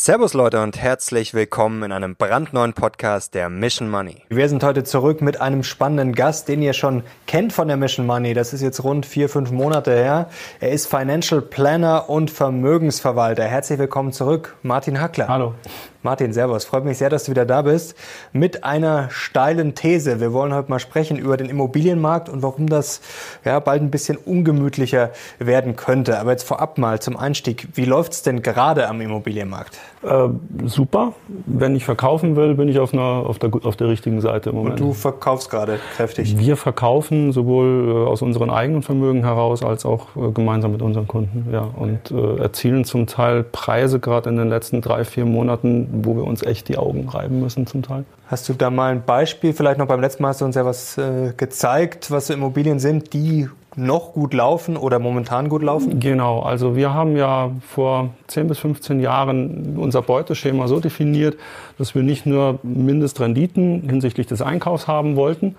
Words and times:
Servus 0.05 0.36
Leute 0.36 0.62
und 0.62 0.80
herzlich 0.80 1.34
willkommen 1.34 1.82
in 1.82 1.91
einem 1.91 2.16
brandneuen 2.16 2.73
Podcast 2.73 3.34
der 3.34 3.50
Mission 3.50 3.90
Money. 3.90 4.18
Wir 4.30 4.48
sind 4.50 4.64
heute 4.64 4.84
zurück 4.84 5.20
mit 5.20 5.41
einem 5.41 5.64
spannenden 5.64 6.14
Gast, 6.14 6.48
den 6.48 6.62
ihr 6.62 6.73
schon 6.73 7.02
kennt 7.26 7.54
von 7.54 7.68
der 7.68 7.76
Mission 7.76 8.05
Money. 8.05 8.36
Das 8.36 8.54
ist 8.54 8.62
jetzt 8.62 8.84
rund 8.84 9.08
vier, 9.08 9.30
fünf 9.30 9.50
Monate 9.50 9.95
her. 9.95 10.30
Er 10.59 10.70
ist 10.70 10.86
Financial 10.86 11.42
Planner 11.42 12.08
und 12.08 12.30
Vermögensverwalter. 12.30 13.45
Herzlich 13.45 13.80
willkommen 13.80 14.12
zurück, 14.12 14.56
Martin 14.62 15.02
Hackler. 15.02 15.28
Hallo. 15.28 15.56
Martin, 16.03 16.34
Servus. 16.34 16.66
Freut 16.66 16.86
mich 16.86 17.00
sehr, 17.00 17.09
dass 17.09 17.23
du 17.23 17.31
wieder 17.31 17.47
da 17.47 17.64
bist. 17.64 17.95
Mit 18.31 18.64
einer 18.64 19.09
steilen 19.09 19.73
These. 19.73 20.19
Wir 20.19 20.34
wollen 20.34 20.53
heute 20.53 20.69
mal 20.69 20.78
sprechen 20.78 21.17
über 21.17 21.36
den 21.36 21.50
Immobilienmarkt 21.50 22.30
und 22.30 22.44
warum 22.44 22.69
das 22.69 23.02
ja, 23.44 23.59
bald 23.59 23.81
ein 23.81 23.90
bisschen 23.90 24.16
ungemütlicher 24.16 25.09
werden 25.40 25.75
könnte. 25.75 26.19
Aber 26.19 26.30
jetzt 26.30 26.44
vorab 26.44 26.78
mal 26.78 27.02
zum 27.02 27.17
Einstieg. 27.17 27.69
Wie 27.73 27.86
läuft's 27.86 28.22
denn 28.22 28.44
gerade 28.44 28.88
am 28.88 29.02
Immobilienmarkt? 29.02 29.80
Äh, 30.06 30.30
super. 30.67 31.14
Wenn 31.45 31.75
ich 31.75 31.86
verkaufen 31.86 32.36
will, 32.36 32.56
bin 32.56 32.70
ich 32.70 32.80
auf, 32.80 32.94
einer, 32.94 33.02
auf, 33.02 33.39
der, 33.39 33.50
auf 33.64 33.75
der 33.75 33.88
richtigen 33.88 34.22
Seite 34.22 34.52
im 34.52 34.56
Moment. 34.56 34.80
Und 34.80 34.88
du 34.88 34.94
verkaufst 34.94 35.50
gerade 35.50 35.80
kräftig? 35.95 36.38
Wir 36.38 36.58
verkaufen 36.58 37.31
sowohl 37.31 37.89
äh, 37.89 38.09
aus 38.09 38.22
unseren 38.22 38.50
eigenen 38.50 38.81
Vermögen 38.81 39.23
heraus 39.23 39.64
als 39.64 39.86
auch 39.86 40.16
äh, 40.16 40.31
gemeinsam 40.31 40.72
mit 40.72 40.81
unseren 40.81 41.08
Kunden. 41.08 41.47
Ja. 41.52 41.67
Und 41.75 42.12
äh, 42.12 42.42
erzielen 42.42 42.86
zum 42.86 43.08
Teil 43.08 43.44
Preise 43.44 44.00
gerade 44.00 44.30
in 44.30 44.38
den 44.38 44.50
letzten 44.50 44.81
drei, 44.81 45.03
vier 45.03 45.25
Monaten, 45.25 45.88
wo 46.03 46.16
wir 46.16 46.23
uns 46.23 46.44
echt 46.44 46.69
die 46.69 46.78
Augen 46.78 47.09
reiben 47.09 47.40
müssen 47.40 47.66
zum 47.66 47.81
Teil. 47.81 48.06
Hast 48.28 48.50
du 48.50 48.53
da 48.53 48.69
mal 48.69 48.92
ein 48.92 49.03
Beispiel? 49.06 49.53
Vielleicht 49.53 49.78
noch 49.78 49.88
beim 49.88 50.02
letzten 50.02 50.23
Mal 50.23 50.30
hast 50.30 50.42
du 50.42 50.45
uns 50.45 50.56
ja 50.56 50.66
was 50.66 50.97
äh, 50.97 51.34
gezeigt, 51.38 52.12
was 52.12 52.28
so 52.28 52.34
Immobilien 52.34 52.80
sind, 52.80 53.14
die 53.14 53.47
noch 53.76 54.14
gut 54.14 54.34
laufen 54.34 54.78
oder 54.78 55.00
momentan 55.00 55.50
gut 55.50 55.64
laufen? 55.64 56.00
Genau, 56.00 56.42
also 56.42 56.76
wir 56.76 56.94
haben 56.94 57.16
ja 57.18 57.52
vor 57.68 58.09
10 58.28 58.48
bis 58.48 58.59
15 58.59 59.00
Jahren 59.00 59.78
unser 59.78 60.02
Beuteschema 60.02 60.68
so 60.68 60.80
definiert, 60.80 61.38
dass 61.78 61.96
wir 61.96 62.03
nicht 62.03 62.26
nur 62.26 62.59
Mindestrenditen 62.64 63.90
hinsichtlich 63.90 64.28
des 64.28 64.42
Einkaufs 64.42 64.88
haben 64.88 65.16
wollten, 65.16 65.56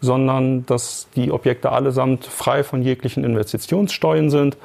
sondern 0.00 0.64
dass 0.66 1.08
die 1.16 1.32
Objekte 1.32 1.72
allesamt 1.72 2.24
frei 2.24 2.64
von 2.64 2.82
jeglichen 2.82 3.24
Investitionssteuern 3.24 4.30
sind 4.30 4.56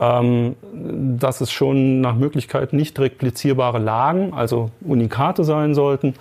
ähm, 0.00 0.56
dass 0.72 1.40
es 1.40 1.50
schon 1.50 2.00
nach 2.00 2.14
Möglichkeit 2.14 2.72
nicht 2.72 2.98
replizierbare 2.98 3.78
Lagen, 3.78 4.32
also 4.32 4.70
Unikate 4.80 5.44
sein 5.44 5.74
sollten. 5.74 6.14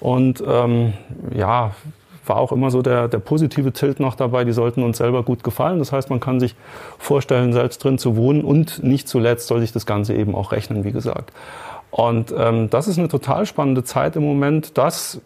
Und 0.00 0.42
ähm, 0.46 0.92
ja, 1.34 1.72
war 2.26 2.36
auch 2.36 2.52
immer 2.52 2.70
so 2.70 2.82
der, 2.82 3.08
der 3.08 3.18
positive 3.18 3.72
Tilt 3.72 4.00
noch 4.00 4.14
dabei, 4.14 4.44
die 4.44 4.52
sollten 4.52 4.82
uns 4.82 4.98
selber 4.98 5.22
gut 5.22 5.44
gefallen. 5.44 5.78
Das 5.78 5.92
heißt, 5.92 6.10
man 6.10 6.20
kann 6.20 6.40
sich 6.40 6.54
vorstellen, 6.98 7.52
selbst 7.52 7.82
drin 7.82 7.98
zu 7.98 8.16
wohnen 8.16 8.42
und 8.42 8.82
nicht 8.82 9.08
zuletzt 9.08 9.46
soll 9.46 9.60
sich 9.60 9.72
das 9.72 9.86
Ganze 9.86 10.14
eben 10.14 10.34
auch 10.34 10.52
rechnen, 10.52 10.84
wie 10.84 10.92
gesagt. 10.92 11.32
Und 11.90 12.34
ähm, 12.36 12.70
das 12.70 12.88
ist 12.88 12.98
eine 12.98 13.08
total 13.08 13.46
spannende 13.46 13.84
Zeit 13.84 14.16
im 14.16 14.24
Moment, 14.24 14.76
dass 14.78 15.20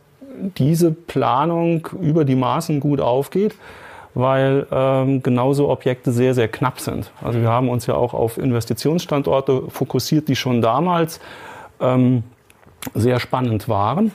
diese 0.58 0.92
Planung 0.92 1.88
über 2.00 2.24
die 2.24 2.36
Maßen 2.36 2.80
gut 2.80 3.00
aufgeht 3.00 3.54
weil 4.14 4.66
ähm, 4.72 5.22
genauso 5.22 5.68
Objekte 5.68 6.10
sehr, 6.10 6.34
sehr 6.34 6.48
knapp 6.48 6.80
sind. 6.80 7.12
Also 7.22 7.40
wir 7.40 7.50
haben 7.50 7.68
uns 7.68 7.86
ja 7.86 7.94
auch 7.94 8.14
auf 8.14 8.36
Investitionsstandorte 8.36 9.64
fokussiert, 9.68 10.28
die 10.28 10.34
schon 10.34 10.60
damals 10.60 11.20
ähm, 11.80 12.24
sehr 12.94 13.20
spannend 13.20 13.68
waren. 13.68 14.10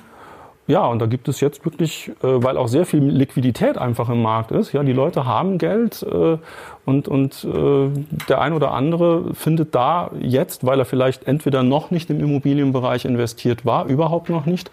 Ja, 0.66 0.86
und 0.86 1.00
da 1.00 1.08
gibt 1.08 1.28
es 1.28 1.42
jetzt 1.42 1.66
wirklich, 1.66 2.10
äh, 2.24 2.44
weil 2.44 2.58
auch 2.58 2.70
sehr 2.70 2.86
viel 2.86 3.04
Liquidität 3.04 3.78
einfach 3.78 4.08
im 4.08 4.22
Markt 4.22 4.52
ist. 4.52 4.72
Ja, 4.72 4.82
die 4.84 4.94
Leute 4.94 5.26
haben 5.26 5.58
Geld 5.58 6.04
äh, 6.04 6.38
und, 6.86 7.08
und 7.10 7.44
äh, 7.44 7.90
der 8.30 8.40
ein 8.40 8.54
oder 8.54 8.72
andere 8.72 9.34
findet 9.34 9.76
da 9.76 10.12
jetzt, 10.22 10.66
weil 10.66 10.80
er 10.80 10.86
vielleicht 10.86 11.28
entweder 11.28 11.64
noch 11.64 11.92
nicht 11.92 12.10
im 12.10 12.22
Immobilienbereich 12.22 13.04
investiert 13.04 13.66
war, 13.66 13.88
überhaupt 13.88 14.30
noch 14.30 14.46
nicht, 14.46 14.72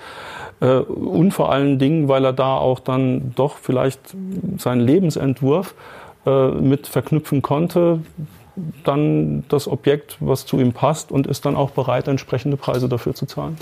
äh, 0.60 0.78
und 0.78 1.32
vor 1.32 1.50
allen 1.50 1.78
Dingen, 1.78 2.08
weil 2.08 2.24
er 2.24 2.32
da 2.32 2.56
auch 2.56 2.80
dann 2.80 3.32
doch 3.34 3.56
vielleicht 3.56 4.00
seinen 4.58 4.80
Lebensentwurf 4.80 5.74
äh, 6.26 6.48
mit 6.48 6.86
verknüpfen 6.86 7.42
konnte, 7.42 8.00
dann 8.84 9.44
das 9.48 9.66
Objekt, 9.68 10.18
was 10.20 10.44
zu 10.44 10.58
ihm 10.58 10.72
passt 10.72 11.12
und 11.12 11.26
ist 11.26 11.46
dann 11.46 11.56
auch 11.56 11.70
bereit, 11.70 12.08
entsprechende 12.08 12.56
Preise 12.56 12.88
dafür 12.88 13.14
zu 13.14 13.26
zahlen. 13.26 13.56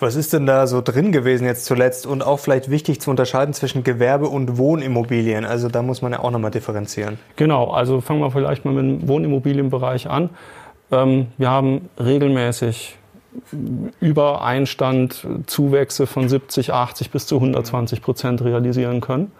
Was 0.00 0.16
ist 0.16 0.32
denn 0.32 0.46
da 0.46 0.66
so 0.66 0.80
drin 0.80 1.12
gewesen 1.12 1.44
jetzt 1.44 1.66
zuletzt 1.66 2.06
und 2.06 2.22
auch 2.22 2.38
vielleicht 2.38 2.70
wichtig 2.70 3.00
zu 3.02 3.10
unterscheiden 3.10 3.52
zwischen 3.52 3.84
Gewerbe- 3.84 4.28
und 4.28 4.56
Wohnimmobilien? 4.56 5.44
Also 5.44 5.68
da 5.68 5.82
muss 5.82 6.00
man 6.00 6.12
ja 6.12 6.20
auch 6.20 6.30
nochmal 6.30 6.50
differenzieren. 6.50 7.18
Genau, 7.36 7.70
also 7.70 8.00
fangen 8.00 8.20
wir 8.20 8.30
vielleicht 8.30 8.64
mal 8.64 8.72
mit 8.72 9.02
dem 9.02 9.08
Wohnimmobilienbereich 9.08 10.08
an. 10.08 10.30
Ähm, 10.90 11.26
wir 11.36 11.50
haben 11.50 11.90
regelmäßig 11.98 12.96
über 14.00 14.42
Einstand 14.42 15.26
Zuwächse 15.46 16.06
von 16.06 16.28
70, 16.28 16.72
80 16.72 17.10
bis 17.10 17.26
zu 17.26 17.36
120 17.36 18.02
Prozent 18.02 18.42
realisieren 18.42 19.00
können. 19.00 19.30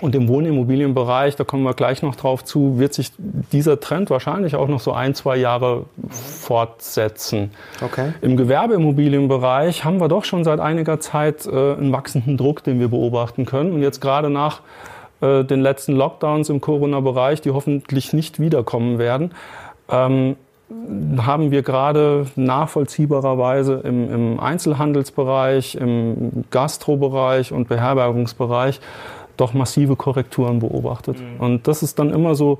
Und 0.00 0.14
im 0.14 0.26
Wohnimmobilienbereich, 0.26 1.36
da 1.36 1.44
kommen 1.44 1.64
wir 1.64 1.74
gleich 1.74 2.02
noch 2.02 2.16
drauf 2.16 2.44
zu, 2.44 2.78
wird 2.78 2.94
sich 2.94 3.12
dieser 3.52 3.78
Trend 3.78 4.08
wahrscheinlich 4.08 4.56
auch 4.56 4.66
noch 4.66 4.80
so 4.80 4.92
ein, 4.92 5.14
zwei 5.14 5.36
Jahre 5.36 5.84
fortsetzen. 6.08 7.50
Okay. 7.80 8.14
Im 8.22 8.38
Gewerbeimmobilienbereich 8.38 9.84
haben 9.84 10.00
wir 10.00 10.08
doch 10.08 10.24
schon 10.24 10.44
seit 10.44 10.60
einiger 10.60 10.98
Zeit 10.98 11.46
äh, 11.46 11.50
einen 11.50 11.92
wachsenden 11.92 12.38
Druck, 12.38 12.64
den 12.64 12.80
wir 12.80 12.88
beobachten 12.88 13.44
können. 13.44 13.72
Und 13.72 13.82
jetzt 13.82 14.00
gerade 14.00 14.30
nach 14.30 14.62
äh, 15.20 15.44
den 15.44 15.60
letzten 15.60 15.92
Lockdowns 15.92 16.48
im 16.48 16.62
Corona-Bereich, 16.62 17.42
die 17.42 17.50
hoffentlich 17.50 18.14
nicht 18.14 18.40
wiederkommen 18.40 18.98
werden, 18.98 19.32
ähm, 19.90 20.36
haben 21.18 21.50
wir 21.50 21.62
gerade 21.62 22.26
nachvollziehbarerweise 22.34 23.82
im, 23.84 24.10
im 24.10 24.40
Einzelhandelsbereich, 24.40 25.74
im 25.74 26.44
Gastrobereich 26.50 27.52
und 27.52 27.68
Beherbergungsbereich 27.68 28.80
doch 29.36 29.54
massive 29.54 29.96
Korrekturen 29.96 30.58
beobachtet. 30.58 31.18
Mhm. 31.18 31.40
Und 31.40 31.68
das 31.68 31.82
ist 31.82 31.98
dann 31.98 32.10
immer 32.10 32.34
so, 32.34 32.58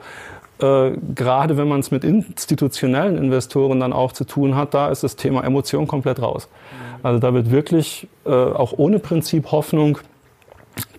äh, 0.60 0.92
gerade 1.14 1.56
wenn 1.56 1.68
man 1.68 1.80
es 1.80 1.90
mit 1.90 2.04
institutionellen 2.04 3.18
Investoren 3.18 3.80
dann 3.80 3.92
auch 3.92 4.12
zu 4.12 4.24
tun 4.24 4.54
hat, 4.54 4.74
da 4.74 4.88
ist 4.88 5.02
das 5.02 5.16
Thema 5.16 5.44
Emotion 5.44 5.86
komplett 5.86 6.20
raus. 6.20 6.48
Mhm. 6.48 7.06
Also 7.06 7.18
da 7.18 7.34
wird 7.34 7.50
wirklich 7.50 8.08
äh, 8.24 8.30
auch 8.30 8.74
ohne 8.76 8.98
Prinzip 8.98 9.50
Hoffnung 9.50 9.98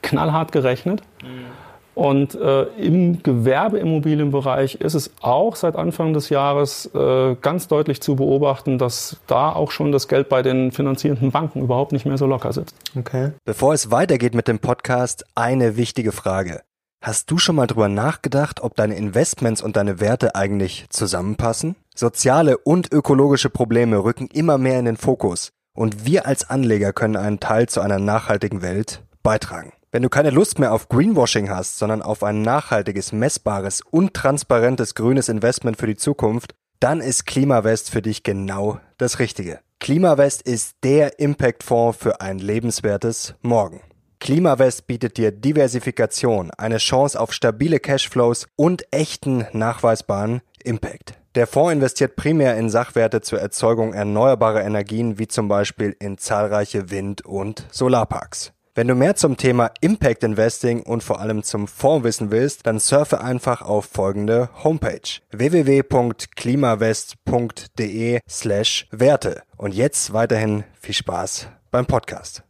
knallhart 0.01 0.51
gerechnet. 0.51 1.01
Mhm. 1.23 1.52
Und 1.95 2.35
äh, 2.35 2.63
im 2.77 3.21
Gewerbeimmobilienbereich 3.21 4.75
ist 4.75 4.93
es 4.95 5.11
auch 5.21 5.55
seit 5.55 5.75
Anfang 5.75 6.13
des 6.13 6.29
Jahres 6.29 6.89
äh, 6.93 7.35
ganz 7.41 7.67
deutlich 7.67 8.01
zu 8.01 8.15
beobachten, 8.15 8.77
dass 8.77 9.17
da 9.27 9.51
auch 9.51 9.71
schon 9.71 9.91
das 9.91 10.07
Geld 10.07 10.29
bei 10.29 10.41
den 10.41 10.71
finanzierenden 10.71 11.31
Banken 11.31 11.61
überhaupt 11.61 11.91
nicht 11.91 12.05
mehr 12.05 12.17
so 12.17 12.25
locker 12.25 12.51
sitzt. 12.53 12.75
Okay. 12.97 13.31
Bevor 13.45 13.73
es 13.73 13.91
weitergeht 13.91 14.33
mit 14.33 14.47
dem 14.47 14.59
Podcast, 14.59 15.25
eine 15.35 15.77
wichtige 15.77 16.11
Frage. 16.11 16.61
Hast 17.03 17.29
du 17.29 17.37
schon 17.37 17.57
mal 17.57 17.67
drüber 17.67 17.89
nachgedacht, 17.89 18.61
ob 18.61 18.75
deine 18.75 18.95
Investments 18.95 19.61
und 19.61 19.75
deine 19.75 19.99
Werte 19.99 20.35
eigentlich 20.35 20.85
zusammenpassen? 20.89 21.75
Soziale 21.93 22.57
und 22.57 22.93
ökologische 22.93 23.49
Probleme 23.49 23.97
rücken 24.03 24.29
immer 24.33 24.57
mehr 24.57 24.79
in 24.79 24.85
den 24.85 24.97
Fokus 24.97 25.51
und 25.75 26.05
wir 26.05 26.25
als 26.25 26.49
Anleger 26.49 26.93
können 26.93 27.17
einen 27.17 27.39
Teil 27.39 27.67
zu 27.67 27.81
einer 27.81 27.99
nachhaltigen 27.99 28.61
Welt 28.61 29.01
beitragen. 29.21 29.73
Wenn 29.93 30.01
du 30.01 30.09
keine 30.09 30.31
Lust 30.31 30.57
mehr 30.57 30.73
auf 30.73 30.89
Greenwashing 30.89 31.51
hast, 31.51 31.77
sondern 31.77 32.01
auf 32.01 32.23
ein 32.23 32.41
nachhaltiges, 32.41 33.11
messbares 33.11 33.81
und 33.91 34.15
transparentes 34.15 34.95
grünes 34.95 35.29
Investment 35.29 35.77
für 35.77 35.85
die 35.85 35.95
Zukunft, 35.95 36.55
dann 36.79 36.99
ist 36.99 37.27
Klimawest 37.27 37.91
für 37.91 38.01
dich 38.01 38.23
genau 38.23 38.79
das 38.97 39.19
Richtige. 39.19 39.59
Klimawest 39.79 40.41
ist 40.41 40.77
der 40.83 41.19
Impact-Fonds 41.19 41.99
für 41.99 42.21
ein 42.21 42.39
lebenswertes 42.39 43.35
Morgen. 43.43 43.81
Klimawest 44.19 44.87
bietet 44.87 45.17
dir 45.17 45.31
Diversifikation, 45.31 46.49
eine 46.57 46.77
Chance 46.77 47.19
auf 47.19 47.31
stabile 47.31 47.79
Cashflows 47.79 48.47
und 48.55 48.85
echten 48.89 49.45
nachweisbaren 49.51 50.41
Impact. 50.63 51.13
Der 51.35 51.45
Fonds 51.45 51.71
investiert 51.71 52.15
primär 52.15 52.57
in 52.57 52.71
Sachwerte 52.71 53.21
zur 53.21 53.39
Erzeugung 53.39 53.93
erneuerbarer 53.93 54.63
Energien 54.63 55.19
wie 55.19 55.27
zum 55.27 55.47
Beispiel 55.47 55.95
in 55.99 56.17
zahlreiche 56.17 56.89
Wind- 56.89 57.23
und 57.23 57.67
Solarparks. 57.69 58.53
Wenn 58.75 58.87
du 58.87 58.95
mehr 58.95 59.15
zum 59.15 59.37
Thema 59.37 59.69
Impact 59.81 60.23
Investing 60.23 60.81
und 60.81 61.03
vor 61.03 61.19
allem 61.19 61.43
zum 61.43 61.67
Fonds 61.67 62.03
wissen 62.03 62.31
willst, 62.31 62.65
dann 62.65 62.79
surfe 62.79 63.21
einfach 63.21 63.61
auf 63.61 63.85
folgende 63.85 64.49
Homepage 64.63 65.19
www.klimawest.de 65.31 68.19
slash 68.27 68.87
Werte. 68.89 69.43
Und 69.57 69.75
jetzt 69.75 70.13
weiterhin 70.13 70.63
viel 70.81 70.95
Spaß 70.95 71.49
beim 71.69 71.85
Podcast. 71.85 72.41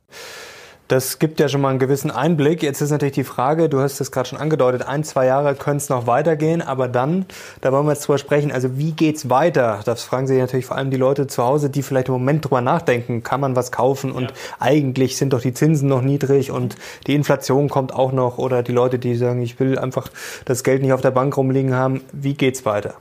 Das 0.90 1.18
gibt 1.18 1.40
ja 1.40 1.48
schon 1.48 1.62
mal 1.62 1.70
einen 1.70 1.80
gewissen 1.80 2.12
Einblick. 2.12 2.62
Jetzt 2.62 2.82
ist 2.82 2.92
natürlich 2.92 3.14
die 3.14 3.24
Frage, 3.24 3.70
du 3.70 3.80
hast 3.80 4.02
es 4.02 4.12
gerade 4.12 4.28
schon 4.28 4.38
angedeutet, 4.38 4.86
ein, 4.86 5.04
zwei 5.06 5.26
Jahre 5.26 5.56
können 5.56 5.78
es 5.78 5.88
noch 5.88 6.08
weitergehen, 6.08 6.62
aber 6.62 6.90
dann, 6.90 7.26
da 7.62 7.72
wollen 7.72 7.86
wir 7.86 7.94
jetzt 7.94 8.06
drüber 8.06 8.18
sprechen, 8.18 8.52
also 8.52 8.78
wie 8.78 8.92
geht's 8.92 9.30
weiter? 9.30 9.80
Das 9.86 10.04
fragen 10.04 10.28
sich 10.28 10.38
natürlich 10.38 10.66
vor 10.66 10.76
allem 10.76 10.92
die 10.92 10.98
Leute 10.98 11.28
zu 11.28 11.42
Hause, 11.42 11.70
die 11.70 11.84
vielleicht 11.84 12.10
im 12.10 12.14
Moment 12.14 12.46
drüber 12.46 12.60
nachdenken, 12.60 13.24
kann 13.24 13.40
man 13.40 13.56
was 13.56 13.72
kaufen 13.72 14.12
und 14.12 14.32
ja. 14.32 14.38
eigentlich 14.60 15.16
sind 15.16 15.32
doch 15.32 15.42
die 15.42 15.54
Zinsen 15.54 15.88
noch 15.88 16.02
niedrig 16.02 16.52
und 16.52 16.76
die 17.08 17.16
Inflation 17.16 17.70
kommt 17.70 17.94
auch 17.94 18.12
noch 18.12 18.38
oder 18.38 18.62
die 18.62 18.74
Leute, 18.74 19.00
die 19.00 19.16
sagen, 19.16 19.42
ich 19.42 19.60
will 19.62 19.80
einfach 19.80 20.10
das 20.44 20.64
Geld 20.64 20.82
nicht 20.82 20.92
auf 20.92 21.02
der 21.02 21.12
Bank 21.12 21.36
rumliegen 21.38 21.74
haben. 21.74 22.02
Wie 22.12 22.34
geht's 22.34 22.66
weiter? 22.66 22.96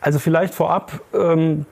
Also 0.00 0.18
vielleicht 0.18 0.54
vorab, 0.54 1.00
ähm, 1.14 1.66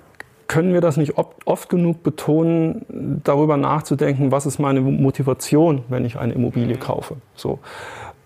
können 0.50 0.74
wir 0.74 0.80
das 0.80 0.96
nicht 0.96 1.14
oft 1.16 1.68
genug 1.68 2.02
betonen, 2.02 3.20
darüber 3.22 3.56
nachzudenken, 3.56 4.32
was 4.32 4.46
ist 4.46 4.58
meine 4.58 4.80
Motivation, 4.80 5.84
wenn 5.88 6.04
ich 6.04 6.18
eine 6.18 6.32
Immobilie 6.32 6.74
mhm. 6.74 6.80
kaufe. 6.80 7.16
So. 7.36 7.60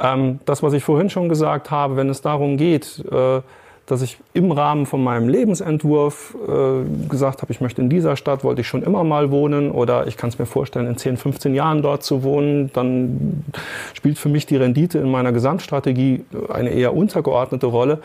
Ähm, 0.01 0.41
das, 0.47 0.63
was 0.63 0.73
ich 0.73 0.83
vorhin 0.83 1.11
schon 1.11 1.29
gesagt 1.29 1.71
habe, 1.71 1.97
wenn 1.97 2.09
es 2.09 2.23
darum 2.23 2.57
geht, 2.57 3.05
äh, 3.13 3.43
dass 3.85 4.01
ich 4.01 4.17
im 4.33 4.53
Rahmen 4.53 4.87
von 4.87 5.05
meinem 5.05 5.29
Lebensentwurf 5.29 6.35
äh, 6.49 7.09
gesagt 7.11 7.43
habe, 7.43 7.53
ich 7.53 7.61
möchte 7.61 7.83
in 7.83 7.91
dieser 7.91 8.17
Stadt, 8.17 8.43
wollte 8.43 8.63
ich 8.63 8.69
schon 8.69 8.83
immer 8.83 9.05
mal 9.05 9.31
wohnen 9.31 9.71
oder 9.71 10.07
ich 10.07 10.17
kann 10.17 10.31
es 10.31 10.39
mir 10.39 10.47
vorstellen, 10.47 10.87
in 10.87 10.97
10, 10.97 11.19
15 11.19 11.55
Jahren 11.55 11.83
dort 11.83 12.05
zu 12.05 12.23
wohnen, 12.23 12.71
dann 12.73 13.45
spielt 13.93 14.19
für 14.19 14.31
mich 14.31 14.47
die 14.47 14.57
Rendite 14.57 14.99
in 14.99 15.11
meiner 15.11 15.33
Gesamtstrategie 15.33 16.25
eine 16.49 16.71
eher 16.71 16.97
untergeordnete 16.97 17.67
Rolle. 17.67 17.99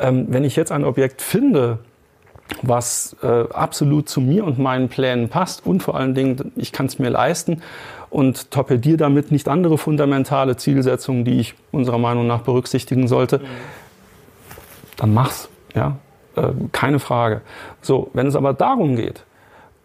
Ähm, 0.00 0.24
wenn 0.30 0.44
ich 0.44 0.56
jetzt 0.56 0.72
ein 0.72 0.84
Objekt 0.84 1.20
finde, 1.20 1.80
was 2.62 3.16
äh, 3.22 3.44
absolut 3.52 4.08
zu 4.08 4.20
mir 4.20 4.44
und 4.44 4.58
meinen 4.58 4.88
Plänen 4.88 5.28
passt 5.28 5.66
und 5.66 5.82
vor 5.82 5.96
allen 5.96 6.14
Dingen, 6.14 6.52
ich 6.56 6.72
kann 6.72 6.86
es 6.86 6.98
mir 6.98 7.10
leisten 7.10 7.62
und 8.10 8.50
torpediere 8.50 8.96
damit 8.96 9.30
nicht 9.30 9.48
andere 9.48 9.78
fundamentale 9.78 10.56
Zielsetzungen, 10.56 11.24
die 11.24 11.40
ich 11.40 11.54
unserer 11.72 11.98
Meinung 11.98 12.26
nach 12.26 12.40
berücksichtigen 12.40 13.06
sollte, 13.06 13.40
dann 14.96 15.12
mach's. 15.12 15.48
Ja? 15.74 15.98
Äh, 16.36 16.52
keine 16.72 16.98
Frage. 16.98 17.42
So, 17.82 18.10
wenn 18.14 18.26
es 18.26 18.36
aber 18.36 18.54
darum 18.54 18.96
geht, 18.96 19.24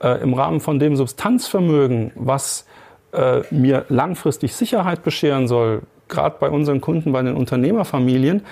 äh, 0.02 0.22
im 0.22 0.34
Rahmen 0.34 0.60
von 0.60 0.80
dem 0.80 0.96
Substanzvermögen, 0.96 2.12
was 2.16 2.66
äh, 3.12 3.42
mir 3.52 3.86
langfristig 3.90 4.56
Sicherheit 4.56 5.04
bescheren 5.04 5.48
soll, 5.48 5.82
gerade 6.08 6.38
bei 6.40 6.50
unseren 6.50 6.82
Kunden, 6.82 7.12
bei 7.12 7.22
den 7.22 7.36
Unternehmerfamilien, 7.36 8.44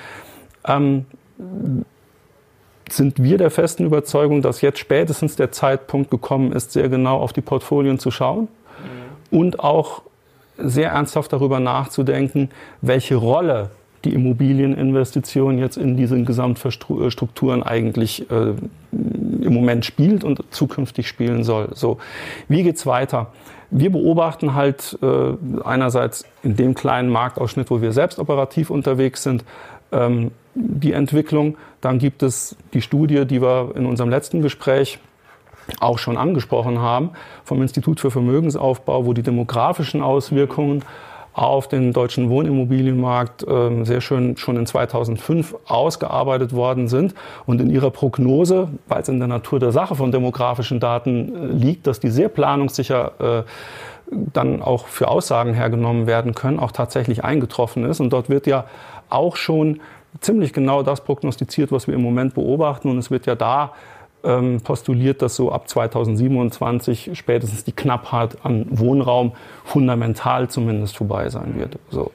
ähm, 0.66 1.06
sind 2.94 3.22
wir 3.22 3.38
der 3.38 3.52
festen 3.52 3.86
Überzeugung, 3.86 4.42
dass 4.42 4.62
jetzt 4.62 4.80
spätestens 4.80 5.36
der 5.36 5.52
Zeitpunkt 5.52 6.12
gekommen 6.12 6.52
ist, 6.52 6.72
sehr 6.72 6.90
genau 6.90 7.18
auf 7.18 7.34
die 7.34 7.42
Portfolien 7.42 8.00
zu 8.00 8.12
schauen 8.12 8.48
mhm. 9.32 9.38
und 9.38 9.60
auch 9.60 10.04
sehr 10.58 10.92
ernsthaft 10.92 11.34
darüber 11.34 11.60
nachzudenken, 11.60 12.50
welche 12.82 13.16
Rolle 13.16 13.72
die 14.04 14.14
Immobilieninvestition 14.14 15.60
jetzt 15.60 15.78
in 15.78 15.96
diesen 15.96 16.26
Gesamtstrukturen 16.26 17.62
eigentlich 17.64 18.30
äh, 18.32 18.54
im 18.92 19.54
Moment 19.54 19.86
spielt 19.86 20.24
und 20.24 20.44
zukünftig 20.50 21.08
spielen 21.08 21.44
soll. 21.44 21.70
So, 21.74 22.00
wie 22.48 22.64
geht's 22.64 22.86
weiter? 22.86 23.28
Wir 23.70 23.92
beobachten 23.92 24.56
halt 24.56 24.98
äh, 25.02 25.34
einerseits 25.64 26.26
in 26.44 26.56
dem 26.56 26.74
kleinen 26.74 27.10
Marktausschnitt, 27.10 27.70
wo 27.70 27.82
wir 27.82 27.94
selbst 27.94 28.20
operativ 28.20 28.70
unterwegs 28.70 29.24
sind, 29.24 29.46
ähm, 29.92 30.32
die 30.56 30.94
Entwicklung. 30.94 31.58
Dann 31.82 32.00
gibt 32.00 32.24
es 32.24 32.56
die 32.74 32.82
Studie, 32.82 33.26
die 33.26 33.42
wir 33.42 33.74
in 33.76 33.86
unserem 33.86 34.10
letzten 34.10 34.42
Gespräch 34.42 35.00
auch 35.80 36.00
schon 36.00 36.18
angesprochen 36.18 36.80
haben, 36.80 37.12
vom 37.44 37.62
Institut 37.62 38.00
für 38.00 38.12
Vermögensaufbau, 38.12 39.06
wo 39.06 39.14
die 39.14 39.24
demografischen 39.24 40.02
Auswirkungen 40.02 40.84
auf 41.34 41.70
den 41.70 41.94
deutschen 41.94 42.30
Wohnimmobilienmarkt 42.30 43.48
äh, 43.48 43.86
sehr 43.86 44.02
schön 44.02 44.36
schon 44.36 44.58
in 44.58 44.66
2005 44.66 45.56
ausgearbeitet 45.66 46.54
worden 46.54 46.90
sind 46.90 47.16
und 47.46 47.62
in 47.62 47.70
ihrer 47.70 47.90
Prognose, 47.90 48.68
weil 48.88 49.02
es 49.02 49.08
in 49.08 49.20
der 49.20 49.30
Natur 49.30 49.60
der 49.60 49.72
Sache 49.72 49.96
von 49.96 50.12
demografischen 50.12 50.82
Daten 50.82 51.34
äh, 51.34 51.46
liegt, 51.54 51.88
dass 51.88 52.02
die 52.02 52.10
sehr 52.10 52.28
planungssicher 52.28 53.44
äh, 53.44 53.44
dann 54.12 54.62
auch 54.62 54.88
für 54.88 55.08
Aussagen 55.08 55.54
hergenommen 55.54 56.06
werden 56.06 56.36
können, 56.36 56.60
auch 56.60 56.74
tatsächlich 56.74 57.24
eingetroffen 57.24 57.86
ist. 57.86 58.02
Und 58.02 58.12
dort 58.12 58.30
wird 58.30 58.46
ja 58.46 58.66
auch 59.10 59.38
schon 59.38 59.80
ziemlich 60.20 60.54
genau 60.54 60.84
das 60.84 61.04
prognostiziert, 61.04 61.72
was 61.72 61.88
wir 61.88 61.94
im 61.94 62.02
Moment 62.02 62.34
beobachten. 62.34 62.90
Und 62.90 62.98
es 62.98 63.12
wird 63.12 63.26
ja 63.26 63.36
da 63.36 63.74
ähm, 64.24 64.62
postuliert, 64.62 65.22
dass 65.22 65.36
so 65.36 65.52
ab 65.52 65.70
2027 65.70 67.12
spätestens 67.14 67.64
die 67.64 67.72
Knappheit 67.72 68.38
an 68.44 68.66
Wohnraum 68.70 69.34
fundamental 69.64 70.50
zumindest 70.50 70.98
vorbei 70.98 71.30
sein 71.30 71.58
wird. 71.58 71.80
So. 71.90 72.12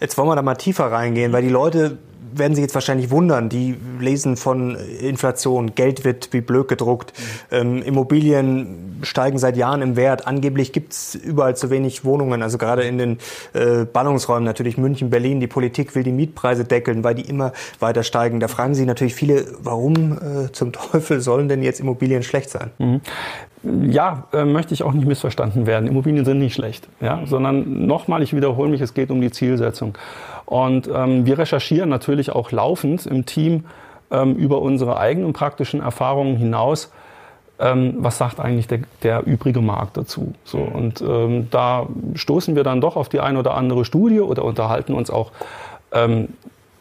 Jetzt 0.00 0.16
wollen 0.18 0.28
wir 0.28 0.36
da 0.36 0.42
mal 0.42 0.54
tiefer 0.54 0.90
reingehen, 0.90 1.32
weil 1.32 1.42
die 1.42 1.50
Leute 1.50 1.98
werden 2.32 2.54
sich 2.54 2.62
jetzt 2.62 2.74
wahrscheinlich 2.74 3.10
wundern. 3.10 3.48
Die 3.48 3.76
lesen 4.00 4.36
von 4.36 4.74
Inflation, 4.74 5.74
Geld 5.74 6.04
wird 6.04 6.32
wie 6.32 6.40
blöd 6.40 6.68
gedruckt, 6.68 7.12
mhm. 7.50 7.56
ähm, 7.56 7.82
Immobilien 7.82 8.98
steigen 9.02 9.38
seit 9.38 9.56
Jahren 9.56 9.82
im 9.82 9.96
Wert. 9.96 10.26
Angeblich 10.26 10.72
gibt's 10.72 11.14
überall 11.14 11.56
zu 11.56 11.70
wenig 11.70 12.04
Wohnungen, 12.04 12.42
also 12.42 12.58
gerade 12.58 12.82
in 12.82 12.98
den 12.98 13.18
äh, 13.52 13.84
Ballungsräumen, 13.84 14.44
natürlich 14.44 14.76
München, 14.76 15.10
Berlin. 15.10 15.40
Die 15.40 15.46
Politik 15.46 15.94
will 15.94 16.02
die 16.02 16.12
Mietpreise 16.12 16.64
deckeln, 16.64 17.04
weil 17.04 17.14
die 17.14 17.28
immer 17.28 17.52
weiter 17.78 18.02
steigen. 18.02 18.40
Da 18.40 18.48
fragen 18.48 18.74
sich 18.74 18.86
natürlich 18.86 19.14
viele, 19.14 19.46
warum 19.62 20.12
äh, 20.12 20.52
zum 20.52 20.72
Teufel 20.72 21.20
sollen 21.20 21.48
denn 21.48 21.62
jetzt 21.62 21.80
Immobilien 21.80 22.22
schlecht 22.22 22.50
sein? 22.50 22.70
Mhm 22.78 23.00
ja, 23.62 24.24
äh, 24.32 24.44
möchte 24.44 24.72
ich 24.74 24.82
auch 24.82 24.92
nicht 24.92 25.06
missverstanden 25.06 25.66
werden. 25.66 25.86
Immobilien 25.86 26.24
sind 26.24 26.38
nicht 26.38 26.54
schlecht, 26.54 26.88
ja, 27.00 27.20
sondern 27.26 27.86
nochmal, 27.86 28.22
ich 28.22 28.34
wiederhole 28.34 28.70
mich, 28.70 28.80
es 28.80 28.94
geht 28.94 29.10
um 29.10 29.20
die 29.20 29.30
Zielsetzung. 29.30 29.96
Und 30.50 30.90
ähm, 30.92 31.26
wir 31.26 31.38
recherchieren 31.38 31.88
natürlich 31.88 32.32
auch 32.32 32.50
laufend 32.50 33.06
im 33.06 33.24
Team 33.24 33.66
ähm, 34.10 34.34
über 34.34 34.60
unsere 34.60 34.98
eigenen 34.98 35.32
praktischen 35.32 35.80
Erfahrungen 35.80 36.36
hinaus, 36.36 36.90
ähm, 37.60 37.94
was 37.98 38.18
sagt 38.18 38.40
eigentlich 38.40 38.66
der, 38.66 38.80
der, 39.04 39.24
übrige 39.24 39.60
Markt 39.60 39.96
dazu. 39.96 40.34
So, 40.44 40.58
und 40.58 41.02
ähm, 41.02 41.46
da 41.52 41.86
stoßen 42.16 42.56
wir 42.56 42.64
dann 42.64 42.80
doch 42.80 42.96
auf 42.96 43.08
die 43.08 43.20
eine 43.20 43.38
oder 43.38 43.54
andere 43.54 43.84
Studie 43.84 44.18
oder 44.18 44.44
unterhalten 44.44 44.92
uns 44.92 45.08
auch 45.08 45.30
ähm, 45.92 46.30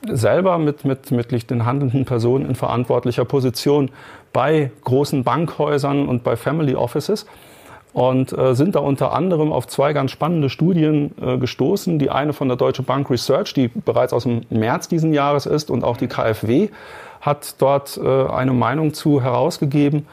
selber 0.02 0.58
mit, 0.58 0.84
mit, 0.84 1.12
mit 1.12 1.52
den 1.52 1.64
handelnden 1.64 2.06
Personen 2.06 2.48
in 2.48 2.56
verantwortlicher 2.56 3.26
Position 3.26 3.92
bei 4.34 4.72
großen 4.84 5.24
Bankhäusern 5.24 6.08
und 6.08 6.24
bei 6.24 6.36
Family 6.36 6.74
Offices 6.74 7.28
und 7.94 8.38
äh, 8.38 8.56
sind 8.56 8.76
da 8.76 8.80
unter 8.80 9.14
anderem 9.14 9.52
auf 9.52 9.68
zwei 9.68 9.94
ganz 9.94 10.12
spannende 10.12 10.50
Studien 10.50 11.12
äh, 11.22 11.38
gestoßen. 11.38 12.00
Die 12.00 12.10
eine 12.10 12.34
von 12.34 12.48
der 12.48 12.58
Deutsche 12.58 12.84
Bank 12.84 13.10
Research, 13.10 13.54
die 13.54 13.68
bereits 13.68 14.14
aus 14.14 14.24
dem 14.24 14.42
März 14.50 14.88
diesen 14.88 15.14
Jahres 15.14 15.46
ist, 15.46 15.72
und 15.72 15.84
auch 15.84 15.98
die 15.98 16.08
KfW 16.08 16.70
hat 17.22 17.56
dort 17.60 18.00
äh, 18.02 18.28
eine 18.28 18.54
Meinung 18.54 18.94
zu 18.94 19.22
herausgegeben. 19.22 20.06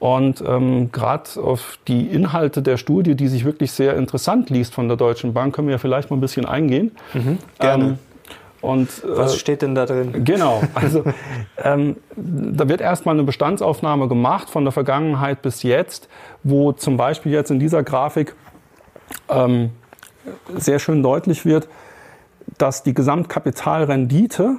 Und 0.00 0.44
ähm, 0.46 0.92
gerade 0.92 1.28
auf 1.42 1.78
die 1.88 2.06
Inhalte 2.06 2.62
der 2.62 2.76
Studie, 2.76 3.16
die 3.16 3.26
sich 3.26 3.44
wirklich 3.44 3.72
sehr 3.72 3.96
interessant 3.96 4.48
liest 4.48 4.72
von 4.72 4.86
der 4.86 4.96
Deutschen 4.96 5.34
Bank, 5.34 5.54
können 5.54 5.66
wir 5.66 5.72
ja 5.72 5.78
vielleicht 5.78 6.10
mal 6.10 6.16
ein 6.16 6.20
bisschen 6.20 6.46
eingehen. 6.46 6.92
Mhm, 7.14 7.38
gerne. 7.58 7.84
Ähm, 7.84 7.98
und, 8.60 9.02
Was 9.04 9.34
äh, 9.34 9.38
steht 9.38 9.62
denn 9.62 9.74
da 9.74 9.86
drin? 9.86 10.24
Genau, 10.24 10.62
also 10.74 11.04
ähm, 11.62 11.96
da 12.16 12.68
wird 12.68 12.80
erstmal 12.80 13.14
eine 13.14 13.24
Bestandsaufnahme 13.24 14.08
gemacht 14.08 14.50
von 14.50 14.64
der 14.64 14.72
Vergangenheit 14.72 15.42
bis 15.42 15.62
jetzt, 15.62 16.08
wo 16.42 16.72
zum 16.72 16.96
Beispiel 16.96 17.32
jetzt 17.32 17.50
in 17.50 17.60
dieser 17.60 17.82
Grafik 17.82 18.34
ähm, 19.28 19.70
sehr 20.56 20.78
schön 20.78 21.02
deutlich 21.02 21.44
wird, 21.44 21.68
dass 22.58 22.82
die 22.82 22.94
Gesamtkapitalrendite 22.94 24.42
mhm. 24.48 24.58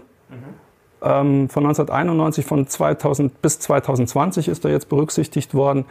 ähm, 1.01 1.49
von 1.49 1.65
1991 1.65 2.45
von 2.45 2.67
2000 2.67 3.41
bis 3.41 3.59
2020 3.59 4.47
ist 4.47 4.63
da 4.63 4.69
jetzt 4.69 4.87
berücksichtigt 4.89 5.53
worden. 5.53 5.85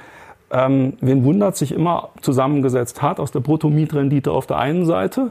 Ähm, 0.51 0.95
wen 1.03 1.25
wundert 1.25 1.59
sich 1.59 1.73
immer 1.73 2.09
zusammengesetzt 2.23 3.03
hat 3.03 3.21
aus 3.21 3.33
der 3.33 3.41
Bruttomietrendite 3.41 4.33
auf 4.33 4.47
der 4.47 4.57
einen 4.57 4.87
Seite 4.87 5.25
mhm. 5.25 5.31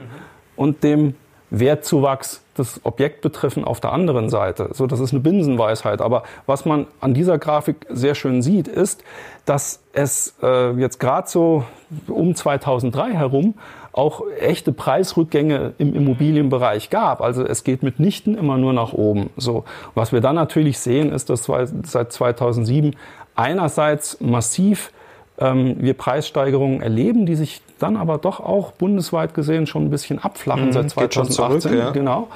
und 0.55 0.83
dem 0.83 1.15
Wertzuwachs 1.49 2.43
das 2.59 2.81
Objekt 2.83 3.21
betreffen 3.21 3.63
auf 3.63 3.79
der 3.79 3.93
anderen 3.93 4.29
Seite. 4.29 4.69
So, 4.73 4.87
das 4.87 4.99
ist 4.99 5.11
eine 5.11 5.21
Binsenweisheit. 5.21 6.01
Aber 6.01 6.23
was 6.45 6.65
man 6.65 6.87
an 6.99 7.13
dieser 7.13 7.37
Grafik 7.37 7.85
sehr 7.89 8.15
schön 8.15 8.41
sieht, 8.41 8.67
ist, 8.67 9.03
dass 9.45 9.81
es 9.93 10.35
äh, 10.41 10.71
jetzt 10.73 10.99
gerade 10.99 11.27
so 11.27 11.63
um 12.07 12.35
2003 12.35 13.13
herum 13.13 13.55
auch 13.91 14.21
echte 14.39 14.71
Preisrückgänge 14.71 15.73
im 15.79 15.95
Immobilienbereich 15.95 16.91
gab. 16.91 17.21
Also 17.21 17.43
es 17.43 17.63
geht 17.63 17.81
mitnichten 17.81 18.37
immer 18.37 18.57
nur 18.57 18.71
nach 18.73 18.93
oben. 18.93 19.31
So, 19.37 19.63
was 19.95 20.11
wir 20.11 20.21
dann 20.21 20.35
natürlich 20.35 20.77
sehen, 20.77 21.11
ist, 21.11 21.31
dass 21.31 21.49
seit 21.83 22.11
2007 22.11 22.95
einerseits 23.35 24.21
massiv 24.21 24.91
wir 25.39 25.93
Preissteigerungen 25.93 26.81
erleben, 26.81 27.25
die 27.25 27.35
sich 27.35 27.61
dann 27.79 27.95
aber 27.95 28.17
doch 28.17 28.39
auch 28.39 28.71
bundesweit 28.71 29.33
gesehen 29.33 29.67
schon 29.67 29.85
ein 29.85 29.89
bisschen 29.89 30.19
abflachen 30.19 30.67
mhm, 30.67 30.71
seit 30.71 30.89
2018. 30.89 31.61
Zurück, 31.61 31.77
ja. 31.77 31.91
Genau. 31.91 32.27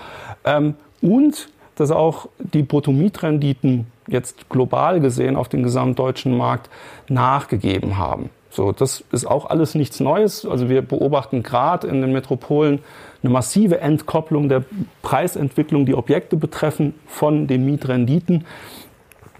Ähm, 0.45 0.75
und 1.01 1.49
dass 1.75 1.91
auch 1.91 2.27
die 2.37 2.61
Bruttomietrenditen 2.61 3.87
jetzt 4.07 4.49
global 4.49 4.99
gesehen 4.99 5.35
auf 5.35 5.49
den 5.49 5.63
gesamtdeutschen 5.63 6.37
Markt 6.37 6.69
nachgegeben 7.07 7.97
haben. 7.97 8.29
So, 8.51 8.73
das 8.73 9.03
ist 9.11 9.25
auch 9.25 9.49
alles 9.49 9.75
nichts 9.75 9.99
Neues. 10.01 10.45
Also 10.45 10.69
wir 10.69 10.81
beobachten 10.81 11.41
gerade 11.41 11.87
in 11.87 12.01
den 12.01 12.11
Metropolen 12.11 12.79
eine 13.23 13.31
massive 13.31 13.79
Entkopplung 13.79 14.49
der 14.49 14.63
Preisentwicklung, 15.01 15.85
die 15.85 15.95
Objekte 15.95 16.35
betreffen, 16.35 16.93
von 17.07 17.47
den 17.47 17.65
Mietrenditen 17.65 18.45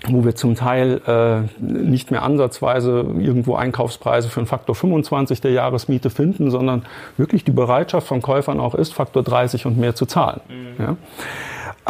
wo 0.07 0.23
wir 0.23 0.35
zum 0.35 0.55
Teil 0.55 1.01
äh, 1.05 1.63
nicht 1.63 2.09
mehr 2.09 2.23
ansatzweise 2.23 3.05
irgendwo 3.19 3.55
Einkaufspreise 3.55 4.29
für 4.29 4.39
einen 4.39 4.47
Faktor 4.47 4.73
25 4.75 5.41
der 5.41 5.51
Jahresmiete 5.51 6.09
finden, 6.09 6.49
sondern 6.49 6.85
wirklich 7.17 7.43
die 7.43 7.51
Bereitschaft 7.51 8.07
von 8.07 8.21
Käufern 8.21 8.59
auch 8.59 8.73
ist, 8.73 8.93
Faktor 8.93 9.23
30 9.23 9.67
und 9.67 9.77
mehr 9.77 9.93
zu 9.93 10.05
zahlen. 10.05 10.41
Mhm. 10.49 10.83
Ja. 10.83 10.97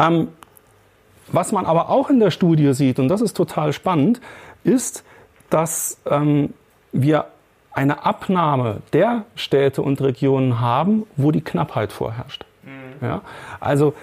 Ähm, 0.06 0.28
was 1.28 1.52
man 1.52 1.64
aber 1.64 1.88
auch 1.88 2.10
in 2.10 2.20
der 2.20 2.30
Studie 2.30 2.74
sieht, 2.74 2.98
und 2.98 3.08
das 3.08 3.22
ist 3.22 3.34
total 3.34 3.72
spannend, 3.72 4.20
ist, 4.64 5.04
dass 5.48 5.98
ähm, 6.06 6.52
wir 6.92 7.26
eine 7.72 8.04
Abnahme 8.04 8.82
der 8.92 9.24
Städte 9.34 9.80
und 9.80 10.02
Regionen 10.02 10.60
haben, 10.60 11.04
wo 11.16 11.30
die 11.30 11.40
Knappheit 11.40 11.92
vorherrscht. 11.92 12.44
Mhm. 12.64 13.06
Ja? 13.06 13.22
Also 13.60 13.94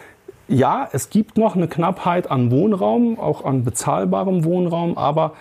ja, 0.49 0.89
es 0.91 1.09
gibt 1.09 1.37
noch 1.37 1.55
eine 1.55 1.67
Knappheit 1.67 2.29
an 2.29 2.51
Wohnraum, 2.51 3.19
auch 3.19 3.45
an 3.45 3.63
bezahlbarem 3.63 4.43
Wohnraum, 4.43 4.97
aber 4.97 5.33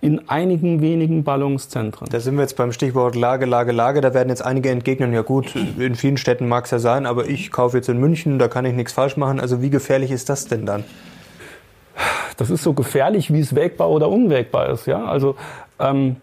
in 0.00 0.28
einigen 0.28 0.82
wenigen 0.82 1.24
Ballungszentren. 1.24 2.08
Da 2.10 2.20
sind 2.20 2.34
wir 2.34 2.42
jetzt 2.42 2.56
beim 2.56 2.72
Stichwort 2.72 3.14
Lage, 3.14 3.46
Lage, 3.46 3.72
Lage. 3.72 4.00
Da 4.00 4.12
werden 4.12 4.28
jetzt 4.28 4.44
einige 4.44 4.70
entgegnen, 4.70 5.12
ja 5.12 5.22
gut, 5.22 5.54
in 5.56 5.94
vielen 5.94 6.16
Städten 6.16 6.48
mag 6.48 6.66
es 6.66 6.70
ja 6.70 6.78
sein, 6.78 7.06
aber 7.06 7.26
ich 7.26 7.50
kaufe 7.50 7.78
jetzt 7.78 7.88
in 7.88 7.98
München, 7.98 8.38
da 8.38 8.48
kann 8.48 8.64
ich 8.64 8.74
nichts 8.74 8.92
falsch 8.92 9.16
machen. 9.16 9.40
Also 9.40 9.62
wie 9.62 9.70
gefährlich 9.70 10.10
ist 10.10 10.28
das 10.28 10.46
denn 10.46 10.66
dann? 10.66 10.84
Das 12.36 12.50
ist 12.50 12.62
so 12.62 12.74
gefährlich, 12.74 13.32
wie 13.32 13.40
es 13.40 13.54
wägbar 13.54 13.88
oder 13.88 14.10
unwägbar 14.10 14.68
ist. 14.68 14.86
Ja? 14.86 15.06
Also 15.06 15.36
ähm, 15.78 16.16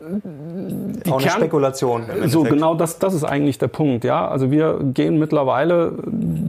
die 0.00 1.10
auch 1.10 1.18
eine 1.18 1.26
Kern 1.26 1.40
Spekulation. 1.40 2.02
So 2.26 2.42
genau, 2.44 2.74
das, 2.74 2.98
das 2.98 3.14
ist 3.14 3.24
eigentlich 3.24 3.58
der 3.58 3.68
Punkt. 3.68 4.04
Ja, 4.04 4.28
also 4.28 4.50
wir 4.50 4.78
gehen 4.94 5.18
mittlerweile 5.18 5.92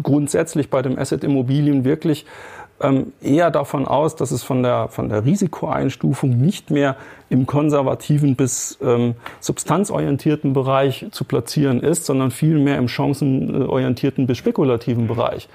grundsätzlich 0.03 0.69
bei 0.69 0.81
dem 0.81 0.97
Asset 0.97 1.23
Immobilien 1.23 1.83
wirklich 1.83 2.25
ähm, 2.81 3.11
eher 3.21 3.51
davon 3.51 3.87
aus, 3.87 4.15
dass 4.15 4.31
es 4.31 4.43
von 4.43 4.61
der 4.61 4.87
von 4.89 5.09
der 5.09 5.25
Risikoeinstufung 5.25 6.37
nicht 6.37 6.69
mehr 6.69 6.95
im 7.29 7.45
konservativen 7.45 8.35
bis 8.35 8.77
ähm, 8.81 9.15
substanzorientierten 9.39 10.53
Bereich 10.53 11.07
zu 11.11 11.23
platzieren 11.23 11.81
ist, 11.81 12.05
sondern 12.05 12.31
vielmehr 12.31 12.77
im 12.77 12.87
chancenorientierten 12.87 14.27
bis 14.27 14.37
spekulativen 14.37 15.07
Bereich. 15.07 15.49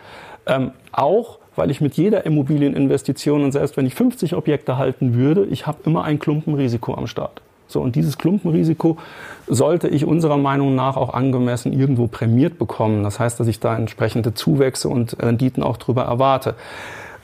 Ähm, 0.47 0.73
auch 0.93 1.39
weil 1.57 1.71
ich 1.71 1.81
mit 1.81 1.95
jeder 1.95 2.27
Immobilieninvestition 2.27 3.45
und 3.45 3.53
selbst 3.53 3.77
wenn 3.77 3.87
ich 3.87 3.95
50 3.95 4.35
Objekte 4.35 4.77
halten 4.77 5.15
würde, 5.15 5.45
ich 5.45 5.69
habe 5.69 5.79
immer 5.85 6.03
ein 6.03 6.19
Klumpenrisiko 6.19 6.95
am 6.95 7.07
Start. 7.07 7.41
So, 7.75 7.81
und 7.81 7.97
dieses 7.97 8.17
Klumpenrisiko 8.19 8.97
sollte 9.49 9.89
ich 9.89 10.07
unserer 10.07 10.39
Meinung 10.39 10.75
nach 10.75 10.97
auch 10.97 11.13
angemessen 11.13 11.73
irgendwo 11.73 12.07
prämiert 12.07 12.57
bekommen. 12.57 13.03
Das 13.03 13.19
heißt, 13.19 13.39
dass 13.39 13.49
ich 13.49 13.61
da 13.61 13.77
entsprechende 13.77 14.33
Zuwächse 14.33 14.89
und 14.89 15.21
Renditen 15.21 15.63
auch 15.63 15.77
drüber 15.77 16.05
erwarte. 16.05 16.55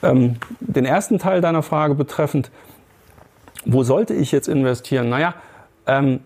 Ähm, 0.02 0.36
den 0.58 0.84
ersten 0.84 1.18
Teil 1.18 1.40
deiner 1.40 1.62
Frage 1.62 1.94
betreffend, 1.94 2.50
wo 3.64 3.84
sollte 3.84 4.12
ich 4.12 4.32
jetzt 4.32 4.48
investieren? 4.48 5.08
Naja, 5.08 5.34
ähm, 5.86 6.20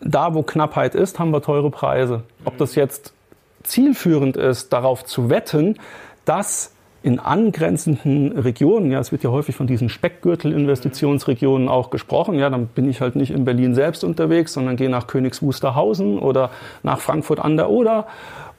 da 0.00 0.34
wo 0.34 0.42
Knappheit 0.42 0.94
ist, 0.94 1.18
haben 1.18 1.30
wir 1.30 1.40
teure 1.40 1.70
Preise. 1.70 2.24
Ob 2.44 2.58
das 2.58 2.74
jetzt 2.74 3.14
zielführend 3.62 4.36
ist, 4.36 4.72
darauf 4.72 5.04
zu 5.04 5.30
wetten, 5.30 5.78
dass 6.26 6.72
in 7.02 7.18
angrenzenden 7.18 8.38
Regionen, 8.38 8.90
ja, 8.90 9.00
es 9.00 9.12
wird 9.12 9.24
ja 9.24 9.30
häufig 9.30 9.56
von 9.56 9.66
diesen 9.66 9.88
Speckgürtel-Investitionsregionen 9.88 11.68
auch 11.68 11.90
gesprochen, 11.90 12.38
ja, 12.38 12.48
dann 12.48 12.66
bin 12.66 12.88
ich 12.88 13.00
halt 13.00 13.16
nicht 13.16 13.32
in 13.32 13.44
Berlin 13.44 13.74
selbst 13.74 14.04
unterwegs, 14.04 14.52
sondern 14.52 14.76
gehe 14.76 14.88
nach 14.88 15.06
Königs 15.06 15.42
Wusterhausen 15.42 16.18
oder 16.18 16.50
nach 16.82 17.00
Frankfurt 17.00 17.40
an 17.40 17.56
der 17.56 17.70
Oder 17.70 18.06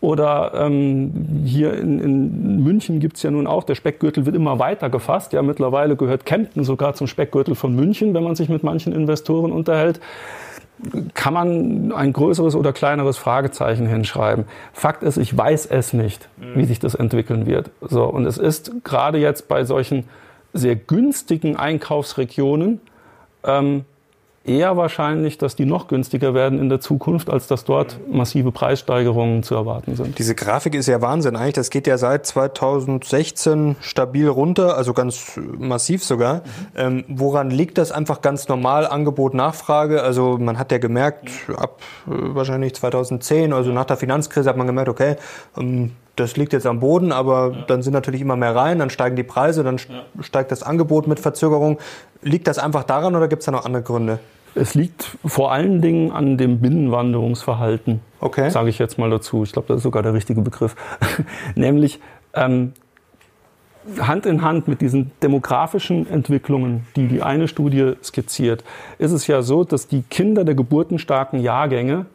oder 0.04 0.52
ähm, 0.54 1.44
hier 1.46 1.76
in, 1.76 2.02
in 2.02 2.62
München 2.62 3.00
gibt's 3.00 3.24
ja 3.24 3.32
nun 3.32 3.48
auch, 3.48 3.64
der 3.64 3.76
Speckgürtel 3.76 4.26
wird 4.26 4.36
immer 4.36 4.60
weiter 4.60 4.90
gefasst. 4.90 5.32
Ja, 5.32 5.42
mittlerweile 5.42 5.96
gehört 5.96 6.26
Kempten 6.26 6.66
sogar 6.66 6.94
zum 6.94 7.08
Speckgürtel 7.08 7.56
von 7.56 7.74
München, 7.74 8.14
wenn 8.14 8.24
man 8.24 8.36
sich 8.36 8.50
mit 8.50 8.64
manchen 8.64 8.92
Investoren 8.92 9.54
unterhält 9.54 10.02
kann 11.14 11.34
man 11.34 11.92
ein 11.92 12.14
größeres 12.14 12.56
oder 12.56 12.74
kleineres 12.74 13.18
Fragezeichen 13.18 13.88
hinschreiben. 13.88 14.46
Fakt 14.74 15.04
ist, 15.04 15.18
ich 15.18 15.36
weiß 15.36 15.68
es 15.68 15.94
nicht, 15.94 16.28
mhm. 16.38 16.56
wie 16.56 16.66
sich 16.66 16.80
das 16.80 16.96
entwickeln 16.96 17.46
wird. 17.46 17.72
So, 17.82 18.06
und 18.06 18.26
es 18.26 18.38
ist 18.38 18.72
gerade 18.84 19.18
jetzt 19.18 19.48
bei 19.48 19.64
solchen 19.64 20.06
sehr 20.54 20.76
günstigen 20.76 21.56
Einkaufsregionen 21.56 22.82
ähm, 23.44 23.86
eher 24.46 24.76
wahrscheinlich, 24.76 25.38
dass 25.38 25.56
die 25.56 25.66
noch 25.66 25.88
günstiger 25.88 26.34
werden 26.34 26.60
in 26.60 26.70
der 26.70 26.80
Zukunft, 26.82 27.30
als 27.30 27.48
dass 27.48 27.64
dort 27.64 28.00
massive 28.12 28.52
Preissteigerungen 28.52 29.44
zu 29.44 29.56
erwarten 29.56 29.96
sind. 29.96 30.20
Diese 30.20 30.36
Grafik 30.36 30.76
ist 30.76 30.88
ja 30.88 31.02
Wahnsinn 31.02 31.36
eigentlich. 31.36 31.54
Das 31.54 31.70
geht 31.70 31.88
ja 31.88 31.98
seit 31.98 32.26
2016 32.26 33.78
stabil 33.80 34.28
runter, 34.28 34.78
also 34.78 34.94
ganz 34.94 35.40
massiv 35.58 36.04
sogar. 36.04 36.36
Mhm. 36.36 36.42
Ähm, 36.76 37.06
woran 37.08 37.50
liegt 37.50 37.78
das 37.78 37.92
einfach 37.92 38.22
ganz 38.22 38.48
normal? 38.50 38.86
Angebot, 38.86 39.34
Nachfrage. 39.34 40.04
Also 40.04 40.38
man 40.38 40.60
hat 40.60 40.72
ja 40.72 40.78
gemerkt, 40.78 41.30
ab 41.56 41.80
äh, 42.08 42.12
wahrscheinlich 42.12 42.76
2010, 42.76 43.54
also 43.54 43.72
nach 43.72 43.86
der 43.86 43.98
Finanzkrise 43.98 44.50
hat 44.50 44.58
man 44.58 44.68
gemerkt, 44.68 44.90
okay, 44.90 45.16
ähm, 45.58 45.92
das 46.16 46.38
liegt 46.38 46.54
jetzt 46.54 46.68
am 46.68 46.80
Boden, 46.80 47.12
aber 47.12 47.52
ja. 47.52 47.64
dann 47.68 47.82
sind 47.82 47.94
natürlich 47.94 48.22
immer 48.22 48.36
mehr 48.36 48.56
rein, 48.56 48.80
dann 48.80 48.90
steigen 48.90 49.16
die 49.16 49.24
Preise, 49.24 49.64
dann 49.64 49.78
ja. 49.78 50.24
steigt 50.24 50.52
das 50.52 50.64
Angebot 50.64 51.08
mit 51.08 51.20
Verzögerung. 51.20 51.80
Liegt 52.22 52.48
das 52.48 52.60
einfach 52.60 52.84
daran 52.84 53.16
oder 53.16 53.28
gibt 53.28 53.42
es 53.42 53.46
da 53.46 53.52
noch 53.52 53.66
andere 53.66 53.84
Gründe? 53.84 54.20
Es 54.56 54.76
liegt 54.76 55.18
vor 55.26 55.52
allen 55.52 55.82
Dingen 55.82 56.12
an 56.12 56.38
dem 56.38 56.60
Binnenwanderungsverhalten, 56.60 58.02
okay. 58.20 58.52
sage 58.52 58.70
ich 58.70 58.78
jetzt 58.78 59.00
mal 59.00 59.10
dazu. 59.10 59.44
Ich 59.44 59.52
glaube, 59.52 59.68
das 59.68 59.78
ist 59.78 59.84
sogar 59.84 60.04
der 60.04 60.14
richtige 60.14 60.42
Begriff. 60.42 60.76
Nämlich 61.56 62.00
ähm, 62.36 62.74
Hand 64.00 64.28
in 64.28 64.44
Hand 64.44 64.68
mit 64.68 64.82
diesen 64.82 65.12
demografischen 65.24 66.08
Entwicklungen, 66.10 66.86
die 66.96 67.08
die 67.08 67.24
eine 67.24 67.48
Studie 67.48 67.94
skizziert, 68.04 68.64
ist 69.00 69.12
es 69.12 69.26
ja 69.26 69.42
so, 69.42 69.64
dass 69.64 69.88
die 69.88 70.04
Kinder 70.04 70.46
der 70.46 70.56
geburtenstarken 70.56 71.42
Jahrgänge 71.42 72.06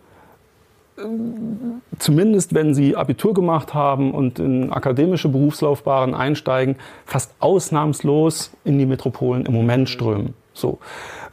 zumindest 1.99 2.55
wenn 2.55 2.75
sie 2.75 2.97
Abitur 2.97 3.35
gemacht 3.35 3.75
haben 3.75 4.13
und 4.13 4.39
in 4.39 4.73
akademische 4.73 5.29
Berufslaufbahnen 5.29 6.15
einsteigen, 6.15 6.77
fast 7.07 7.35
ausnahmslos 7.41 8.53
in 8.65 8.79
die 8.79 8.87
Metropolen 8.87 9.45
im 9.47 9.53
Moment 9.53 9.89
strömen. 9.89 10.35
So. 10.53 10.79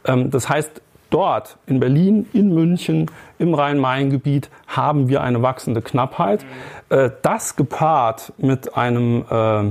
Ähm, 0.04 0.30
das 0.30 0.48
heißt, 0.48 0.82
dort 1.10 1.58
in 1.66 1.78
Berlin, 1.80 2.26
in 2.32 2.54
München, 2.54 3.10
im 3.38 3.52
Rhein-Main-Gebiet 3.54 4.50
haben 4.66 5.08
wir 5.08 5.22
eine 5.22 5.42
wachsende 5.42 5.82
Knappheit. 5.82 6.44
Äh, 6.88 7.10
das 7.22 7.56
gepaart 7.56 8.32
mit 8.38 8.76
einem 8.76 9.24
äh, 9.30 9.64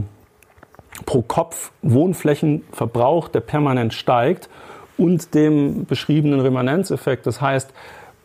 Pro-Kopf-Wohnflächenverbrauch, 1.06 3.28
der 3.28 3.42
permanent 3.42 3.94
steigt 3.94 4.50
und 4.98 5.36
dem 5.36 5.86
beschriebenen 5.86 6.40
Remanenzeffekt. 6.40 7.28
Das 7.28 7.42
heißt, 7.42 7.74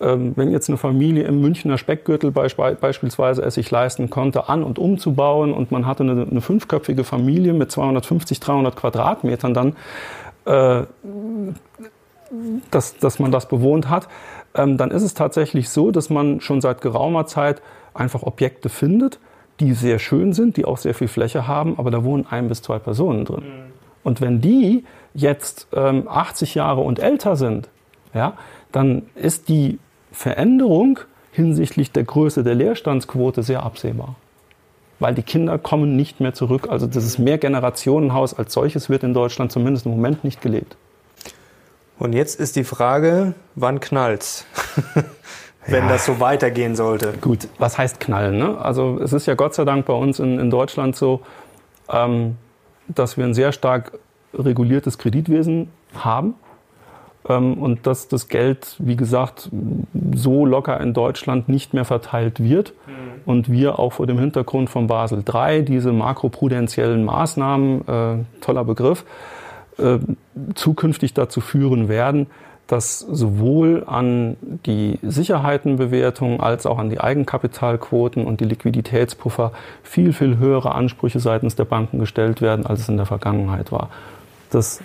wenn 0.01 0.51
jetzt 0.51 0.71
eine 0.71 0.79
Familie 0.79 1.25
im 1.25 1.43
Münchner 1.43 1.77
Speckgürtel 1.77 2.31
beispielsweise 2.31 3.43
es 3.43 3.55
sich 3.55 3.71
leisten 3.71 4.09
konnte, 4.09 4.49
an- 4.49 4.63
und 4.63 4.79
umzubauen 4.79 5.53
und 5.53 5.71
man 5.71 5.87
hatte 5.87 6.05
eine, 6.05 6.27
eine 6.29 6.41
fünfköpfige 6.41 7.05
Familie 7.05 7.53
mit 7.53 7.71
250, 7.71 8.41
300 8.41 8.77
Quadratmetern 8.77 9.53
dann, 9.53 9.77
äh, 10.47 10.85
dass, 12.71 12.97
dass 12.97 13.19
man 13.19 13.31
das 13.31 13.47
bewohnt 13.49 13.91
hat, 13.91 14.09
ähm, 14.55 14.79
dann 14.79 14.91
ist 14.91 15.03
es 15.03 15.15
tatsächlich 15.15 15.69
so, 15.69 15.91
dass 15.91 16.09
man 16.09 16.41
schon 16.41 16.61
seit 16.61 16.81
geraumer 16.81 17.27
Zeit 17.27 17.61
einfach 17.93 18.23
Objekte 18.23 18.69
findet, 18.69 19.19
die 19.61 19.75
sehr 19.75 19.99
schön 19.99 20.33
sind, 20.33 20.57
die 20.57 20.65
auch 20.65 20.79
sehr 20.79 20.95
viel 20.95 21.09
Fläche 21.09 21.47
haben, 21.47 21.79
aber 21.79 21.91
da 21.91 22.05
wohnen 22.05 22.27
ein 22.29 22.49
bis 22.49 22.63
zwei 22.63 22.79
Personen 22.79 23.25
drin. 23.27 23.45
Mhm. 23.45 23.73
Und 24.03 24.21
wenn 24.23 24.41
die 24.41 24.85
jetzt 25.13 25.69
ähm, 25.75 26.09
80 26.09 26.55
Jahre 26.55 26.81
und 26.81 26.99
älter 26.99 27.37
sind, 27.37 27.69
ja, 28.15 28.35
dann 28.73 29.03
ist 29.15 29.49
die 29.49 29.79
Veränderung 30.13 31.01
hinsichtlich 31.33 31.93
der 31.93 32.05
Größe 32.05 32.43
der 32.43 32.55
Leerstandsquote 32.55 33.43
sehr 33.43 33.63
absehbar. 33.63 34.17
Weil 34.99 35.15
die 35.15 35.23
Kinder 35.23 35.59
kommen 35.59 35.97
nicht 35.97 36.21
mehr 36.21 36.35
zurück. 36.35 36.69
Also 36.69 36.87
das 36.87 37.05
ist 37.05 37.19
Mehrgenerationenhaus 37.19 38.35
als 38.35 38.53
solches 38.53 38.91
wird 38.91 39.03
in 39.03 39.15
Deutschland 39.15 39.53
zumindest 39.53 39.87
im 39.87 39.93
Moment 39.93 40.25
nicht 40.25 40.43
gelebt. 40.43 40.77
Und 41.99 42.13
jetzt 42.13 42.41
ist 42.41 42.57
die 42.57 42.65
Frage, 42.65 43.35
wann 43.55 43.81
knallt's? 43.81 44.47
wenn 45.67 45.85
ja. 45.85 45.89
das 45.91 46.07
so 46.07 46.21
weitergehen 46.21 46.75
sollte. 46.75 47.15
Gut, 47.21 47.49
was 47.59 47.79
heißt 47.79 48.01
knallen? 48.01 48.39
Ne? 48.39 48.59
Also 48.59 48.99
es 49.03 49.13
ist 49.13 49.27
ja 49.27 49.35
Gott 49.35 49.55
sei 49.55 49.65
Dank 49.65 49.87
bei 49.87 49.93
uns 49.93 50.19
in, 50.19 50.39
in 50.39 50.51
Deutschland 50.51 50.97
so, 50.97 51.21
ähm, 51.91 52.37
dass 52.89 53.17
wir 53.17 53.25
ein 53.25 53.35
sehr 53.35 53.53
stark 53.53 53.93
reguliertes 54.35 54.99
Kreditwesen 54.99 55.71
haben 55.95 56.35
und 57.23 57.87
dass 57.87 58.09
das 58.09 58.29
Geld, 58.29 58.77
wie 58.79 58.97
gesagt, 58.97 59.51
so 60.15 60.47
locker 60.47 60.81
in 60.81 60.95
Deutschland 60.95 61.49
nicht 61.49 61.75
mehr 61.75 61.85
verteilt 61.85 62.43
wird 62.43 62.73
mhm. 62.87 62.93
und 63.27 63.51
wir 63.51 63.79
auch 63.79 63.93
vor 63.93 64.07
dem 64.07 64.19
Hintergrund 64.19 64.71
von 64.71 64.87
Basel 64.87 65.23
III 65.27 65.65
diese 65.65 65.93
makroprudentiellen 65.93 67.05
Maßnahmen, 67.05 67.89
äh, 67.89 68.41
toller 68.41 68.65
Begriff, 68.65 69.05
äh, 69.79 69.99
zukünftig 70.55 71.13
dazu 71.13 71.41
führen 71.41 71.89
werden, 71.89 72.27
dass 72.67 73.01
sowohl 73.01 73.83
an 73.87 74.37
die 74.65 74.99
Sicherheitenbewertung 75.03 76.41
als 76.41 76.67
auch 76.67 76.79
an 76.79 76.89
die 76.89 77.01
Eigenkapitalquoten 77.01 78.25
und 78.25 78.41
die 78.41 78.45
Liquiditätspuffer 78.45 79.53
viel, 79.83 80.13
viel 80.13 80.39
höhere 80.39 80.75
Ansprüche 80.75 81.19
seitens 81.19 81.57
der 81.57 81.65
Banken 81.65 81.99
gestellt 81.99 82.41
werden, 82.41 82.65
als 82.65 82.81
es 82.81 82.89
in 82.89 82.97
der 82.97 83.07
Vergangenheit 83.07 83.73
war. 83.73 83.91
Das 84.51 84.81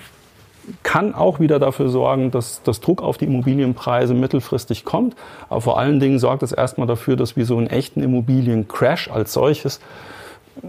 kann 0.84 1.14
auch 1.14 1.40
wieder 1.40 1.60
dafür 1.60 1.90
sorgen, 1.90 2.32
dass 2.32 2.62
das 2.64 2.82
Druck 2.82 3.02
auf 3.02 3.18
die 3.18 3.26
Immobilienpreise 3.26 4.14
mittelfristig 4.14 4.86
kommt. 4.86 5.16
Aber 5.50 5.62
vor 5.62 5.80
allen 5.80 6.00
Dingen 6.00 6.20
sorgt 6.20 6.44
es 6.44 6.52
erstmal 6.52 6.88
dafür, 6.88 7.16
dass 7.16 7.36
wir 7.36 7.46
so 7.46 7.58
einen 7.58 7.68
echten 7.68 8.02
Immobiliencrash 8.02 9.10
als 9.10 9.34
solches 9.34 9.80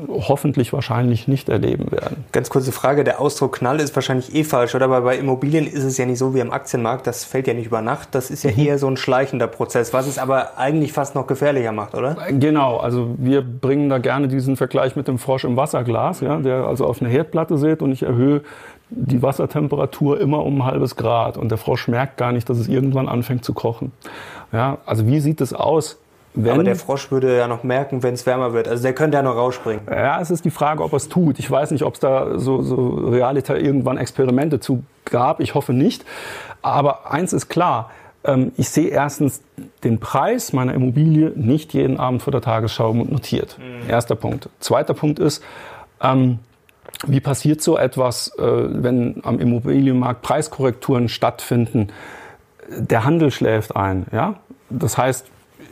hoffentlich 0.08 0.72
wahrscheinlich 0.72 1.28
nicht 1.28 1.48
erleben 1.48 1.92
werden. 1.92 2.24
Ganz 2.32 2.50
kurze 2.50 2.72
Frage, 2.72 3.04
der 3.04 3.20
Ausdruck 3.20 3.58
Knall 3.58 3.80
ist 3.80 3.94
wahrscheinlich 3.94 4.34
eh 4.34 4.42
falsch, 4.42 4.74
oder? 4.74 4.86
Aber 4.86 5.02
bei 5.02 5.16
Immobilien 5.16 5.66
ist 5.66 5.84
es 5.84 5.96
ja 5.96 6.06
nicht 6.06 6.18
so 6.18 6.34
wie 6.34 6.40
am 6.40 6.50
Aktienmarkt, 6.50 7.06
das 7.06 7.24
fällt 7.24 7.46
ja 7.46 7.54
nicht 7.54 7.66
über 7.66 7.82
Nacht, 7.82 8.08
das 8.12 8.30
ist 8.30 8.42
ja 8.42 8.50
mhm. 8.50 8.58
eher 8.58 8.78
so 8.78 8.88
ein 8.88 8.96
schleichender 8.96 9.46
Prozess, 9.46 9.92
was 9.92 10.06
es 10.06 10.18
aber 10.18 10.58
eigentlich 10.58 10.92
fast 10.92 11.14
noch 11.14 11.26
gefährlicher 11.26 11.72
macht, 11.72 11.94
oder? 11.94 12.16
Genau, 12.30 12.78
also 12.78 13.14
wir 13.18 13.42
bringen 13.42 13.88
da 13.88 13.98
gerne 13.98 14.28
diesen 14.28 14.56
Vergleich 14.56 14.96
mit 14.96 15.06
dem 15.06 15.18
Frosch 15.18 15.44
im 15.44 15.56
Wasserglas, 15.56 16.20
ja, 16.20 16.36
der 16.38 16.66
also 16.66 16.84
auf 16.84 17.00
eine 17.00 17.08
Herdplatte 17.08 17.56
sitzt 17.56 17.82
und 17.82 17.92
ich 17.92 18.02
erhöhe 18.02 18.42
die 18.90 19.22
Wassertemperatur 19.22 20.20
immer 20.20 20.44
um 20.44 20.60
ein 20.60 20.64
halbes 20.64 20.96
Grad 20.96 21.36
und 21.36 21.50
der 21.50 21.58
Frosch 21.58 21.88
merkt 21.88 22.16
gar 22.16 22.32
nicht, 22.32 22.48
dass 22.48 22.58
es 22.58 22.68
irgendwann 22.68 23.08
anfängt 23.08 23.44
zu 23.44 23.52
kochen. 23.52 23.92
Ja, 24.52 24.78
also 24.86 25.06
wie 25.06 25.20
sieht 25.20 25.40
es 25.40 25.52
aus? 25.52 25.98
Wenn, 26.34 26.52
aber 26.52 26.64
der 26.64 26.76
Frosch 26.76 27.10
würde 27.10 27.36
ja 27.36 27.48
noch 27.48 27.64
merken, 27.64 28.02
wenn 28.02 28.12
es 28.12 28.26
wärmer 28.26 28.52
wird. 28.52 28.68
Also 28.68 28.82
der 28.82 28.92
könnte 28.92 29.16
ja 29.16 29.22
noch 29.22 29.36
rausspringen. 29.36 29.86
Ja, 29.90 30.20
es 30.20 30.30
ist 30.30 30.44
die 30.44 30.50
Frage, 30.50 30.82
ob 30.82 30.92
er 30.92 30.98
es 30.98 31.08
tut. 31.08 31.38
Ich 31.38 31.50
weiß 31.50 31.70
nicht, 31.70 31.82
ob 31.82 31.94
es 31.94 32.00
da 32.00 32.38
so, 32.38 32.60
so 32.60 32.90
realiter 33.08 33.58
irgendwann 33.58 33.96
Experimente 33.96 34.60
zu 34.60 34.84
gab. 35.06 35.40
Ich 35.40 35.54
hoffe 35.54 35.72
nicht. 35.72 36.04
Aber 36.60 37.10
eins 37.10 37.32
ist 37.32 37.48
klar. 37.48 37.90
Ähm, 38.22 38.52
ich 38.58 38.68
sehe 38.68 38.88
erstens 38.88 39.42
den 39.82 39.98
Preis 39.98 40.52
meiner 40.52 40.74
Immobilie 40.74 41.32
nicht 41.34 41.72
jeden 41.72 41.98
Abend 41.98 42.22
vor 42.22 42.32
der 42.32 42.42
Tagesschau 42.42 42.92
notiert. 42.92 43.56
Mhm. 43.58 43.88
Erster 43.88 44.14
Punkt. 44.14 44.50
Zweiter 44.60 44.92
Punkt 44.92 45.18
ist, 45.18 45.42
ähm, 46.02 46.38
wie 47.06 47.20
passiert 47.20 47.60
so 47.62 47.76
etwas, 47.76 48.28
äh, 48.38 48.42
wenn 48.42 49.20
am 49.24 49.38
Immobilienmarkt 49.38 50.22
Preiskorrekturen 50.22 51.08
stattfinden? 51.08 51.88
Der 52.68 53.04
Handel 53.04 53.30
schläft 53.30 53.76
ein. 53.76 54.06
Ja? 54.12 54.36
Das 54.70 54.98
heißt, 54.98 55.26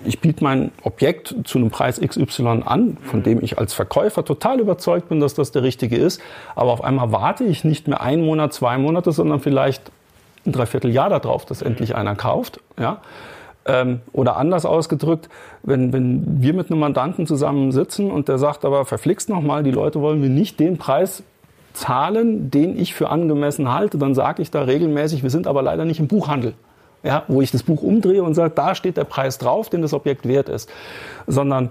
ich 0.05 0.21
biete 0.21 0.45
mein 0.45 0.71
Objekt 0.83 1.35
zu 1.45 1.59
einem 1.59 1.71
Preis 1.71 2.01
XY 2.01 2.63
an, 2.65 2.99
von 3.03 3.23
dem 3.23 3.43
ich 3.43 3.59
als 3.59 3.73
Verkäufer 3.73 4.25
total 4.25 4.61
überzeugt 4.61 5.09
bin, 5.09 5.21
dass 5.21 5.35
das 5.35 5.51
der 5.51 5.63
richtige 5.63 5.97
ist. 5.97 6.21
Aber 6.55 6.73
auf 6.73 6.85
einmal 6.85 7.11
warte 7.11 7.45
ich 7.45 7.65
nicht 7.65 7.89
mehr 7.89 8.01
einen 8.01 8.25
Monat, 8.25 8.53
zwei 8.53 8.77
Monate, 8.77 9.13
sondern 9.13 9.41
vielleicht 9.41 9.91
ein 10.47 10.53
Dreivierteljahr 10.53 11.09
darauf, 11.09 11.47
dass 11.47 11.63
endlich 11.63 11.95
einer 11.95 12.15
kauft. 12.17 12.61
Ja? 12.79 13.01
Ähm, 13.67 14.01
oder 14.13 14.37
anders 14.37 14.67
ausgedrückt, 14.67 15.29
wenn, 15.63 15.93
wenn 15.93 16.43
wir 16.43 16.53
mit 16.53 16.71
einem 16.71 16.81
Mandanten 16.81 17.27
zusammen 17.27 17.73
sitzen 17.73 18.11
und 18.11 18.29
der 18.29 18.39
sagt 18.39 18.65
aber, 18.65 18.85
verflixt 18.85 19.29
nochmal, 19.29 19.63
die 19.63 19.71
Leute 19.71 20.01
wollen 20.01 20.21
mir 20.21 20.29
nicht 20.29 20.61
den 20.61 20.77
Preis 20.77 21.23
zahlen, 21.73 22.51
den 22.51 22.79
ich 22.79 22.95
für 22.95 23.09
angemessen 23.09 23.73
halte, 23.73 23.99
dann 23.99 24.15
sage 24.15 24.43
ich 24.43 24.51
da 24.51 24.63
regelmäßig, 24.63 25.23
wir 25.23 25.31
sind 25.31 25.47
aber 25.47 25.63
leider 25.63 25.85
nicht 25.85 25.99
im 25.99 26.09
Buchhandel 26.09 26.55
ja, 27.05 27.23
wo 27.29 27.43
ich 27.43 27.53
das 27.53 27.63
Buch 27.63 27.83
umdrehe 27.83 28.23
und 28.25 28.35
sage, 28.35 28.53
da 28.57 28.75
steht 28.75 28.97
der 28.97 29.05
Preis 29.05 29.39
drauf, 29.39 29.69
den 29.69 29.83
das 29.83 29.93
Objekt 29.93 30.27
wert 30.27 30.49
ist, 30.49 30.71
sondern 31.27 31.71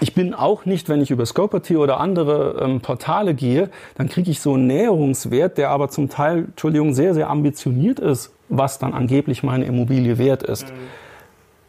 ich 0.00 0.14
bin 0.14 0.34
auch 0.34 0.64
nicht, 0.64 0.88
wenn 0.88 1.02
ich 1.02 1.10
über 1.10 1.26
Scoperty 1.26 1.76
oder 1.76 2.00
andere 2.00 2.62
ähm, 2.62 2.80
Portale 2.80 3.34
gehe, 3.34 3.70
dann 3.96 4.08
kriege 4.08 4.30
ich 4.30 4.40
so 4.40 4.54
einen 4.54 4.66
Näherungswert, 4.66 5.58
der 5.58 5.70
aber 5.70 5.88
zum 5.88 6.08
Teil, 6.08 6.44
Entschuldigung, 6.44 6.94
sehr, 6.94 7.14
sehr 7.14 7.28
ambitioniert 7.28 7.98
ist, 7.98 8.32
was 8.48 8.78
dann 8.78 8.94
angeblich 8.94 9.42
meine 9.42 9.64
Immobilie 9.64 10.18
wert 10.18 10.42
ist. 10.42 10.68
Mhm. 10.68 10.76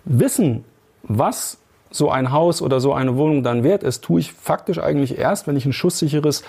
Wissen, 0.06 0.64
was 1.04 1.60
so 1.92 2.10
ein 2.10 2.32
Haus 2.32 2.62
oder 2.62 2.80
so 2.80 2.94
eine 2.94 3.16
Wohnung 3.18 3.44
dann 3.44 3.64
wert 3.64 3.84
ist, 3.84 4.04
tue 4.04 4.20
ich 4.20 4.34
faktisch 4.34 4.80
eigentlich 4.80 5.18
erst, 5.18 5.48
wenn 5.48 5.56
ich 5.56 5.66
ein 5.66 5.74
schusssicheres 5.74 6.44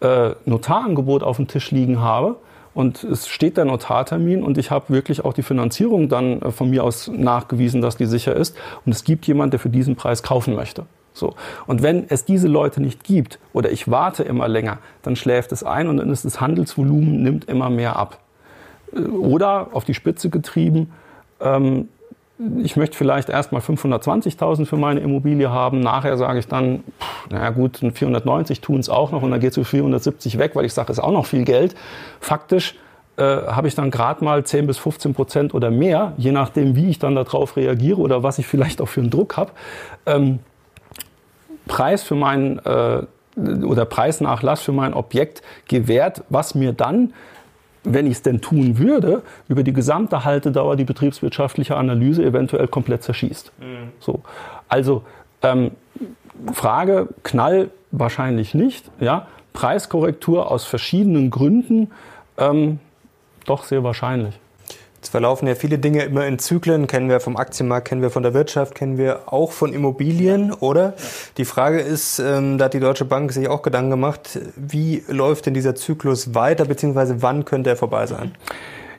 äh, 0.00 0.30
Notarangebot 0.44 1.22
auf 1.22 1.36
dem 1.36 1.48
Tisch 1.48 1.70
liegen 1.70 2.00
habe 2.00 2.36
und 2.72 3.02
es 3.02 3.26
steht 3.28 3.56
der 3.56 3.64
Notartermin 3.64 4.42
und 4.42 4.56
ich 4.56 4.70
habe 4.70 4.92
wirklich 4.92 5.24
auch 5.24 5.32
die 5.32 5.42
Finanzierung 5.42 6.08
dann 6.08 6.40
äh, 6.40 6.50
von 6.50 6.70
mir 6.70 6.84
aus 6.84 7.08
nachgewiesen, 7.08 7.80
dass 7.80 7.96
die 7.96 8.06
sicher 8.06 8.34
ist. 8.34 8.56
Und 8.86 8.92
es 8.92 9.04
gibt 9.04 9.26
jemand, 9.26 9.52
der 9.52 9.60
für 9.60 9.70
diesen 9.70 9.96
Preis 9.96 10.22
kaufen 10.22 10.54
möchte. 10.54 10.86
So. 11.12 11.34
Und 11.66 11.82
wenn 11.82 12.08
es 12.08 12.24
diese 12.24 12.46
Leute 12.46 12.80
nicht 12.80 13.02
gibt 13.02 13.40
oder 13.52 13.70
ich 13.70 13.90
warte 13.90 14.22
immer 14.22 14.46
länger, 14.46 14.78
dann 15.02 15.16
schläft 15.16 15.50
es 15.50 15.64
ein 15.64 15.88
und 15.88 15.96
dann 15.96 16.10
ist 16.10 16.24
das 16.24 16.40
Handelsvolumen 16.40 17.22
nimmt 17.22 17.46
immer 17.46 17.70
mehr 17.70 17.96
ab. 17.96 18.18
Äh, 18.94 19.00
oder 19.00 19.68
auf 19.72 19.84
die 19.84 19.94
Spitze 19.94 20.30
getrieben, 20.30 20.92
ähm, 21.40 21.88
ich 22.62 22.76
möchte 22.76 22.96
vielleicht 22.96 23.28
erstmal 23.28 23.60
520.000 23.60 24.64
für 24.64 24.76
meine 24.76 25.00
Immobilie 25.00 25.50
haben. 25.50 25.80
Nachher 25.80 26.16
sage 26.16 26.38
ich 26.38 26.48
dann, 26.48 26.84
naja 27.28 27.50
gut, 27.50 27.78
490 27.78 28.60
tun 28.60 28.80
es 28.80 28.88
auch 28.88 29.12
noch 29.12 29.22
und 29.22 29.30
dann 29.30 29.40
geht 29.40 29.50
es 29.50 29.56
für 29.56 29.64
470 29.64 30.38
weg, 30.38 30.52
weil 30.54 30.64
ich 30.64 30.72
sage, 30.72 30.90
ist 30.90 31.00
auch 31.00 31.12
noch 31.12 31.26
viel 31.26 31.44
Geld. 31.44 31.74
Faktisch 32.20 32.76
äh, 33.16 33.22
habe 33.22 33.68
ich 33.68 33.74
dann 33.74 33.90
gerade 33.90 34.24
mal 34.24 34.42
10 34.44 34.66
bis 34.66 34.78
15 34.78 35.12
Prozent 35.12 35.54
oder 35.54 35.70
mehr, 35.70 36.14
je 36.16 36.32
nachdem, 36.32 36.76
wie 36.76 36.88
ich 36.88 36.98
dann 36.98 37.14
darauf 37.14 37.56
reagiere 37.56 37.98
oder 37.98 38.22
was 38.22 38.38
ich 38.38 38.46
vielleicht 38.46 38.80
auch 38.80 38.88
für 38.88 39.00
einen 39.00 39.10
Druck 39.10 39.36
habe. 39.36 39.52
Ähm, 40.06 40.38
Preis 41.66 42.02
für 42.02 42.14
meinen 42.14 42.58
äh, 42.60 43.02
oder 43.36 43.84
Preisnachlass 43.84 44.60
für 44.60 44.72
mein 44.72 44.94
Objekt 44.94 45.42
gewährt, 45.68 46.24
was 46.30 46.54
mir 46.54 46.72
dann 46.72 47.12
wenn 47.84 48.06
ich 48.06 48.12
es 48.12 48.22
denn 48.22 48.40
tun 48.40 48.78
würde, 48.78 49.22
über 49.48 49.62
die 49.62 49.72
gesamte 49.72 50.24
Haltedauer 50.24 50.76
die 50.76 50.84
betriebswirtschaftliche 50.84 51.76
Analyse 51.76 52.24
eventuell 52.24 52.68
komplett 52.68 53.02
zerschießt. 53.02 53.52
Mhm. 53.58 53.92
So. 53.98 54.20
Also 54.68 55.02
ähm, 55.42 55.72
Frage, 56.52 57.08
Knall 57.22 57.70
wahrscheinlich 57.90 58.54
nicht. 58.54 58.90
Ja? 59.00 59.26
Preiskorrektur 59.52 60.50
aus 60.50 60.64
verschiedenen 60.64 61.30
Gründen 61.30 61.90
ähm, 62.38 62.78
doch 63.46 63.64
sehr 63.64 63.82
wahrscheinlich. 63.84 64.38
Es 65.02 65.08
verlaufen 65.08 65.48
ja 65.48 65.54
viele 65.54 65.78
Dinge 65.78 66.02
immer 66.04 66.26
in 66.26 66.38
Zyklen, 66.38 66.86
kennen 66.86 67.08
wir 67.08 67.20
vom 67.20 67.36
Aktienmarkt, 67.36 67.88
kennen 67.88 68.02
wir 68.02 68.10
von 68.10 68.22
der 68.22 68.34
Wirtschaft, 68.34 68.74
kennen 68.74 68.98
wir 68.98 69.32
auch 69.32 69.52
von 69.52 69.72
Immobilien, 69.72 70.52
oder? 70.52 70.88
Ja. 70.88 70.94
Die 71.38 71.44
Frage 71.46 71.80
ist, 71.80 72.18
ähm, 72.18 72.58
da 72.58 72.66
hat 72.66 72.74
die 72.74 72.80
Deutsche 72.80 73.06
Bank 73.06 73.32
sich 73.32 73.48
auch 73.48 73.62
Gedanken 73.62 73.90
gemacht, 73.90 74.38
wie 74.56 75.02
läuft 75.08 75.46
denn 75.46 75.54
dieser 75.54 75.74
Zyklus 75.74 76.34
weiter, 76.34 76.66
beziehungsweise 76.66 77.22
wann 77.22 77.46
könnte 77.46 77.70
er 77.70 77.76
vorbei 77.76 78.06
sein? 78.06 78.32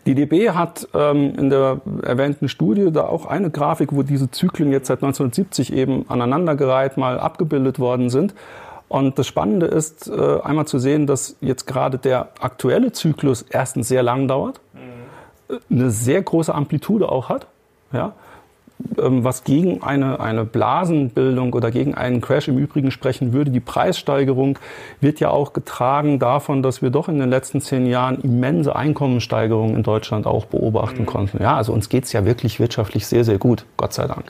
Die 0.07 0.15
DB 0.15 0.49
hat 0.49 0.87
ähm, 0.95 1.35
in 1.37 1.51
der 1.51 1.81
erwähnten 2.01 2.49
Studie 2.49 2.91
da 2.91 3.03
auch 3.03 3.27
eine 3.27 3.51
Grafik, 3.51 3.89
wo 3.91 4.01
diese 4.01 4.31
Zyklen 4.31 4.71
jetzt 4.71 4.87
seit 4.87 5.03
1970 5.03 5.73
eben 5.73 6.05
aneinandergereiht 6.09 6.97
mal 6.97 7.19
abgebildet 7.19 7.77
worden 7.77 8.09
sind. 8.09 8.33
Und 8.87 9.19
das 9.19 9.27
Spannende 9.27 9.67
ist, 9.67 10.09
äh, 10.09 10.41
einmal 10.41 10.65
zu 10.65 10.79
sehen, 10.79 11.05
dass 11.05 11.37
jetzt 11.39 11.67
gerade 11.67 11.99
der 11.99 12.29
aktuelle 12.39 12.91
Zyklus 12.91 13.45
erstens 13.49 13.87
sehr 13.87 14.03
lang 14.03 14.27
dauert 14.27 14.59
eine 15.69 15.91
sehr 15.91 16.21
große 16.21 16.53
Amplitude 16.53 17.09
auch 17.09 17.29
hat, 17.29 17.47
ja, 17.93 18.13
ähm, 18.97 19.23
was 19.23 19.43
gegen 19.43 19.83
eine, 19.83 20.19
eine 20.19 20.45
Blasenbildung 20.45 21.53
oder 21.53 21.71
gegen 21.71 21.95
einen 21.95 22.21
Crash 22.21 22.47
im 22.47 22.57
Übrigen 22.57 22.91
sprechen 22.91 23.33
würde. 23.33 23.51
Die 23.51 23.59
Preissteigerung 23.59 24.57
wird 24.99 25.19
ja 25.19 25.29
auch 25.29 25.53
getragen 25.53 26.19
davon, 26.19 26.63
dass 26.63 26.81
wir 26.81 26.89
doch 26.89 27.07
in 27.07 27.19
den 27.19 27.29
letzten 27.29 27.61
zehn 27.61 27.85
Jahren 27.85 28.19
immense 28.21 28.75
Einkommenssteigerungen 28.75 29.75
in 29.75 29.83
Deutschland 29.83 30.25
auch 30.25 30.45
beobachten 30.45 31.01
mhm. 31.01 31.05
konnten. 31.07 31.41
Ja, 31.41 31.55
also 31.55 31.73
uns 31.73 31.89
geht's 31.89 32.11
ja 32.13 32.25
wirklich 32.25 32.59
wirtschaftlich 32.59 33.07
sehr, 33.07 33.23
sehr 33.23 33.37
gut, 33.37 33.65
Gott 33.77 33.93
sei 33.93 34.07
Dank. 34.07 34.25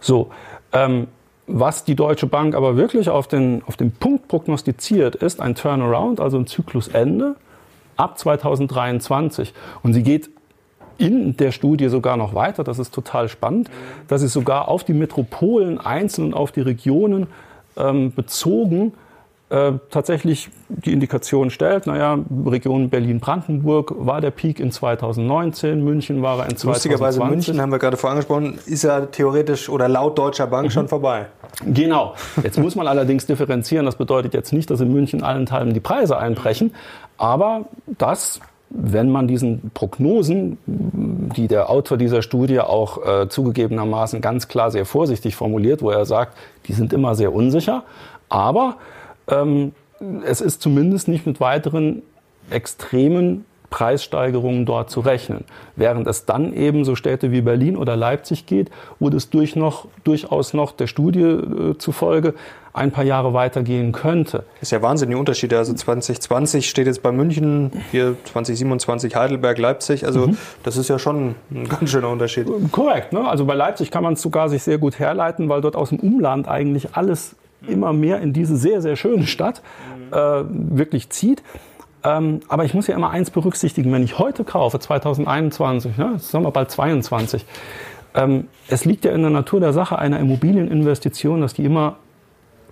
So, 0.00 0.30
ähm, 0.72 1.08
was 1.46 1.84
die 1.84 1.96
Deutsche 1.96 2.26
Bank 2.26 2.54
aber 2.54 2.76
wirklich 2.76 3.10
auf 3.10 3.26
den, 3.26 3.62
auf 3.66 3.76
den 3.76 3.90
Punkt 3.90 4.28
prognostiziert, 4.28 5.16
ist 5.16 5.40
ein 5.40 5.56
Turnaround, 5.56 6.20
also 6.20 6.38
ein 6.38 6.46
Zyklusende 6.46 7.34
ab 7.96 8.18
2023. 8.18 9.52
Und 9.82 9.94
sie 9.94 10.04
geht 10.04 10.30
in 11.00 11.36
der 11.36 11.52
Studie 11.52 11.88
sogar 11.88 12.16
noch 12.16 12.34
weiter, 12.34 12.64
das 12.64 12.78
ist 12.78 12.94
total 12.94 13.28
spannend, 13.28 13.70
dass 14.08 14.20
sie 14.20 14.28
sogar 14.28 14.68
auf 14.68 14.84
die 14.84 14.92
Metropolen 14.92 15.78
einzeln, 15.78 16.34
auf 16.34 16.52
die 16.52 16.60
Regionen 16.60 17.26
ähm, 17.76 18.12
bezogen 18.12 18.92
äh, 19.50 19.72
tatsächlich 19.90 20.48
die 20.68 20.92
Indikation 20.92 21.50
stellt, 21.50 21.88
naja, 21.88 22.20
Region 22.46 22.88
Berlin-Brandenburg 22.88 23.92
war 23.98 24.20
der 24.20 24.30
Peak 24.30 24.60
in 24.60 24.70
2019, 24.70 25.82
München 25.82 26.22
war 26.22 26.38
er 26.38 26.44
in 26.44 26.56
2020. 26.56 26.64
Lustigerweise 26.92 27.24
München, 27.24 27.60
haben 27.60 27.72
wir 27.72 27.80
gerade 27.80 27.96
vorangesprochen, 27.96 28.60
ist 28.66 28.84
ja 28.84 29.00
theoretisch 29.06 29.68
oder 29.68 29.88
laut 29.88 30.16
Deutscher 30.16 30.46
Bank 30.46 30.66
mhm. 30.66 30.70
schon 30.70 30.86
vorbei. 30.88 31.26
Genau. 31.66 32.14
Jetzt 32.44 32.60
muss 32.60 32.76
man 32.76 32.86
allerdings 32.86 33.26
differenzieren. 33.26 33.86
Das 33.86 33.96
bedeutet 33.96 34.34
jetzt 34.34 34.52
nicht, 34.52 34.70
dass 34.70 34.80
in 34.80 34.92
München 34.92 35.24
allenthalben 35.24 35.74
die 35.74 35.80
Preise 35.80 36.16
einbrechen, 36.16 36.72
aber 37.18 37.64
das 37.98 38.40
wenn 38.70 39.10
man 39.10 39.26
diesen 39.26 39.70
Prognosen, 39.74 40.58
die 40.66 41.48
der 41.48 41.70
Autor 41.70 41.98
dieser 41.98 42.22
Studie 42.22 42.60
auch 42.60 43.04
äh, 43.04 43.28
zugegebenermaßen 43.28 44.20
ganz 44.20 44.46
klar 44.48 44.70
sehr 44.70 44.86
vorsichtig 44.86 45.34
formuliert, 45.34 45.82
wo 45.82 45.90
er 45.90 46.06
sagt, 46.06 46.36
die 46.66 46.72
sind 46.72 46.92
immer 46.92 47.14
sehr 47.16 47.34
unsicher, 47.34 47.82
aber 48.28 48.76
ähm, 49.28 49.72
es 50.24 50.40
ist 50.40 50.62
zumindest 50.62 51.08
nicht 51.08 51.26
mit 51.26 51.40
weiteren 51.40 52.02
extremen 52.50 53.44
Preissteigerungen 53.70 54.66
dort 54.66 54.90
zu 54.90 55.00
rechnen. 55.00 55.44
Während 55.76 56.06
es 56.06 56.26
dann 56.26 56.52
eben 56.52 56.84
so 56.84 56.96
Städte 56.96 57.30
wie 57.30 57.40
Berlin 57.40 57.76
oder 57.76 57.96
Leipzig 57.96 58.46
geht, 58.46 58.70
wo 58.98 59.08
das 59.10 59.30
durch 59.30 59.56
noch, 59.56 59.86
durchaus 60.04 60.52
noch 60.52 60.72
der 60.72 60.88
Studie 60.88 61.22
äh, 61.22 61.78
zufolge 61.78 62.34
ein 62.72 62.92
paar 62.92 63.04
Jahre 63.04 63.34
weitergehen 63.34 63.92
könnte. 63.92 64.44
Das 64.54 64.62
ist 64.62 64.70
ja 64.72 64.82
Wahnsinn, 64.82 65.10
die 65.10 65.16
Unterschiede. 65.16 65.58
Also 65.58 65.72
2020 65.74 66.68
steht 66.68 66.86
jetzt 66.86 67.02
bei 67.02 67.10
München, 67.10 67.72
hier 67.90 68.16
2027 68.24 69.16
Heidelberg, 69.16 69.58
Leipzig. 69.58 70.06
Also 70.06 70.28
mhm. 70.28 70.38
das 70.62 70.76
ist 70.76 70.88
ja 70.88 70.98
schon 70.98 71.34
ein 71.50 71.68
ganz 71.68 71.90
schöner 71.90 72.10
Unterschied. 72.10 72.46
Korrekt. 72.70 73.12
Ne? 73.12 73.28
Also 73.28 73.44
bei 73.44 73.54
Leipzig 73.54 73.90
kann 73.90 74.02
man 74.02 74.14
es 74.14 74.22
sogar 74.22 74.48
sich 74.48 74.62
sehr 74.62 74.78
gut 74.78 74.98
herleiten, 74.98 75.48
weil 75.48 75.60
dort 75.60 75.74
aus 75.74 75.88
dem 75.88 75.98
Umland 75.98 76.48
eigentlich 76.48 76.94
alles 76.94 77.34
immer 77.66 77.92
mehr 77.92 78.20
in 78.20 78.32
diese 78.32 78.56
sehr, 78.56 78.80
sehr 78.82 78.96
schöne 78.96 79.26
Stadt 79.26 79.62
äh, 80.12 80.16
wirklich 80.48 81.10
zieht. 81.10 81.42
Ähm, 82.02 82.40
aber 82.48 82.64
ich 82.64 82.74
muss 82.74 82.86
ja 82.86 82.94
immer 82.94 83.10
eins 83.10 83.30
berücksichtigen, 83.30 83.92
wenn 83.92 84.02
ich 84.02 84.18
heute 84.18 84.44
kaufe, 84.44 84.78
2021, 84.78 85.98
ne, 85.98 86.12
jetzt 86.14 86.30
sind 86.30 86.42
wir 86.42 86.50
bald 86.50 86.70
22, 86.70 87.44
ähm, 88.14 88.48
es 88.68 88.84
liegt 88.84 89.04
ja 89.04 89.12
in 89.12 89.20
der 89.20 89.30
Natur 89.30 89.60
der 89.60 89.72
Sache 89.72 89.98
einer 89.98 90.18
Immobilieninvestition, 90.18 91.40
dass 91.40 91.54
die 91.54 91.64
immer 91.64 91.96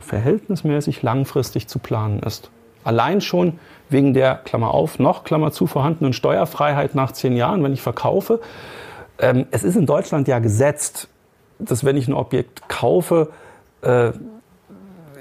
verhältnismäßig 0.01 1.03
langfristig 1.03 1.69
zu 1.69 1.79
planen 1.79 2.21
ist. 2.21 2.51
Allein 2.85 3.21
schon 3.21 3.59
wegen 3.91 4.15
der, 4.15 4.37
Klammer 4.37 4.73
auf, 4.73 4.99
noch, 4.99 5.25
Klammer 5.25 5.53
zu, 5.53 5.67
vorhandenen 5.67 6.13
Steuerfreiheit 6.13 6.95
nach 6.95 7.13
zehn 7.13 7.37
Jahren, 7.37 7.63
wenn 7.63 7.73
ich 7.73 7.83
verkaufe. 7.83 8.41
Ähm, 9.19 9.47
es 9.51 9.65
ist 9.65 9.77
in 9.77 9.87
Deutschland 9.87 10.29
ja 10.29 10.39
gesetzt, 10.39 11.09
dass 11.59 11.85
wenn 11.85 11.97
ich 11.97 12.09
ein 12.09 12.15
Objekt 12.15 12.69
kaufe, 12.69 13.31
äh, 13.83 14.13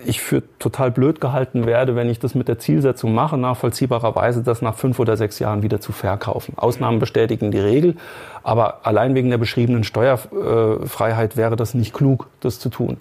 ich 0.08 0.22
für 0.22 0.43
total 0.60 0.91
blöd 0.91 1.20
gehalten 1.22 1.65
werde, 1.65 1.96
wenn 1.96 2.10
ich 2.10 2.20
das 2.20 2.36
mit 2.36 2.48
der 2.48 2.60
Zielsetzung 2.60 3.13
mache, 3.13 3.38
nachvollziehbarerweise 3.38 4.43
das 4.43 4.62
nach 4.62 4.76
fünf 4.76 5.00
oder 5.00 5.17
sechs 5.17 5.39
Jahren 5.39 5.63
wieder 5.63 5.80
zu 5.80 5.91
verkaufen. 5.91 6.54
Ausnahmen 6.58 7.00
bestätigen 7.00 7.52
die 7.52 7.60
Regel, 7.60 7.96
aber 8.43 8.86
allein 8.86 9.15
wegen 9.15 9.30
der 9.30 9.38
beschriebenen 9.38 9.84
Steuerfreiheit 9.84 11.38
wäre 11.38 11.56
das 11.56 11.74
nicht 11.74 11.93
klug, 11.93 12.28
das 12.39 12.60
zu 12.60 12.70
tun. 12.70 12.98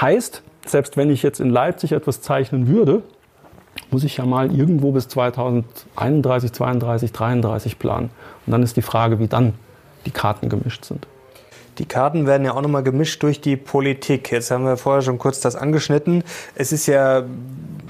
Heißt, 0.00 0.42
selbst 0.66 0.96
wenn 0.96 1.10
ich 1.10 1.22
jetzt 1.22 1.40
in 1.40 1.50
Leipzig 1.50 1.92
etwas 1.92 2.20
zeichnen 2.20 2.68
würde, 2.68 3.02
muss 3.90 4.04
ich 4.04 4.16
ja 4.16 4.26
mal 4.26 4.54
irgendwo 4.54 4.92
bis 4.92 5.08
2031, 5.08 6.52
32, 6.52 7.12
33 7.12 7.78
planen. 7.78 8.10
Und 8.46 8.52
dann 8.52 8.62
ist 8.62 8.76
die 8.76 8.82
Frage, 8.82 9.18
wie 9.18 9.28
dann 9.28 9.54
die 10.06 10.10
Karten 10.10 10.48
gemischt 10.48 10.84
sind. 10.84 11.06
Die 11.78 11.86
Karten 11.86 12.26
werden 12.26 12.44
ja 12.44 12.54
auch 12.54 12.62
nochmal 12.62 12.82
gemischt 12.82 13.22
durch 13.22 13.40
die 13.40 13.56
Politik. 13.56 14.32
Jetzt 14.32 14.50
haben 14.50 14.64
wir 14.64 14.76
vorher 14.76 15.02
schon 15.02 15.18
kurz 15.18 15.38
das 15.40 15.54
angeschnitten. 15.54 16.24
Es 16.56 16.72
ist 16.72 16.86
ja 16.86 17.24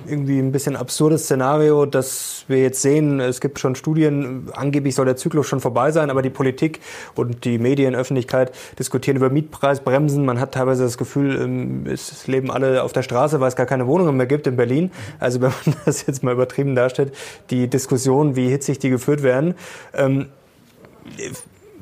irgendwie 0.07 0.39
ein 0.39 0.53
bisschen 0.53 0.77
absurdes 0.77 1.25
Szenario, 1.25 1.87
dass 1.87 2.45
wir 2.49 2.61
jetzt 2.61 2.83
sehen, 2.83 3.21
es 3.21 3.41
gibt 3.41 3.59
schon 3.59 3.75
Studien, 3.75 4.49
angeblich 4.55 4.95
soll 4.95 5.05
der 5.05 5.17
Zyklus 5.17 5.47
schon 5.47 5.61
vorbei 5.61 5.91
sein, 5.91 6.11
aber 6.11 6.23
die 6.23 6.31
Politik 6.31 6.81
und 7.15 7.45
die 7.45 7.59
Medienöffentlichkeit 7.59 8.53
diskutieren 8.79 9.17
über 9.17 9.31
Mietpreisbremsen. 9.31 10.25
Man 10.25 10.41
hat 10.41 10.53
teilweise 10.53 10.85
das 10.85 10.99
Gefühl, 10.99 11.41
ähm, 11.41 11.87
es 11.87 12.27
leben 12.27 12.51
alle 12.51 12.83
auf 12.83 12.93
der 12.93 13.03
Straße, 13.03 13.41
weil 13.41 13.49
es 13.49 13.57
gar 13.57 13.67
keine 13.67 13.87
Wohnungen 13.87 14.17
mehr 14.17 14.27
gibt 14.27 14.47
in 14.47 14.57
Berlin. 14.57 14.91
Also 15.19 15.41
wenn 15.41 15.53
man 15.65 15.77
das 15.85 16.07
jetzt 16.07 16.23
mal 16.23 16.33
übertrieben 16.33 16.75
darstellt, 16.75 17.15
die 17.51 17.69
Diskussion, 17.69 18.37
wie 18.37 18.49
hitzig 18.49 18.79
die 18.79 18.91
geführt 18.91 19.23
werden. 19.23 19.55
Ähm, 19.95 20.27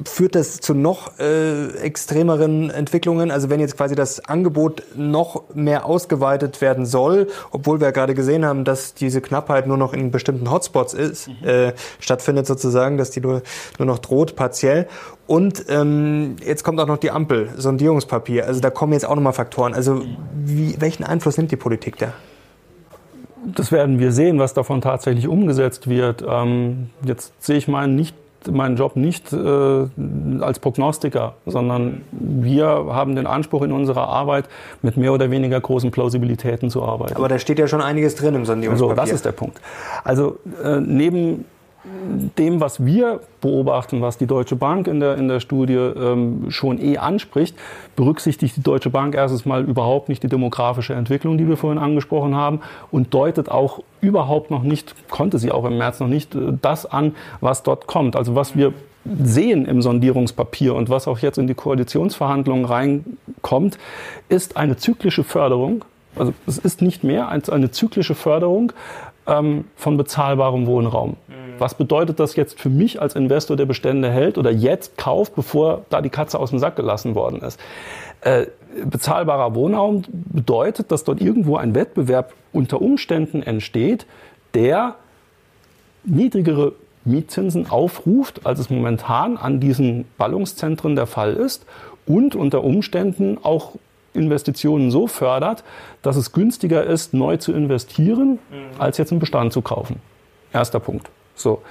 führt 0.04 0.34
das 0.34 0.60
zu 0.60 0.74
noch 0.74 1.18
äh, 1.18 1.68
extremeren 1.78 2.70
Entwicklungen? 2.70 3.30
Also 3.30 3.48
wenn 3.48 3.60
jetzt 3.60 3.76
quasi 3.76 3.94
das 3.94 4.24
Angebot 4.24 4.82
noch 4.94 5.44
mehr 5.54 5.86
ausgeweitet 5.86 6.60
werden 6.60 6.84
soll, 6.84 7.28
obwohl 7.50 7.80
wir 7.80 7.86
ja 7.86 7.90
gerade 7.92 8.14
gesehen 8.14 8.44
haben, 8.44 8.64
dass 8.64 8.94
diese 8.94 9.20
Knappheit 9.20 9.66
nur 9.66 9.76
noch 9.76 9.92
in 9.92 10.10
bestimmten 10.10 10.50
Hotspots 10.50 10.92
ist, 10.94 11.28
mhm. 11.28 11.48
äh, 11.48 11.72
stattfindet 11.98 12.46
sozusagen, 12.46 12.98
dass 12.98 13.10
die 13.10 13.20
nur, 13.20 13.42
nur 13.78 13.86
noch 13.86 13.98
droht 13.98 14.36
partiell. 14.36 14.86
Und 15.26 15.64
ähm, 15.68 16.36
jetzt 16.44 16.62
kommt 16.62 16.78
auch 16.78 16.86
noch 16.86 16.98
die 16.98 17.10
Ampel, 17.10 17.50
Sondierungspapier. 17.56 18.46
Also 18.46 18.60
da 18.60 18.70
kommen 18.70 18.92
jetzt 18.92 19.06
auch 19.06 19.14
nochmal 19.14 19.32
Faktoren. 19.32 19.74
Also 19.74 20.02
wie, 20.34 20.76
welchen 20.78 21.04
Einfluss 21.04 21.36
nimmt 21.36 21.50
die 21.50 21.56
Politik 21.56 21.96
da? 21.98 22.12
Das 23.44 23.70
werden 23.70 23.98
wir 23.98 24.12
sehen, 24.12 24.38
was 24.38 24.54
davon 24.54 24.80
tatsächlich 24.80 25.28
umgesetzt 25.28 25.88
wird. 25.88 26.24
Ähm, 26.28 26.90
jetzt 27.04 27.32
sehe 27.38 27.56
ich 27.56 27.68
mal 27.68 27.86
nicht 27.86 28.14
meinen 28.50 28.76
Job 28.76 28.96
nicht 28.96 29.32
äh, 29.32 29.36
als 30.40 30.58
Prognostiker, 30.58 31.34
sondern 31.46 32.02
wir 32.12 32.66
haben 32.66 33.16
den 33.16 33.26
Anspruch 33.26 33.62
in 33.62 33.72
unserer 33.72 34.08
Arbeit, 34.08 34.48
mit 34.82 34.96
mehr 34.96 35.12
oder 35.12 35.30
weniger 35.30 35.60
großen 35.60 35.90
Plausibilitäten 35.90 36.70
zu 36.70 36.82
arbeiten. 36.82 37.16
Aber 37.16 37.28
da 37.28 37.38
steht 37.38 37.58
ja 37.58 37.68
schon 37.68 37.80
einiges 37.80 38.14
drin 38.14 38.34
im 38.34 38.44
Sondierungspapier. 38.44 38.94
So, 38.94 39.00
das 39.00 39.10
ist 39.10 39.24
der 39.24 39.32
Punkt. 39.32 39.60
Also 40.04 40.38
äh, 40.62 40.80
neben 40.80 41.44
dem, 42.38 42.60
was 42.60 42.84
wir 42.84 43.20
beobachten, 43.40 44.00
was 44.00 44.18
die 44.18 44.26
Deutsche 44.26 44.56
Bank 44.56 44.88
in 44.88 45.00
der, 45.00 45.16
in 45.16 45.28
der 45.28 45.40
Studie 45.40 45.74
ähm, 45.74 46.46
schon 46.50 46.80
eh 46.80 46.98
anspricht, 46.98 47.56
berücksichtigt 47.94 48.56
die 48.56 48.62
Deutsche 48.62 48.90
Bank 48.90 49.14
erstens 49.14 49.44
mal 49.44 49.64
überhaupt 49.64 50.08
nicht 50.08 50.22
die 50.22 50.28
demografische 50.28 50.94
Entwicklung, 50.94 51.38
die 51.38 51.48
wir 51.48 51.56
vorhin 51.56 51.78
angesprochen 51.78 52.34
haben, 52.34 52.60
und 52.90 53.14
deutet 53.14 53.50
auch 53.50 53.82
überhaupt 54.00 54.50
noch 54.50 54.62
nicht, 54.62 54.94
konnte 55.10 55.38
sie 55.38 55.52
auch 55.52 55.64
im 55.64 55.78
März 55.78 56.00
noch 56.00 56.08
nicht, 56.08 56.34
äh, 56.34 56.52
das 56.60 56.86
an, 56.86 57.14
was 57.40 57.62
dort 57.62 57.86
kommt. 57.86 58.16
Also 58.16 58.34
was 58.34 58.56
wir 58.56 58.72
sehen 59.22 59.66
im 59.66 59.82
Sondierungspapier 59.82 60.74
und 60.74 60.90
was 60.90 61.06
auch 61.06 61.20
jetzt 61.20 61.38
in 61.38 61.46
die 61.46 61.54
Koalitionsverhandlungen 61.54 62.64
reinkommt, 62.64 63.78
ist 64.28 64.56
eine 64.56 64.76
zyklische 64.76 65.22
Förderung. 65.22 65.84
Also 66.16 66.32
es 66.46 66.58
ist 66.58 66.82
nicht 66.82 67.04
mehr 67.04 67.28
als 67.28 67.50
eine 67.50 67.70
zyklische 67.70 68.14
Förderung 68.14 68.72
ähm, 69.26 69.64
von 69.76 69.96
bezahlbarem 69.96 70.66
Wohnraum. 70.66 71.16
Was 71.58 71.74
bedeutet 71.74 72.20
das 72.20 72.36
jetzt 72.36 72.60
für 72.60 72.68
mich 72.68 73.00
als 73.00 73.14
Investor, 73.14 73.56
der 73.56 73.66
Bestände 73.66 74.10
hält 74.10 74.38
oder 74.38 74.50
jetzt 74.50 74.96
kauft, 74.96 75.34
bevor 75.34 75.84
da 75.90 76.00
die 76.00 76.10
Katze 76.10 76.38
aus 76.38 76.50
dem 76.50 76.58
Sack 76.58 76.76
gelassen 76.76 77.14
worden 77.14 77.40
ist? 77.42 77.60
Äh, 78.20 78.46
bezahlbarer 78.84 79.54
Wohnraum 79.54 80.02
bedeutet, 80.08 80.90
dass 80.92 81.04
dort 81.04 81.20
irgendwo 81.20 81.56
ein 81.56 81.74
Wettbewerb 81.74 82.32
unter 82.52 82.80
Umständen 82.82 83.42
entsteht, 83.42 84.06
der 84.54 84.96
niedrigere 86.04 86.72
Mietzinsen 87.04 87.70
aufruft, 87.70 88.44
als 88.44 88.58
es 88.58 88.70
momentan 88.70 89.36
an 89.36 89.60
diesen 89.60 90.06
Ballungszentren 90.18 90.96
der 90.96 91.06
Fall 91.06 91.34
ist 91.34 91.64
und 92.06 92.34
unter 92.34 92.64
Umständen 92.64 93.38
auch 93.42 93.72
Investitionen 94.12 94.90
so 94.90 95.06
fördert, 95.06 95.62
dass 96.02 96.16
es 96.16 96.32
günstiger 96.32 96.84
ist, 96.84 97.14
neu 97.14 97.36
zu 97.36 97.52
investieren, 97.52 98.38
mhm. 98.50 98.80
als 98.80 98.98
jetzt 98.98 99.12
einen 99.12 99.20
Bestand 99.20 99.52
zu 99.52 99.62
kaufen. 99.62 100.00
Erster 100.52 100.80
Punkt. 100.80 101.10
So. 101.36 101.62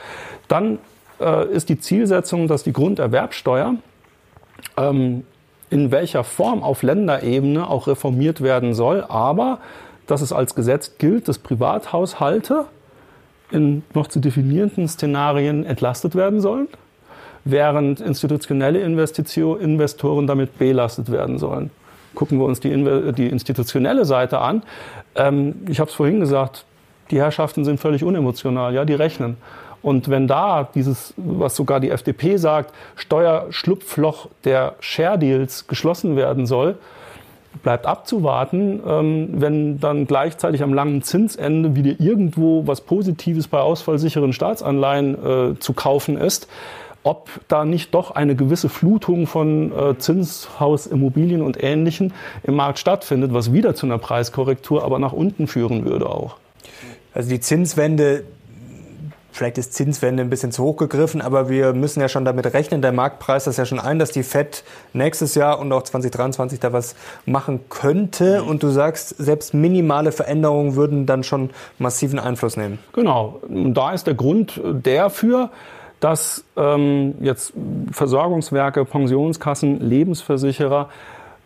Dann 0.47 0.79
äh, 1.19 1.47
ist 1.47 1.69
die 1.69 1.79
Zielsetzung, 1.79 2.47
dass 2.47 2.63
die 2.63 2.73
Grunderwerbsteuer 2.73 3.75
ähm, 4.77 5.25
in 5.69 5.91
welcher 5.91 6.23
Form 6.23 6.63
auf 6.63 6.83
Länderebene 6.83 7.67
auch 7.67 7.87
reformiert 7.87 8.41
werden 8.41 8.73
soll, 8.73 9.03
aber 9.07 9.59
dass 10.07 10.21
es 10.21 10.31
als 10.31 10.55
Gesetz 10.55 10.97
gilt, 10.97 11.27
dass 11.27 11.39
Privathaushalte 11.39 12.65
in 13.51 13.83
noch 13.93 14.07
zu 14.07 14.19
definierenden 14.19 14.87
Szenarien 14.87 15.65
entlastet 15.65 16.15
werden 16.15 16.41
sollen, 16.41 16.67
während 17.43 17.99
institutionelle 17.99 18.79
Investoren 18.79 20.27
damit 20.27 20.57
belastet 20.57 21.11
werden 21.11 21.37
sollen. 21.39 21.71
Gucken 22.13 22.39
wir 22.39 22.45
uns 22.45 22.59
die, 22.59 22.69
die 23.13 23.27
institutionelle 23.27 24.05
Seite 24.05 24.39
an. 24.39 24.63
Ähm, 25.15 25.55
ich 25.67 25.79
habe 25.79 25.89
es 25.89 25.95
vorhin 25.95 26.19
gesagt, 26.19 26.65
die 27.11 27.19
Herrschaften 27.19 27.65
sind 27.65 27.79
völlig 27.79 28.03
unemotional, 28.03 28.73
ja, 28.73 28.85
die 28.85 28.93
rechnen. 28.93 29.37
Und 29.81 30.09
wenn 30.09 30.27
da 30.27 30.67
dieses, 30.73 31.13
was 31.15 31.55
sogar 31.55 31.79
die 31.79 31.91
FDP 31.91 32.37
sagt, 32.37 32.73
Steuerschlupfloch 32.95 34.29
der 34.43 34.73
Share 34.79 35.19
Deals 35.19 35.67
geschlossen 35.67 36.15
werden 36.15 36.47
soll, 36.47 36.77
bleibt 37.61 37.85
abzuwarten, 37.85 38.81
ähm, 38.85 39.29
wenn 39.33 39.79
dann 39.79 40.07
gleichzeitig 40.07 40.63
am 40.63 40.73
langen 40.73 41.03
Zinsende 41.03 41.75
wieder 41.75 41.99
irgendwo 41.99 42.65
was 42.65 42.81
Positives 42.81 43.47
bei 43.47 43.59
ausfallsicheren 43.59 44.33
Staatsanleihen 44.33 45.53
äh, 45.53 45.59
zu 45.59 45.73
kaufen 45.73 46.17
ist. 46.17 46.47
ob 47.03 47.29
da 47.47 47.65
nicht 47.65 47.93
doch 47.93 48.09
eine 48.09 48.35
gewisse 48.35 48.67
Flutung 48.67 49.27
von 49.27 49.71
äh, 49.71 49.95
Zinshausimmobilien 49.95 51.43
und 51.43 51.61
Ähnlichen 51.61 52.13
im 52.41 52.55
Markt 52.55 52.79
stattfindet, 52.79 53.31
was 53.31 53.53
wieder 53.53 53.75
zu 53.75 53.85
einer 53.85 53.99
Preiskorrektur 53.99 54.83
aber 54.83 54.97
nach 54.97 55.13
unten 55.13 55.45
führen 55.45 55.85
würde 55.85 56.09
auch. 56.09 56.37
Also 57.15 57.29
die 57.29 57.39
Zinswende, 57.39 58.25
vielleicht 59.31 59.57
ist 59.57 59.73
Zinswende 59.73 60.21
ein 60.21 60.29
bisschen 60.29 60.51
zu 60.51 60.63
hoch 60.63 60.75
gegriffen, 60.75 61.21
aber 61.21 61.47
wir 61.47 61.73
müssen 61.73 62.01
ja 62.01 62.09
schon 62.09 62.25
damit 62.25 62.53
rechnen, 62.53 62.81
der 62.81 62.91
Marktpreis 62.91 63.45
das 63.45 63.55
ja 63.55 63.65
schon 63.65 63.79
ein, 63.79 63.99
dass 63.99 64.11
die 64.11 64.21
FED 64.21 64.65
nächstes 64.91 65.33
Jahr 65.33 65.59
und 65.59 65.71
auch 65.71 65.83
2023 65.83 66.59
da 66.59 66.73
was 66.73 66.95
machen 67.25 67.61
könnte. 67.69 68.43
Und 68.43 68.63
du 68.63 68.67
sagst, 68.67 69.15
selbst 69.17 69.53
minimale 69.53 70.11
Veränderungen 70.11 70.75
würden 70.75 71.05
dann 71.05 71.23
schon 71.23 71.51
massiven 71.79 72.19
Einfluss 72.19 72.57
nehmen. 72.57 72.79
Genau. 72.91 73.39
Und 73.47 73.73
da 73.73 73.93
ist 73.93 74.07
der 74.07 74.15
Grund 74.15 74.61
dafür, 74.83 75.51
dass 76.01 76.43
ähm, 76.57 77.15
jetzt 77.21 77.53
Versorgungswerke, 77.91 78.83
Pensionskassen, 78.83 79.79
Lebensversicherer 79.79 80.89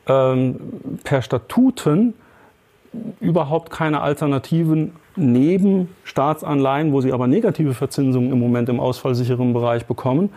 ähm, 0.07 0.59
per 1.03 1.21
Statuten 1.21 2.15
überhaupt 3.19 3.69
keine 3.69 4.01
Alternativen 4.01 4.93
neben 5.19 5.89
Staatsanleihen, 6.03 6.91
wo 6.91 7.01
sie 7.01 7.13
aber 7.13 7.27
negative 7.27 7.73
Verzinsungen 7.73 8.31
im 8.31 8.39
Moment 8.39 8.69
im 8.69 8.79
ausfallsicheren 8.79 9.53
Bereich 9.53 9.85
bekommen, 9.85 10.29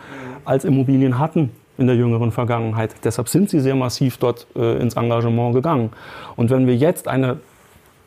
als 0.45 0.65
Immobilien 0.65 1.19
hatten 1.19 1.51
in 1.77 1.87
der 1.87 1.95
jüngeren 1.95 2.31
Vergangenheit. 2.31 2.91
Deshalb 3.03 3.29
sind 3.29 3.49
sie 3.49 3.59
sehr 3.59 3.75
massiv 3.75 4.17
dort 4.17 4.45
äh, 4.55 4.79
ins 4.79 4.95
Engagement 4.95 5.55
gegangen. 5.55 5.89
Und 6.35 6.49
wenn 6.51 6.67
wir 6.67 6.75
jetzt 6.75 7.07
eine 7.07 7.37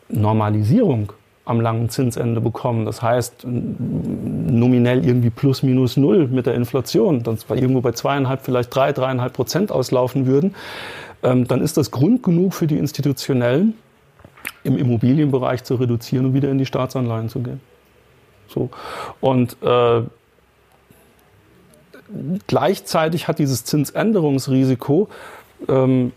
Normalisierung 0.08 1.12
am 1.46 1.60
langen 1.60 1.88
Zinsende 1.88 2.40
bekommen. 2.40 2.84
Das 2.84 3.00
heißt, 3.00 3.46
nominell 3.46 5.06
irgendwie 5.06 5.30
plus 5.30 5.62
minus 5.62 5.96
null 5.96 6.26
mit 6.26 6.46
der 6.46 6.54
Inflation, 6.54 7.22
dann 7.22 7.38
irgendwo 7.50 7.80
bei 7.80 7.92
zweieinhalb, 7.92 8.42
vielleicht 8.42 8.74
drei, 8.74 8.92
dreieinhalb 8.92 9.32
Prozent 9.32 9.70
auslaufen 9.70 10.26
würden, 10.26 10.54
ähm, 11.22 11.46
dann 11.46 11.62
ist 11.62 11.76
das 11.76 11.92
Grund 11.92 12.24
genug 12.24 12.52
für 12.52 12.66
die 12.66 12.76
Institutionellen, 12.76 13.74
im 14.66 14.76
Immobilienbereich 14.76 15.64
zu 15.64 15.76
reduzieren 15.76 16.26
und 16.26 16.34
wieder 16.34 16.50
in 16.50 16.58
die 16.58 16.66
Staatsanleihen 16.66 17.28
zu 17.28 17.40
gehen. 17.40 17.60
So. 18.48 18.70
Und 19.20 19.56
äh, 19.62 20.02
gleichzeitig 22.46 23.28
hat 23.28 23.38
dieses 23.38 23.64
Zinsänderungsrisiko 23.64 25.08
ähm, 25.68 26.12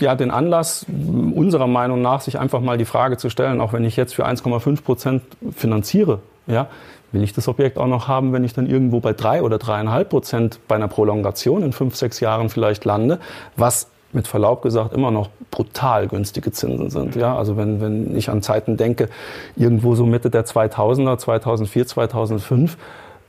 ja, 0.00 0.14
den 0.14 0.30
Anlass, 0.30 0.86
unserer 0.88 1.66
Meinung 1.66 2.00
nach, 2.00 2.20
sich 2.22 2.38
einfach 2.38 2.60
mal 2.60 2.78
die 2.78 2.84
Frage 2.84 3.16
zu 3.16 3.28
stellen, 3.28 3.60
auch 3.60 3.72
wenn 3.72 3.84
ich 3.84 3.96
jetzt 3.96 4.14
für 4.14 4.26
1,5 4.26 4.82
Prozent 4.82 5.22
finanziere, 5.54 6.20
ja, 6.46 6.68
will 7.12 7.22
ich 7.22 7.32
das 7.32 7.46
Objekt 7.46 7.78
auch 7.78 7.86
noch 7.86 8.08
haben, 8.08 8.32
wenn 8.32 8.42
ich 8.42 8.54
dann 8.54 8.66
irgendwo 8.66 9.00
bei 9.00 9.12
drei 9.12 9.42
oder 9.42 9.58
dreieinhalb 9.58 10.08
Prozent 10.08 10.60
bei 10.66 10.74
einer 10.74 10.88
Prolongation 10.88 11.62
in 11.62 11.72
fünf, 11.72 11.94
sechs 11.94 12.20
Jahren 12.20 12.48
vielleicht 12.48 12.84
lande, 12.84 13.20
was 13.56 13.88
mit 14.14 14.26
Verlaub 14.26 14.62
gesagt 14.62 14.92
immer 14.92 15.10
noch 15.10 15.28
brutal 15.50 16.08
günstige 16.08 16.52
Zinsen 16.52 16.90
sind. 16.90 17.16
Ja, 17.16 17.36
also 17.36 17.56
wenn, 17.56 17.80
wenn 17.80 18.16
ich 18.16 18.30
an 18.30 18.42
Zeiten 18.42 18.76
denke, 18.76 19.08
irgendwo 19.56 19.94
so 19.94 20.06
Mitte 20.06 20.30
der 20.30 20.44
2000er, 20.46 21.18
2004, 21.18 21.86
2005, 21.86 22.76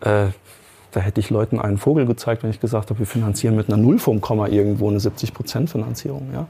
äh, 0.01 0.27
da 0.91 0.99
hätte 1.01 1.19
ich 1.19 1.29
Leuten 1.29 1.59
einen 1.59 1.77
Vogel 1.77 2.05
gezeigt, 2.05 2.43
wenn 2.43 2.49
ich 2.49 2.61
gesagt 2.61 2.89
habe, 2.89 2.99
wir 2.99 3.05
finanzieren 3.05 3.55
mit 3.55 3.67
einer 3.67 3.77
Null 3.77 3.99
vom 3.99 4.21
Komma 4.21 4.47
irgendwo 4.47 4.89
eine 4.89 4.99
70 4.99 5.33
Prozent 5.33 5.69
Finanzierung. 5.69 6.29
Ja? 6.33 6.47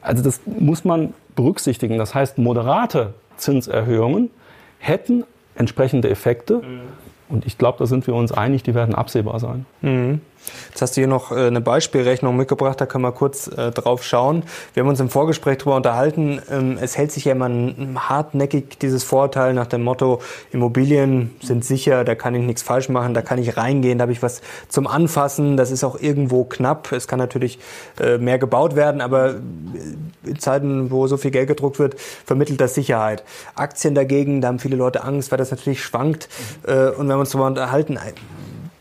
Also 0.00 0.22
das 0.22 0.40
muss 0.46 0.84
man 0.84 1.14
berücksichtigen. 1.34 1.98
Das 1.98 2.14
heißt, 2.14 2.38
moderate 2.38 3.14
Zinserhöhungen 3.36 4.30
hätten 4.78 5.24
entsprechende 5.54 6.10
Effekte. 6.10 6.58
Mhm. 6.58 6.80
Und 7.28 7.46
ich 7.46 7.58
glaube, 7.58 7.78
da 7.78 7.86
sind 7.86 8.06
wir 8.06 8.14
uns 8.14 8.30
einig, 8.30 8.62
die 8.62 8.74
werden 8.74 8.94
absehbar 8.94 9.40
sein. 9.40 9.66
Mhm. 9.80 10.20
Jetzt 10.70 10.82
hast 10.82 10.96
du 10.96 11.00
hier 11.00 11.08
noch 11.08 11.32
äh, 11.32 11.46
eine 11.46 11.60
Beispielrechnung 11.60 12.36
mitgebracht, 12.36 12.80
da 12.80 12.86
können 12.86 13.04
wir 13.04 13.12
kurz 13.12 13.46
äh, 13.46 13.70
drauf 13.70 14.04
schauen. 14.04 14.44
Wir 14.74 14.82
haben 14.82 14.88
uns 14.88 15.00
im 15.00 15.10
Vorgespräch 15.10 15.58
darüber 15.58 15.76
unterhalten. 15.76 16.40
Ähm, 16.50 16.78
es 16.80 16.96
hält 16.96 17.12
sich 17.12 17.26
ja 17.26 17.32
immer 17.32 17.50
hartnäckig 18.08 18.78
dieses 18.80 19.04
Vorteil 19.04 19.54
nach 19.54 19.66
dem 19.66 19.82
Motto, 19.82 20.20
Immobilien 20.50 21.30
sind 21.42 21.64
sicher, 21.64 22.04
da 22.04 22.14
kann 22.14 22.34
ich 22.34 22.42
nichts 22.42 22.62
falsch 22.62 22.88
machen, 22.88 23.14
da 23.14 23.22
kann 23.22 23.38
ich 23.38 23.56
reingehen, 23.56 23.98
da 23.98 24.02
habe 24.02 24.12
ich 24.12 24.22
was 24.22 24.40
zum 24.68 24.86
Anfassen, 24.86 25.56
das 25.56 25.70
ist 25.70 25.84
auch 25.84 26.00
irgendwo 26.00 26.44
knapp. 26.44 26.92
Es 26.92 27.06
kann 27.06 27.18
natürlich 27.18 27.58
äh, 28.00 28.18
mehr 28.18 28.38
gebaut 28.38 28.76
werden, 28.76 29.00
aber 29.00 29.34
in 30.24 30.38
Zeiten, 30.38 30.90
wo 30.90 31.06
so 31.06 31.16
viel 31.16 31.30
Geld 31.30 31.48
gedruckt 31.48 31.78
wird, 31.78 32.00
vermittelt 32.00 32.60
das 32.60 32.74
Sicherheit. 32.74 33.24
Aktien 33.54 33.94
dagegen, 33.94 34.40
da 34.40 34.48
haben 34.48 34.58
viele 34.58 34.76
Leute 34.76 35.04
Angst, 35.04 35.30
weil 35.30 35.38
das 35.38 35.50
natürlich 35.50 35.82
schwankt. 35.82 36.28
Und 36.64 36.98
wenn 36.98 37.08
wir 37.08 37.18
uns 37.18 37.30
darüber 37.30 37.48
unterhalten, 37.48 37.98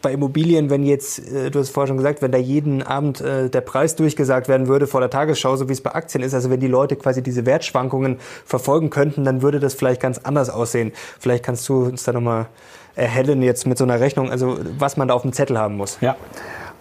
bei 0.01 0.13
Immobilien, 0.13 0.69
wenn 0.69 0.83
jetzt, 0.83 1.19
äh, 1.31 1.51
du 1.51 1.59
hast 1.59 1.69
vorher 1.69 1.87
schon 1.87 1.97
gesagt, 1.97 2.21
wenn 2.21 2.31
da 2.31 2.37
jeden 2.37 2.83
Abend 2.83 3.21
äh, 3.21 3.49
der 3.49 3.61
Preis 3.61 3.95
durchgesagt 3.95 4.47
werden 4.47 4.67
würde 4.67 4.87
vor 4.87 4.99
der 4.99 5.09
Tagesschau, 5.09 5.55
so 5.55 5.69
wie 5.69 5.73
es 5.73 5.81
bei 5.81 5.93
Aktien 5.93 6.23
ist, 6.23 6.33
also 6.33 6.49
wenn 6.49 6.59
die 6.59 6.67
Leute 6.67 6.95
quasi 6.95 7.21
diese 7.21 7.45
Wertschwankungen 7.45 8.17
verfolgen 8.45 8.89
könnten, 8.89 9.23
dann 9.23 9.41
würde 9.41 9.59
das 9.59 9.73
vielleicht 9.73 10.01
ganz 10.01 10.19
anders 10.19 10.49
aussehen. 10.49 10.91
Vielleicht 11.19 11.43
kannst 11.43 11.67
du 11.69 11.85
uns 11.85 12.03
da 12.03 12.13
nochmal 12.13 12.47
erhellen 12.95 13.41
jetzt 13.41 13.65
mit 13.67 13.77
so 13.77 13.83
einer 13.83 13.99
Rechnung, 13.99 14.29
also 14.29 14.57
was 14.77 14.97
man 14.97 15.07
da 15.07 15.13
auf 15.13 15.21
dem 15.21 15.33
Zettel 15.33 15.57
haben 15.57 15.77
muss. 15.77 15.97
Ja, 16.01 16.15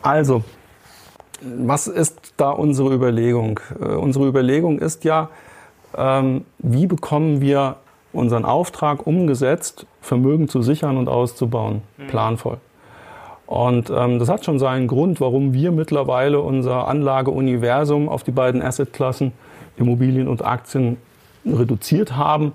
also, 0.03 0.43
was 1.43 1.87
ist 1.87 2.33
da 2.37 2.51
unsere 2.51 2.93
Überlegung? 2.93 3.61
Äh, 3.81 3.85
unsere 3.85 4.27
Überlegung 4.27 4.79
ist 4.79 5.05
ja, 5.05 5.31
ähm, 5.97 6.45
wie 6.59 6.87
bekommen 6.87 7.41
wir 7.41 7.77
unseren 8.13 8.45
Auftrag 8.45 9.07
umgesetzt, 9.07 9.87
Vermögen 10.01 10.49
zu 10.49 10.63
sichern 10.63 10.97
und 10.97 11.09
auszubauen, 11.09 11.83
mhm. 11.97 12.07
planvoll. 12.09 12.59
Und 13.51 13.91
ähm, 13.91 14.21
das 14.21 14.29
hat 14.29 14.45
schon 14.45 14.61
seinen 14.61 14.87
Grund, 14.87 15.21
warum 15.21 15.53
wir 15.53 15.73
mittlerweile 15.73 16.39
unser 16.39 16.87
Anlageuniversum 16.87 18.09
auf 18.09 18.23
die 18.23 18.31
beiden 18.31 18.63
Assetklassen 18.63 19.33
Immobilien 19.77 20.29
und 20.29 20.45
Aktien 20.45 20.99
reduziert 21.45 22.15
haben. 22.15 22.53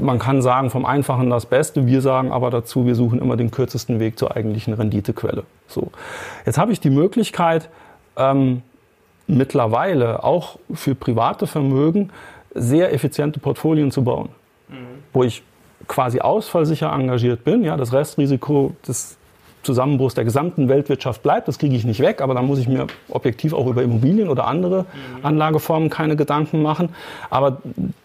Man 0.00 0.18
kann 0.18 0.42
sagen, 0.42 0.68
vom 0.68 0.84
Einfachen 0.84 1.30
das 1.30 1.46
Beste. 1.46 1.86
Wir 1.86 2.00
sagen 2.00 2.32
aber 2.32 2.50
dazu, 2.50 2.86
wir 2.86 2.96
suchen 2.96 3.20
immer 3.20 3.36
den 3.36 3.52
kürzesten 3.52 4.00
Weg 4.00 4.18
zur 4.18 4.34
eigentlichen 4.36 4.74
Renditequelle. 4.74 5.44
So. 5.68 5.92
Jetzt 6.44 6.58
habe 6.58 6.72
ich 6.72 6.80
die 6.80 6.90
Möglichkeit, 6.90 7.68
ähm, 8.16 8.62
mittlerweile 9.28 10.24
auch 10.24 10.58
für 10.72 10.96
private 10.96 11.46
Vermögen 11.46 12.10
sehr 12.52 12.92
effiziente 12.92 13.38
Portfolien 13.38 13.92
zu 13.92 14.02
bauen, 14.02 14.30
mhm. 14.68 14.74
wo 15.12 15.22
ich 15.22 15.44
quasi 15.88 16.20
ausfallsicher 16.20 16.92
engagiert 16.92 17.44
bin, 17.44 17.64
ja, 17.64 17.76
das 17.76 17.92
Restrisiko 17.92 18.74
des 18.86 19.16
Zusammenbruchs 19.64 20.14
der 20.14 20.24
gesamten 20.24 20.68
Weltwirtschaft 20.68 21.22
bleibt, 21.22 21.48
das 21.48 21.58
kriege 21.58 21.74
ich 21.74 21.84
nicht 21.84 22.00
weg, 22.00 22.20
aber 22.20 22.34
dann 22.34 22.46
muss 22.46 22.58
ich 22.58 22.68
mir 22.68 22.86
objektiv 23.08 23.52
auch 23.52 23.66
über 23.66 23.82
Immobilien 23.82 24.28
oder 24.28 24.46
andere 24.46 24.80
mhm. 24.80 25.24
Anlageformen 25.24 25.90
keine 25.90 26.16
Gedanken 26.16 26.62
machen. 26.62 26.90
Aber 27.30 27.58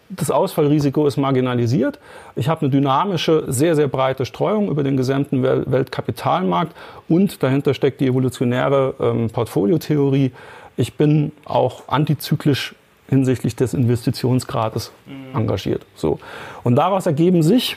das 0.08 0.30
Ausfallrisiko 0.30 1.06
ist 1.06 1.16
marginalisiert. 1.16 1.98
Ich 2.34 2.48
habe 2.48 2.62
eine 2.62 2.70
dynamische, 2.70 3.44
sehr, 3.48 3.76
sehr 3.76 3.88
breite 3.88 4.26
Streuung 4.26 4.68
über 4.68 4.82
den 4.82 4.96
gesamten 4.96 5.42
Weltkapitalmarkt 5.42 6.74
und 7.08 7.42
dahinter 7.42 7.74
steckt 7.74 8.00
die 8.00 8.06
evolutionäre 8.06 8.94
ähm, 8.98 9.30
Portfoliotheorie. 9.30 10.32
Ich 10.76 10.94
bin 10.94 11.32
auch 11.44 11.88
antizyklisch 11.88 12.74
hinsichtlich 13.10 13.56
des 13.56 13.74
Investitionsgrades 13.74 14.92
engagiert. 15.34 15.84
So. 15.94 16.18
Und 16.62 16.76
daraus 16.76 17.06
ergeben 17.06 17.42
sich 17.42 17.76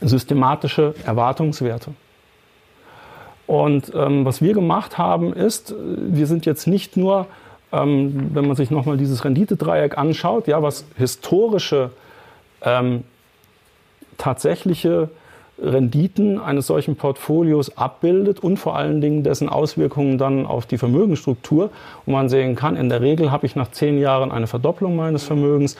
systematische 0.00 0.94
Erwartungswerte. 1.04 1.92
Und 3.46 3.92
ähm, 3.94 4.24
was 4.24 4.42
wir 4.42 4.54
gemacht 4.54 4.98
haben, 4.98 5.32
ist, 5.32 5.74
wir 5.78 6.26
sind 6.26 6.44
jetzt 6.46 6.66
nicht 6.66 6.96
nur, 6.96 7.26
ähm, 7.72 8.30
wenn 8.34 8.46
man 8.46 8.56
sich 8.56 8.70
nochmal 8.70 8.96
dieses 8.96 9.24
Renditedreieck 9.24 9.96
anschaut, 9.96 10.48
ja, 10.48 10.62
was 10.62 10.84
historische 10.96 11.90
ähm, 12.62 13.04
tatsächliche 14.18 15.08
Renditen 15.60 16.40
eines 16.40 16.66
solchen 16.66 16.96
Portfolios 16.96 17.76
abbildet 17.76 18.40
und 18.40 18.58
vor 18.58 18.76
allen 18.76 19.00
Dingen 19.00 19.24
dessen 19.24 19.48
Auswirkungen 19.48 20.18
dann 20.18 20.46
auf 20.46 20.66
die 20.66 20.78
Vermögensstruktur. 20.78 21.70
Und 22.06 22.12
man 22.12 22.28
sehen 22.28 22.54
kann, 22.54 22.76
in 22.76 22.88
der 22.88 23.00
Regel 23.00 23.32
habe 23.32 23.46
ich 23.46 23.56
nach 23.56 23.70
zehn 23.70 23.98
Jahren 23.98 24.30
eine 24.30 24.46
Verdopplung 24.46 24.94
meines 24.94 25.24
Vermögens. 25.24 25.76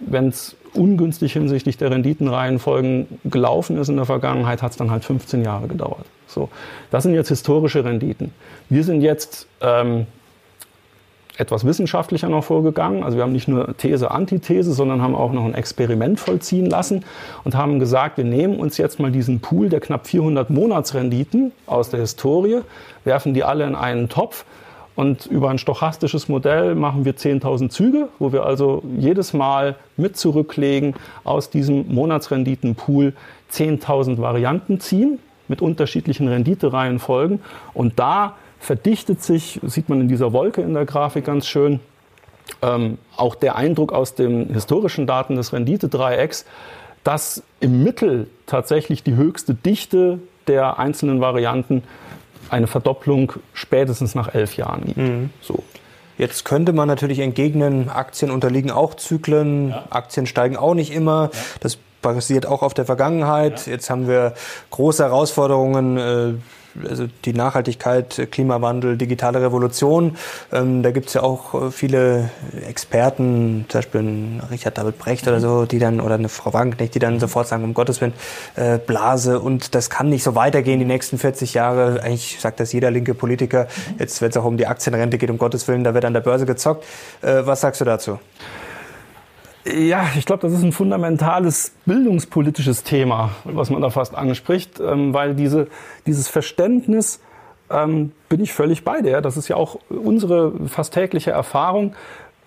Wenn 0.00 0.28
es 0.28 0.56
ungünstig 0.74 1.32
hinsichtlich 1.32 1.76
der 1.76 1.90
Renditenreihenfolgen 1.90 3.06
gelaufen 3.24 3.76
ist 3.76 3.88
in 3.88 3.96
der 3.96 4.06
Vergangenheit, 4.06 4.62
hat 4.62 4.72
es 4.72 4.76
dann 4.76 4.90
halt 4.90 5.04
15 5.04 5.44
Jahre 5.44 5.68
gedauert. 5.68 6.06
So, 6.26 6.48
das 6.90 7.02
sind 7.02 7.14
jetzt 7.14 7.28
historische 7.28 7.84
Renditen. 7.84 8.32
Wir 8.68 8.84
sind 8.84 9.02
jetzt 9.02 9.46
ähm, 9.60 10.06
etwas 11.40 11.64
wissenschaftlicher 11.64 12.28
noch 12.28 12.44
vorgegangen. 12.44 13.02
Also 13.02 13.16
wir 13.16 13.24
haben 13.24 13.32
nicht 13.32 13.48
nur 13.48 13.76
These, 13.76 14.10
Antithese, 14.10 14.72
sondern 14.72 15.00
haben 15.00 15.14
auch 15.14 15.32
noch 15.32 15.44
ein 15.44 15.54
Experiment 15.54 16.20
vollziehen 16.20 16.66
lassen 16.66 17.04
und 17.44 17.54
haben 17.54 17.78
gesagt, 17.78 18.18
wir 18.18 18.24
nehmen 18.24 18.60
uns 18.60 18.76
jetzt 18.76 19.00
mal 19.00 19.10
diesen 19.10 19.40
Pool 19.40 19.70
der 19.70 19.80
knapp 19.80 20.06
400 20.06 20.50
Monatsrenditen 20.50 21.52
aus 21.66 21.88
der 21.90 22.00
Historie, 22.00 22.60
werfen 23.04 23.34
die 23.34 23.42
alle 23.42 23.66
in 23.66 23.74
einen 23.74 24.08
Topf 24.08 24.44
und 24.96 25.24
über 25.26 25.48
ein 25.48 25.56
stochastisches 25.56 26.28
Modell 26.28 26.74
machen 26.74 27.06
wir 27.06 27.14
10.000 27.14 27.70
Züge, 27.70 28.08
wo 28.18 28.32
wir 28.32 28.44
also 28.44 28.82
jedes 28.98 29.32
Mal 29.32 29.76
mit 29.96 30.18
zurücklegen 30.18 30.94
aus 31.24 31.48
diesem 31.48 31.86
Monatsrenditenpool 31.92 33.14
10.000 33.50 34.18
Varianten 34.18 34.78
ziehen 34.78 35.18
mit 35.48 35.62
unterschiedlichen 35.62 36.28
Renditereihenfolgen. 36.28 37.40
Und 37.72 37.98
da 37.98 38.36
verdichtet 38.60 39.22
sich, 39.22 39.58
sieht 39.64 39.88
man 39.88 40.02
in 40.02 40.08
dieser 40.08 40.32
Wolke 40.32 40.60
in 40.60 40.74
der 40.74 40.84
Grafik 40.84 41.24
ganz 41.24 41.48
schön, 41.48 41.80
ähm, 42.62 42.98
auch 43.16 43.34
der 43.34 43.56
Eindruck 43.56 43.92
aus 43.92 44.14
den 44.14 44.52
historischen 44.52 45.06
Daten 45.06 45.36
des 45.36 45.52
Renditedreiecks, 45.52 46.44
dass 47.02 47.42
im 47.60 47.82
Mittel 47.82 48.28
tatsächlich 48.46 49.02
die 49.02 49.16
höchste 49.16 49.54
Dichte 49.54 50.18
der 50.46 50.78
einzelnen 50.78 51.20
Varianten 51.20 51.82
eine 52.50 52.66
Verdopplung 52.66 53.32
spätestens 53.54 54.14
nach 54.14 54.34
elf 54.34 54.56
Jahren 54.56 54.84
gibt. 54.84 54.98
Mhm. 54.98 55.30
So. 55.40 55.62
Jetzt 56.18 56.44
könnte 56.44 56.74
man 56.74 56.86
natürlich 56.86 57.20
entgegnen, 57.20 57.88
Aktien 57.88 58.30
unterliegen 58.30 58.70
auch 58.70 58.94
Zyklen, 58.94 59.70
ja. 59.70 59.84
Aktien 59.88 60.26
steigen 60.26 60.56
auch 60.56 60.74
nicht 60.74 60.92
immer. 60.92 61.30
Ja. 61.32 61.38
Das 61.60 61.78
basiert 62.02 62.44
auch 62.44 62.62
auf 62.62 62.74
der 62.74 62.84
Vergangenheit. 62.84 63.66
Ja. 63.66 63.72
Jetzt 63.72 63.88
haben 63.88 64.06
wir 64.06 64.34
große 64.70 65.02
Herausforderungen. 65.02 65.96
Äh, 65.96 66.34
also 66.88 67.06
die 67.24 67.32
Nachhaltigkeit, 67.32 68.28
Klimawandel, 68.30 68.96
digitale 68.96 69.40
Revolution. 69.42 70.16
Ähm, 70.52 70.82
da 70.82 70.90
gibt 70.90 71.08
es 71.08 71.14
ja 71.14 71.22
auch 71.22 71.54
äh, 71.54 71.70
viele 71.70 72.30
Experten, 72.66 73.66
zum 73.68 73.78
Beispiel 73.78 74.40
Richard 74.50 74.78
David 74.78 74.98
Brecht 74.98 75.26
oder 75.28 75.40
so, 75.40 75.66
die 75.66 75.78
dann, 75.78 76.00
oder 76.00 76.14
eine 76.14 76.28
Frau 76.28 76.52
Wagenknecht, 76.52 76.94
die 76.94 76.98
dann 76.98 77.20
sofort 77.20 77.48
sagen, 77.48 77.64
um 77.64 77.74
Gottes 77.74 78.00
Willen, 78.00 78.12
äh, 78.56 78.78
Blase 78.78 79.40
und 79.40 79.74
das 79.74 79.90
kann 79.90 80.08
nicht 80.08 80.22
so 80.22 80.34
weitergehen 80.34 80.78
die 80.78 80.86
nächsten 80.86 81.18
40 81.18 81.54
Jahre. 81.54 82.02
Eigentlich 82.02 82.38
sagt 82.40 82.60
das 82.60 82.72
jeder 82.72 82.90
linke 82.90 83.14
Politiker. 83.14 83.66
Jetzt, 83.98 84.20
wenn 84.22 84.30
es 84.30 84.36
auch 84.36 84.44
um 84.44 84.56
die 84.56 84.66
Aktienrente 84.66 85.18
geht, 85.18 85.30
um 85.30 85.38
Gottes 85.38 85.66
Willen, 85.68 85.84
da 85.84 85.94
wird 85.94 86.04
an 86.04 86.14
der 86.14 86.20
Börse 86.20 86.46
gezockt. 86.46 86.84
Äh, 87.22 87.46
was 87.46 87.60
sagst 87.60 87.80
du 87.80 87.84
dazu? 87.84 88.18
Ja, 89.64 90.08
ich 90.16 90.24
glaube, 90.24 90.42
das 90.42 90.52
ist 90.52 90.62
ein 90.62 90.72
fundamentales 90.72 91.72
bildungspolitisches 91.84 92.82
Thema, 92.82 93.30
was 93.44 93.70
man 93.70 93.82
da 93.82 93.90
fast 93.90 94.14
anspricht, 94.14 94.80
ähm, 94.80 95.12
weil 95.12 95.34
diese, 95.34 95.68
dieses 96.06 96.28
Verständnis, 96.28 97.20
ähm, 97.70 98.12
bin 98.28 98.40
ich 98.40 98.52
völlig 98.52 98.84
bei 98.84 99.00
dir. 99.00 99.20
Das 99.20 99.36
ist 99.36 99.48
ja 99.48 99.56
auch 99.56 99.78
unsere 99.88 100.52
fast 100.68 100.94
tägliche 100.94 101.30
Erfahrung. 101.30 101.94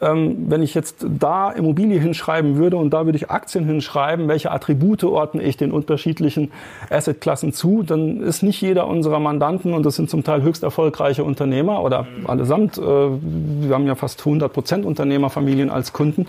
Ähm, 0.04 0.48
wenn 0.50 0.62
ich 0.62 0.74
jetzt 0.74 1.06
da 1.08 1.50
Immobilie 1.52 1.98
hinschreiben 1.98 2.58
würde 2.58 2.76
und 2.76 2.90
da 2.90 3.06
würde 3.06 3.18
ich 3.18 3.32
Aktien 3.32 3.64
hinschreiben, 3.64 4.28
welche 4.28 4.52
Attribute 4.52 5.06
ordne 5.06 5.42
ich 5.44 5.56
den 5.56 5.72
unterschiedlichen 5.72 6.52
Assetklassen 6.90 7.54
zu, 7.54 7.84
dann 7.84 8.20
ist 8.20 8.44
nicht 8.44 8.60
jeder 8.62 8.88
unserer 8.88 9.20
Mandanten, 9.20 9.74
und 9.74 9.86
das 9.86 9.96
sind 9.96 10.10
zum 10.10 10.26
Teil 10.26 10.42
höchst 10.42 10.62
erfolgreiche 10.64 11.24
Unternehmer 11.24 11.82
oder 11.82 12.06
allesamt, 12.26 12.78
äh, 12.78 12.82
wir 12.82 13.74
haben 13.74 13.88
ja 13.88 13.96
fast 13.96 14.20
100 14.20 14.52
Prozent 14.52 14.86
Unternehmerfamilien 14.86 15.70
als 15.70 15.94
Kunden, 15.94 16.28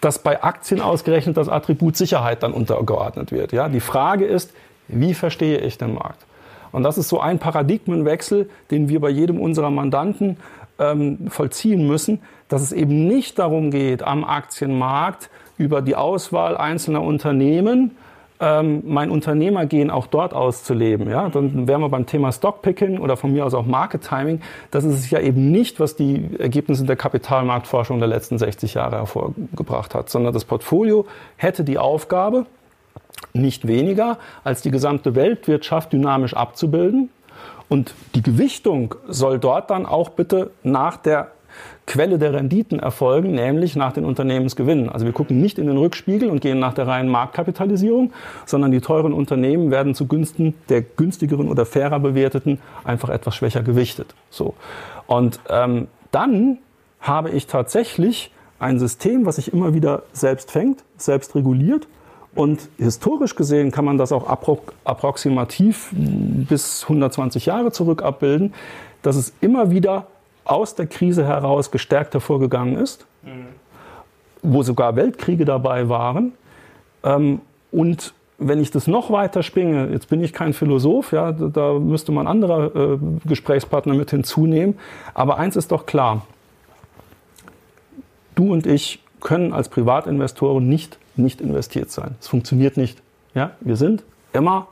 dass 0.00 0.18
bei 0.18 0.42
Aktien 0.42 0.80
ausgerechnet 0.80 1.36
das 1.36 1.50
Attribut 1.50 1.98
Sicherheit 1.98 2.42
dann 2.42 2.54
untergeordnet 2.54 3.32
wird. 3.32 3.52
Ja? 3.52 3.68
Die 3.68 3.80
Frage 3.80 4.24
ist, 4.24 4.54
wie 4.88 5.12
verstehe 5.12 5.58
ich 5.58 5.76
den 5.76 5.92
Markt? 5.92 6.24
Und 6.72 6.84
das 6.84 6.96
ist 6.96 7.08
so 7.10 7.20
ein 7.20 7.38
Paradigmenwechsel, 7.38 8.48
den 8.70 8.88
wir 8.88 9.00
bei 9.00 9.10
jedem 9.10 9.40
unserer 9.40 9.70
Mandanten 9.70 10.38
ähm, 10.78 11.28
vollziehen 11.28 11.86
müssen, 11.86 12.20
dass 12.50 12.60
es 12.60 12.72
eben 12.72 13.06
nicht 13.06 13.38
darum 13.38 13.70
geht, 13.70 14.02
am 14.02 14.24
Aktienmarkt 14.24 15.30
über 15.56 15.80
die 15.80 15.96
Auswahl 15.96 16.56
einzelner 16.56 17.00
Unternehmen 17.00 17.92
ähm, 18.40 18.82
mein 18.86 19.10
Unternehmergehen 19.10 19.90
auch 19.90 20.06
dort 20.06 20.32
auszuleben. 20.32 21.10
Ja? 21.10 21.28
Dann 21.28 21.68
wären 21.68 21.82
wir 21.82 21.90
beim 21.90 22.06
Thema 22.06 22.32
Stockpicking 22.32 22.98
oder 22.98 23.16
von 23.16 23.32
mir 23.32 23.44
aus 23.44 23.54
auch 23.54 23.66
Market 23.66 24.02
Timing. 24.02 24.40
Das 24.70 24.84
ist 24.84 24.94
es 24.94 25.10
ja 25.10 25.20
eben 25.20 25.50
nicht, 25.50 25.78
was 25.78 25.94
die 25.94 26.30
Ergebnisse 26.38 26.84
der 26.84 26.96
Kapitalmarktforschung 26.96 27.98
der 27.98 28.08
letzten 28.08 28.38
60 28.38 28.74
Jahre 28.74 28.96
hervorgebracht 28.96 29.94
hat, 29.94 30.08
sondern 30.08 30.32
das 30.32 30.46
Portfolio 30.46 31.06
hätte 31.36 31.64
die 31.64 31.78
Aufgabe, 31.78 32.46
nicht 33.34 33.66
weniger 33.66 34.18
als 34.42 34.62
die 34.62 34.70
gesamte 34.70 35.14
Weltwirtschaft 35.14 35.92
dynamisch 35.92 36.34
abzubilden. 36.34 37.10
Und 37.68 37.94
die 38.14 38.22
Gewichtung 38.22 38.94
soll 39.06 39.38
dort 39.38 39.70
dann 39.70 39.84
auch 39.84 40.08
bitte 40.08 40.50
nach 40.62 40.96
der 40.96 41.30
Quelle 41.90 42.20
der 42.20 42.32
Renditen 42.32 42.78
erfolgen, 42.78 43.32
nämlich 43.32 43.74
nach 43.74 43.92
den 43.92 44.04
Unternehmensgewinnen. 44.04 44.88
Also 44.90 45.06
wir 45.06 45.12
gucken 45.12 45.40
nicht 45.40 45.58
in 45.58 45.66
den 45.66 45.76
Rückspiegel 45.76 46.30
und 46.30 46.40
gehen 46.40 46.60
nach 46.60 46.72
der 46.72 46.86
reinen 46.86 47.08
Marktkapitalisierung, 47.08 48.12
sondern 48.46 48.70
die 48.70 48.80
teuren 48.80 49.12
Unternehmen 49.12 49.72
werden 49.72 49.96
zugunsten 49.96 50.54
der 50.68 50.82
günstigeren 50.82 51.48
oder 51.48 51.66
fairer 51.66 51.98
bewerteten 51.98 52.60
einfach 52.84 53.08
etwas 53.08 53.34
schwächer 53.34 53.64
gewichtet. 53.64 54.14
So. 54.30 54.54
Und 55.08 55.40
ähm, 55.48 55.88
dann 56.12 56.58
habe 57.00 57.30
ich 57.30 57.48
tatsächlich 57.48 58.30
ein 58.60 58.78
System, 58.78 59.26
was 59.26 59.34
sich 59.34 59.52
immer 59.52 59.74
wieder 59.74 60.04
selbst 60.12 60.52
fängt, 60.52 60.84
selbst 60.96 61.34
reguliert. 61.34 61.88
Und 62.36 62.68
historisch 62.78 63.34
gesehen 63.34 63.72
kann 63.72 63.84
man 63.84 63.98
das 63.98 64.12
auch 64.12 64.28
appro 64.28 64.60
approximativ 64.84 65.88
bis 65.92 66.84
120 66.84 67.46
Jahre 67.46 67.72
zurück 67.72 68.04
abbilden, 68.04 68.54
dass 69.02 69.16
es 69.16 69.32
immer 69.40 69.72
wieder 69.72 70.06
aus 70.44 70.74
der 70.74 70.86
Krise 70.86 71.24
heraus 71.24 71.70
gestärkt 71.70 72.14
hervorgegangen 72.14 72.76
ist, 72.76 73.06
mhm. 73.22 73.46
wo 74.42 74.62
sogar 74.62 74.96
Weltkriege 74.96 75.44
dabei 75.44 75.88
waren. 75.88 76.32
Ähm, 77.04 77.40
und 77.70 78.14
wenn 78.38 78.60
ich 78.60 78.70
das 78.70 78.86
noch 78.86 79.10
weiter 79.10 79.42
springe, 79.42 79.88
jetzt 79.92 80.08
bin 80.08 80.22
ich 80.22 80.32
kein 80.32 80.54
Philosoph, 80.54 81.12
ja, 81.12 81.32
da 81.32 81.74
müsste 81.74 82.10
man 82.10 82.26
andere 82.26 82.98
äh, 82.98 83.28
Gesprächspartner 83.28 83.94
mit 83.94 84.10
hinzunehmen, 84.10 84.78
aber 85.12 85.36
eins 85.38 85.56
ist 85.56 85.72
doch 85.72 85.84
klar, 85.84 86.26
du 88.34 88.52
und 88.52 88.66
ich 88.66 89.02
können 89.20 89.52
als 89.52 89.68
Privatinvestoren 89.68 90.66
nicht 90.66 90.98
nicht 91.20 91.40
investiert 91.40 91.90
sein. 91.90 92.16
Es 92.20 92.28
funktioniert 92.28 92.76
nicht. 92.76 93.00
Ja, 93.34 93.52
wir 93.60 93.76
sind 93.76 94.02
immer 94.32 94.68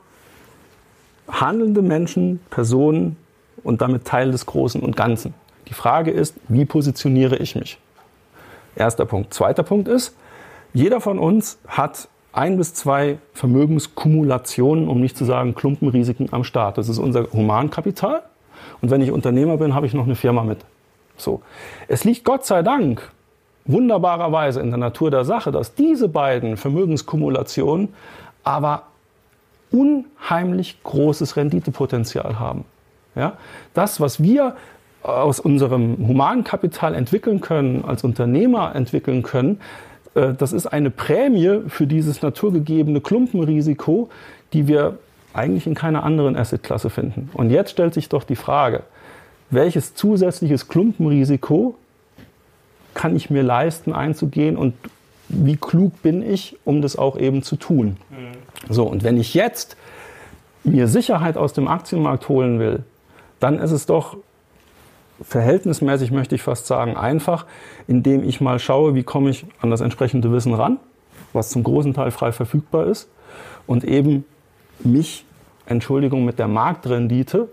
handelnde 1.29 1.81
Menschen, 1.81 2.39
Personen 2.49 3.17
und 3.63 3.81
damit 3.81 4.05
Teil 4.05 4.31
des 4.31 4.45
Großen 4.45 4.81
und 4.81 4.95
Ganzen. 4.95 5.33
Die 5.69 5.73
Frage 5.73 6.11
ist, 6.11 6.35
wie 6.47 6.65
positioniere 6.65 7.37
ich 7.37 7.55
mich? 7.55 7.77
Erster 8.75 9.05
Punkt. 9.05 9.33
Zweiter 9.33 9.63
Punkt 9.63 9.87
ist, 9.87 10.15
jeder 10.73 10.99
von 11.01 11.19
uns 11.19 11.59
hat 11.67 12.07
ein 12.31 12.57
bis 12.57 12.73
zwei 12.73 13.17
Vermögenskumulationen, 13.33 14.87
um 14.87 14.99
nicht 14.99 15.17
zu 15.17 15.25
sagen 15.25 15.55
Klumpenrisiken 15.55 16.31
am 16.31 16.43
Start. 16.43 16.77
Das 16.77 16.89
ist 16.89 16.99
unser 16.99 17.31
Humankapital. 17.31 18.23
Und 18.81 18.91
wenn 18.91 19.01
ich 19.01 19.11
Unternehmer 19.11 19.57
bin, 19.57 19.73
habe 19.73 19.85
ich 19.85 19.93
noch 19.93 20.05
eine 20.05 20.15
Firma 20.15 20.43
mit. 20.43 20.59
So. 21.17 21.41
Es 21.87 22.03
liegt 22.03 22.23
Gott 22.23 22.45
sei 22.45 22.61
Dank 22.61 23.11
wunderbarerweise 23.65 24.61
in 24.61 24.69
der 24.69 24.79
Natur 24.79 25.11
der 25.11 25.25
Sache, 25.25 25.51
dass 25.51 25.75
diese 25.75 26.07
beiden 26.07 26.57
Vermögenskumulationen 26.57 27.93
aber 28.43 28.83
unheimlich 29.71 30.81
großes 30.83 31.35
Renditepotenzial 31.35 32.39
haben. 32.39 32.65
Ja? 33.15 33.33
Das, 33.73 33.99
was 33.99 34.23
wir 34.23 34.55
aus 35.01 35.39
unserem 35.39 36.07
Humankapital 36.07 36.93
entwickeln 36.93 37.41
können, 37.41 37.85
als 37.85 38.03
Unternehmer 38.03 38.75
entwickeln 38.75 39.23
können, 39.23 39.59
äh, 40.15 40.33
das 40.33 40.53
ist 40.53 40.67
eine 40.67 40.89
Prämie 40.89 41.61
für 41.67 41.87
dieses 41.87 42.21
naturgegebene 42.21 43.01
Klumpenrisiko, 43.01 44.09
die 44.53 44.67
wir 44.67 44.97
eigentlich 45.33 45.67
in 45.67 45.75
keiner 45.75 46.03
anderen 46.03 46.35
Assetklasse 46.35 46.89
finden. 46.89 47.29
Und 47.33 47.51
jetzt 47.51 47.71
stellt 47.71 47.93
sich 47.93 48.09
doch 48.09 48.23
die 48.23 48.35
Frage, 48.35 48.83
welches 49.49 49.95
zusätzliches 49.95 50.67
Klumpenrisiko 50.67 51.75
kann 52.93 53.15
ich 53.15 53.29
mir 53.29 53.43
leisten 53.43 53.93
einzugehen 53.93 54.57
und 54.57 54.73
wie 55.29 55.57
klug 55.57 56.01
bin 56.01 56.23
ich, 56.23 56.57
um 56.65 56.81
das 56.81 56.97
auch 56.97 57.17
eben 57.17 57.43
zu 57.43 57.55
tun. 57.55 57.97
Mhm. 58.09 58.73
So, 58.73 58.85
und 58.85 59.03
wenn 59.03 59.17
ich 59.17 59.35
jetzt 59.35 59.77
mir 60.63 60.87
Sicherheit 60.87 61.37
aus 61.37 61.53
dem 61.53 61.67
Aktienmarkt 61.67 62.27
holen 62.27 62.59
will, 62.59 62.83
dann 63.39 63.59
ist 63.59 63.71
es 63.71 63.85
doch 63.85 64.17
verhältnismäßig, 65.21 66.11
möchte 66.11 66.35
ich 66.35 66.41
fast 66.41 66.67
sagen, 66.67 66.95
einfach, 66.97 67.45
indem 67.87 68.23
ich 68.23 68.41
mal 68.41 68.59
schaue, 68.59 68.95
wie 68.95 69.03
komme 69.03 69.29
ich 69.29 69.45
an 69.61 69.69
das 69.69 69.81
entsprechende 69.81 70.31
Wissen 70.31 70.53
ran, 70.53 70.79
was 71.33 71.49
zum 71.49 71.63
großen 71.63 71.93
Teil 71.93 72.11
frei 72.11 72.31
verfügbar 72.31 72.87
ist, 72.87 73.09
und 73.67 73.83
eben 73.83 74.25
mich, 74.83 75.25
Entschuldigung, 75.65 76.25
mit 76.25 76.39
der 76.39 76.47
Marktrendite, 76.47 77.49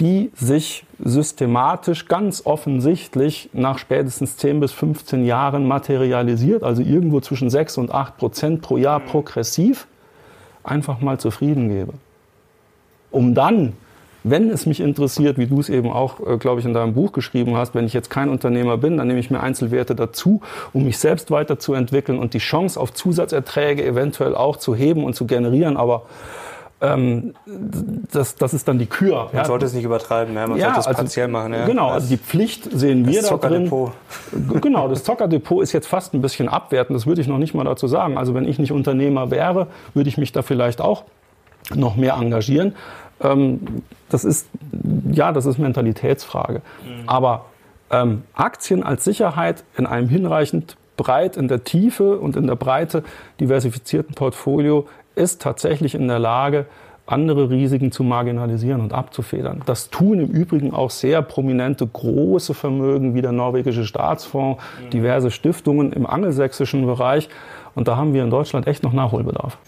die 0.00 0.30
sich 0.34 0.86
systematisch 0.98 2.06
ganz 2.06 2.46
offensichtlich 2.46 3.50
nach 3.52 3.76
spätestens 3.76 4.38
10 4.38 4.60
bis 4.60 4.72
15 4.72 5.26
Jahren 5.26 5.68
materialisiert, 5.68 6.62
also 6.62 6.80
irgendwo 6.80 7.20
zwischen 7.20 7.50
6 7.50 7.76
und 7.76 7.92
8 7.92 8.16
Prozent 8.16 8.62
pro 8.62 8.78
Jahr 8.78 9.00
progressiv, 9.00 9.86
einfach 10.64 11.00
mal 11.00 11.20
zufrieden 11.20 11.68
gebe. 11.68 11.92
Um 13.10 13.34
dann 13.34 13.74
wenn 14.22 14.50
es 14.50 14.66
mich 14.66 14.80
interessiert, 14.80 15.38
wie 15.38 15.46
du 15.46 15.60
es 15.60 15.68
eben 15.68 15.90
auch, 15.90 16.20
äh, 16.20 16.36
glaube 16.36 16.60
ich, 16.60 16.66
in 16.66 16.74
deinem 16.74 16.94
Buch 16.94 17.12
geschrieben 17.12 17.56
hast, 17.56 17.74
wenn 17.74 17.86
ich 17.86 17.92
jetzt 17.92 18.10
kein 18.10 18.28
Unternehmer 18.28 18.76
bin, 18.76 18.96
dann 18.96 19.06
nehme 19.08 19.20
ich 19.20 19.30
mir 19.30 19.40
Einzelwerte 19.40 19.94
dazu, 19.94 20.40
um 20.72 20.84
mich 20.84 20.98
selbst 20.98 21.30
weiterzuentwickeln 21.30 22.18
und 22.18 22.34
die 22.34 22.38
Chance 22.38 22.78
auf 22.78 22.92
Zusatzerträge 22.92 23.84
eventuell 23.84 24.34
auch 24.34 24.56
zu 24.56 24.74
heben 24.74 25.04
und 25.04 25.14
zu 25.14 25.26
generieren. 25.26 25.76
Aber 25.76 26.02
ähm, 26.82 27.34
das, 28.10 28.36
das 28.36 28.54
ist 28.54 28.66
dann 28.66 28.78
die 28.78 28.86
Kür. 28.86 29.26
Man 29.32 29.42
ja. 29.42 29.44
sollte 29.44 29.66
es 29.66 29.74
nicht 29.74 29.84
übertreiben, 29.84 30.34
ja. 30.34 30.46
man 30.46 30.58
ja, 30.58 30.66
sollte 30.66 30.80
es 30.80 30.86
also, 30.86 31.02
partiell 31.02 31.28
machen. 31.28 31.52
Ja. 31.52 31.66
Genau, 31.66 31.90
also 31.90 32.08
die 32.08 32.16
Pflicht 32.16 32.68
sehen 32.72 33.06
wir 33.06 33.22
da 33.22 33.36
drin. 33.36 33.70
Genau, 34.60 34.88
das 34.88 35.04
Zockerdepot 35.04 35.62
ist 35.62 35.72
jetzt 35.72 35.86
fast 35.86 36.14
ein 36.14 36.22
bisschen 36.22 36.48
abwertend, 36.48 36.96
das 36.96 37.06
würde 37.06 37.20
ich 37.20 37.28
noch 37.28 37.38
nicht 37.38 37.54
mal 37.54 37.64
dazu 37.64 37.86
sagen. 37.86 38.16
Also 38.16 38.34
wenn 38.34 38.48
ich 38.48 38.58
nicht 38.58 38.72
Unternehmer 38.72 39.30
wäre, 39.30 39.66
würde 39.92 40.08
ich 40.08 40.16
mich 40.16 40.32
da 40.32 40.42
vielleicht 40.42 40.80
auch 40.80 41.04
noch 41.74 41.96
mehr 41.96 42.14
engagieren. 42.14 42.74
Ähm, 43.20 43.82
das 44.08 44.24
ist, 44.24 44.48
ja, 45.10 45.32
das 45.32 45.46
ist 45.46 45.58
Mentalitätsfrage. 45.58 46.62
Mhm. 46.84 47.08
Aber 47.08 47.46
ähm, 47.90 48.22
Aktien 48.34 48.82
als 48.82 49.04
Sicherheit 49.04 49.64
in 49.76 49.86
einem 49.86 50.08
hinreichend 50.08 50.76
breit 50.96 51.36
in 51.36 51.48
der 51.48 51.64
Tiefe 51.64 52.18
und 52.18 52.36
in 52.36 52.46
der 52.46 52.56
Breite 52.56 53.02
diversifizierten 53.40 54.14
Portfolio 54.14 54.86
ist 55.14 55.40
tatsächlich 55.40 55.94
in 55.94 56.06
der 56.08 56.18
Lage, 56.18 56.66
andere 57.06 57.50
Risiken 57.50 57.90
zu 57.90 58.04
marginalisieren 58.04 58.80
und 58.80 58.92
abzufedern. 58.92 59.62
Das 59.66 59.90
tun 59.90 60.20
im 60.20 60.28
Übrigen 60.28 60.72
auch 60.72 60.90
sehr 60.90 61.22
prominente 61.22 61.86
große 61.86 62.54
Vermögen 62.54 63.14
wie 63.14 63.22
der 63.22 63.32
norwegische 63.32 63.84
Staatsfonds, 63.84 64.62
mhm. 64.62 64.90
diverse 64.90 65.30
Stiftungen 65.30 65.92
im 65.92 66.06
angelsächsischen 66.06 66.86
Bereich. 66.86 67.28
Und 67.74 67.88
da 67.88 67.96
haben 67.96 68.14
wir 68.14 68.22
in 68.22 68.30
Deutschland 68.30 68.66
echt 68.66 68.82
noch 68.82 68.92
Nachholbedarf. 68.92 69.58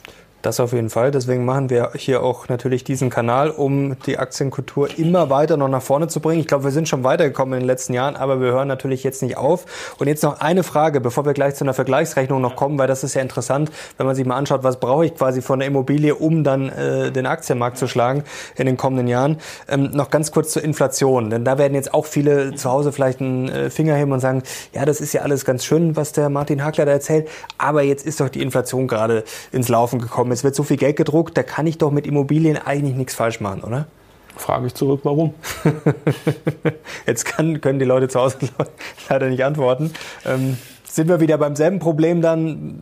Das 0.43 0.59
auf 0.59 0.73
jeden 0.73 0.91
Fall. 0.91 1.13
Deswegen 1.13 1.45
machen 1.45 1.71
wir 1.71 1.93
hier 1.95 2.21
auch 2.21 2.49
natürlich 2.49 2.83
diesen 2.83 3.11
Kanal, 3.11 3.51
um 3.51 3.97
die 4.07 4.19
Aktienkultur 4.19 4.89
immer 4.99 5.31
weiter 5.31 5.57
noch 5.57 5.69
nach 5.69 5.83
vorne 5.83 6.09
zu 6.09 6.19
bringen. 6.19 6.41
Ich 6.41 6.49
glaube, 6.49 6.65
wir 6.65 6.73
sind 6.73 6.89
schon 6.89 7.05
weitergekommen 7.05 7.55
in 7.55 7.61
den 7.61 7.67
letzten 7.69 7.95
Jahren, 7.95 8.17
aber 8.17 8.41
wir 8.41 8.51
hören 8.51 8.67
natürlich 8.67 9.05
jetzt 9.05 9.23
nicht 9.23 9.37
auf. 9.37 9.95
Und 9.99 10.09
jetzt 10.09 10.25
noch 10.25 10.41
eine 10.41 10.65
Frage, 10.65 11.01
bevor 11.01 11.25
wir 11.25 11.33
gleich 11.33 11.55
zu 11.55 11.63
einer 11.65 11.75
Vergleichsrechnung 11.75 12.41
noch 12.41 12.57
kommen, 12.57 12.77
weil 12.77 12.89
das 12.89 13.05
ist 13.05 13.15
ja 13.15 13.23
interessant, 13.23 13.71
wenn 13.99 14.07
man 14.07 14.17
sich 14.17 14.27
mal 14.27 14.37
anschaut, 14.37 14.65
was 14.65 14.81
brauche 14.81 15.07
ich 15.07 15.15
quasi 15.15 15.43
von 15.43 15.61
der 15.61 15.69
Immobilie, 15.69 16.17
um 16.17 16.43
dann 16.43 16.71
äh, 16.71 17.13
den 17.13 17.27
Aktienmarkt 17.27 17.79
zu 17.79 17.87
schlagen 17.87 18.25
in 18.57 18.67
den 18.67 18.77
kommenden 18.77 19.07
Jahren. 19.07 19.39
Ähm, 19.69 19.91
noch 19.93 20.11
ganz 20.11 20.33
kurz 20.33 20.51
zur 20.51 20.65
Inflation, 20.65 21.31
denn 21.31 21.45
da 21.45 21.57
werden 21.57 21.75
jetzt 21.75 21.95
auch 21.95 22.07
viele 22.07 22.57
zu 22.57 22.69
Hause 22.69 22.91
vielleicht 22.91 23.21
einen 23.21 23.49
äh, 23.49 23.71
Finger 23.71 23.95
heben 23.95 24.11
und 24.11 24.19
sagen, 24.19 24.43
ja, 24.73 24.85
das 24.85 25.01
ist 25.01 25.13
ja 25.13 25.23
alles 25.23 25.45
ganz 25.45 25.65
schön, 25.65 25.95
was 25.95 26.11
der 26.11 26.31
Martin 26.31 26.65
Hagler 26.65 26.85
da 26.85 26.91
erzählt, 26.91 27.29
aber 27.59 27.83
jetzt 27.83 28.05
ist 28.05 28.19
doch 28.19 28.29
die 28.29 28.43
Inflation 28.43 28.89
gerade 28.89 29.23
ins 29.53 29.69
Laufen 29.69 30.01
gekommen 30.01 30.32
es 30.33 30.45
wird 30.45 30.55
so 30.55 30.63
viel 30.63 30.77
Geld 30.77 30.97
gedruckt, 30.97 31.37
da 31.37 31.43
kann 31.43 31.67
ich 31.67 31.79
doch 31.79 31.91
mit 31.91 32.07
Immobilien 32.07 32.57
eigentlich 32.57 32.97
nichts 32.97 33.15
falsch 33.15 33.41
machen, 33.41 33.63
oder? 33.63 33.87
Frage 34.37 34.67
ich 34.67 34.75
zurück, 34.75 35.01
warum? 35.03 35.35
Jetzt 37.07 37.25
kann, 37.25 37.61
können 37.61 37.79
die 37.79 37.85
Leute 37.85 38.09
zu 38.09 38.21
Hause 38.21 38.39
leider 39.09 39.29
nicht 39.29 39.45
antworten. 39.45 39.93
Ähm, 40.25 40.57
sind 40.85 41.09
wir 41.09 41.21
wieder 41.21 41.39
beim 41.39 41.57
selben 41.57 41.79
Problem 41.79 42.23
dann 42.23 42.81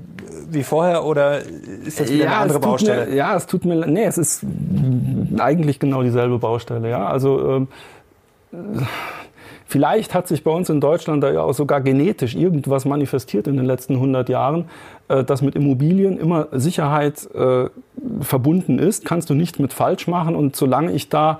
wie 0.48 0.64
vorher 0.64 1.04
oder 1.04 1.40
ist 1.40 2.00
das 2.00 2.10
wieder 2.10 2.24
ja, 2.24 2.30
eine 2.30 2.40
andere 2.40 2.60
Baustelle? 2.60 3.06
Mir, 3.06 3.14
ja, 3.14 3.36
es 3.36 3.46
tut 3.46 3.64
mir, 3.64 3.86
nee, 3.86 4.04
es 4.04 4.18
ist 4.18 4.44
eigentlich 5.38 5.78
genau 5.78 6.02
dieselbe 6.02 6.38
Baustelle, 6.38 6.90
ja. 6.90 7.06
Also, 7.06 7.48
ähm, 7.48 7.68
Vielleicht 9.70 10.14
hat 10.14 10.26
sich 10.26 10.42
bei 10.42 10.50
uns 10.50 10.68
in 10.68 10.80
Deutschland 10.80 11.22
da 11.22 11.30
ja 11.30 11.42
auch 11.42 11.54
sogar 11.54 11.80
genetisch 11.80 12.34
irgendwas 12.34 12.84
manifestiert 12.86 13.46
in 13.46 13.56
den 13.56 13.66
letzten 13.66 13.94
100 13.94 14.28
Jahren, 14.28 14.64
äh, 15.06 15.22
dass 15.22 15.42
mit 15.42 15.54
Immobilien 15.54 16.18
immer 16.18 16.48
Sicherheit 16.50 17.32
äh, 17.36 17.68
verbunden 18.22 18.78
ist. 18.78 19.04
Kannst 19.04 19.30
du 19.30 19.34
nicht 19.34 19.58
mit 19.58 19.72
falsch 19.72 20.06
machen. 20.06 20.34
Und 20.34 20.56
solange 20.56 20.92
ich 20.92 21.08
da 21.08 21.38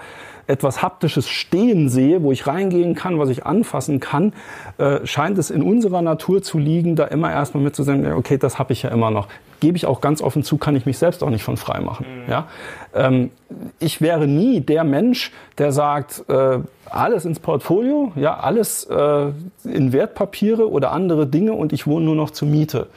etwas 0.51 0.83
Haptisches 0.83 1.29
stehen 1.29 1.89
sehe, 1.89 2.23
wo 2.23 2.33
ich 2.33 2.47
reingehen 2.47 2.95
kann, 2.95 3.19
was 3.19 3.29
ich 3.29 3.47
anfassen 3.47 4.01
kann, 4.01 4.33
äh, 4.79 5.07
scheint 5.07 5.39
es 5.39 5.51
in 5.51 5.63
unserer 5.63 6.03
Natur 6.03 6.43
zu 6.43 6.59
liegen, 6.59 6.97
da 6.97 7.05
immer 7.05 7.31
erstmal 7.31 7.63
mit 7.63 7.77
zu 7.77 7.85
sagen, 7.85 8.13
okay, 8.13 8.37
das 8.37 8.59
habe 8.59 8.73
ich 8.73 8.83
ja 8.83 8.91
immer 8.91 9.11
noch. 9.11 9.29
Gebe 9.61 9.77
ich 9.77 9.87
auch 9.87 10.01
ganz 10.01 10.23
offen 10.23 10.43
zu, 10.43 10.59
kann 10.59 10.75
ich 10.75 10.87
mich 10.87 10.99
selbst 10.99 11.23
auch 11.23 11.31
nicht 11.31 11.45
von 11.45 11.57
frei 11.57 11.81
machen. 11.81 12.07
Mhm. 12.25 12.31
Ja? 12.31 12.49
Ähm, 12.95 13.31
ich 13.79 14.01
wäre 14.01 14.27
nie 14.27 14.61
der 14.61 14.85
Mensch, 14.85 15.33
der 15.59 15.71
sagt, 15.71 16.25
äh, 16.29 16.59
alles 16.87 17.25
ins 17.25 17.39
Portfolio, 17.39 18.13
ja, 18.17 18.37
alles 18.39 18.85
äh, 18.85 19.27
in 19.65 19.93
Wertpapiere 19.93 20.69
oder 20.69 20.91
andere 20.91 21.27
Dinge 21.27 21.53
und 21.53 21.73
ich 21.73 21.87
wohne 21.87 22.07
nur 22.07 22.17
noch 22.17 22.31
zur 22.31 22.49
Miete. 22.49 22.89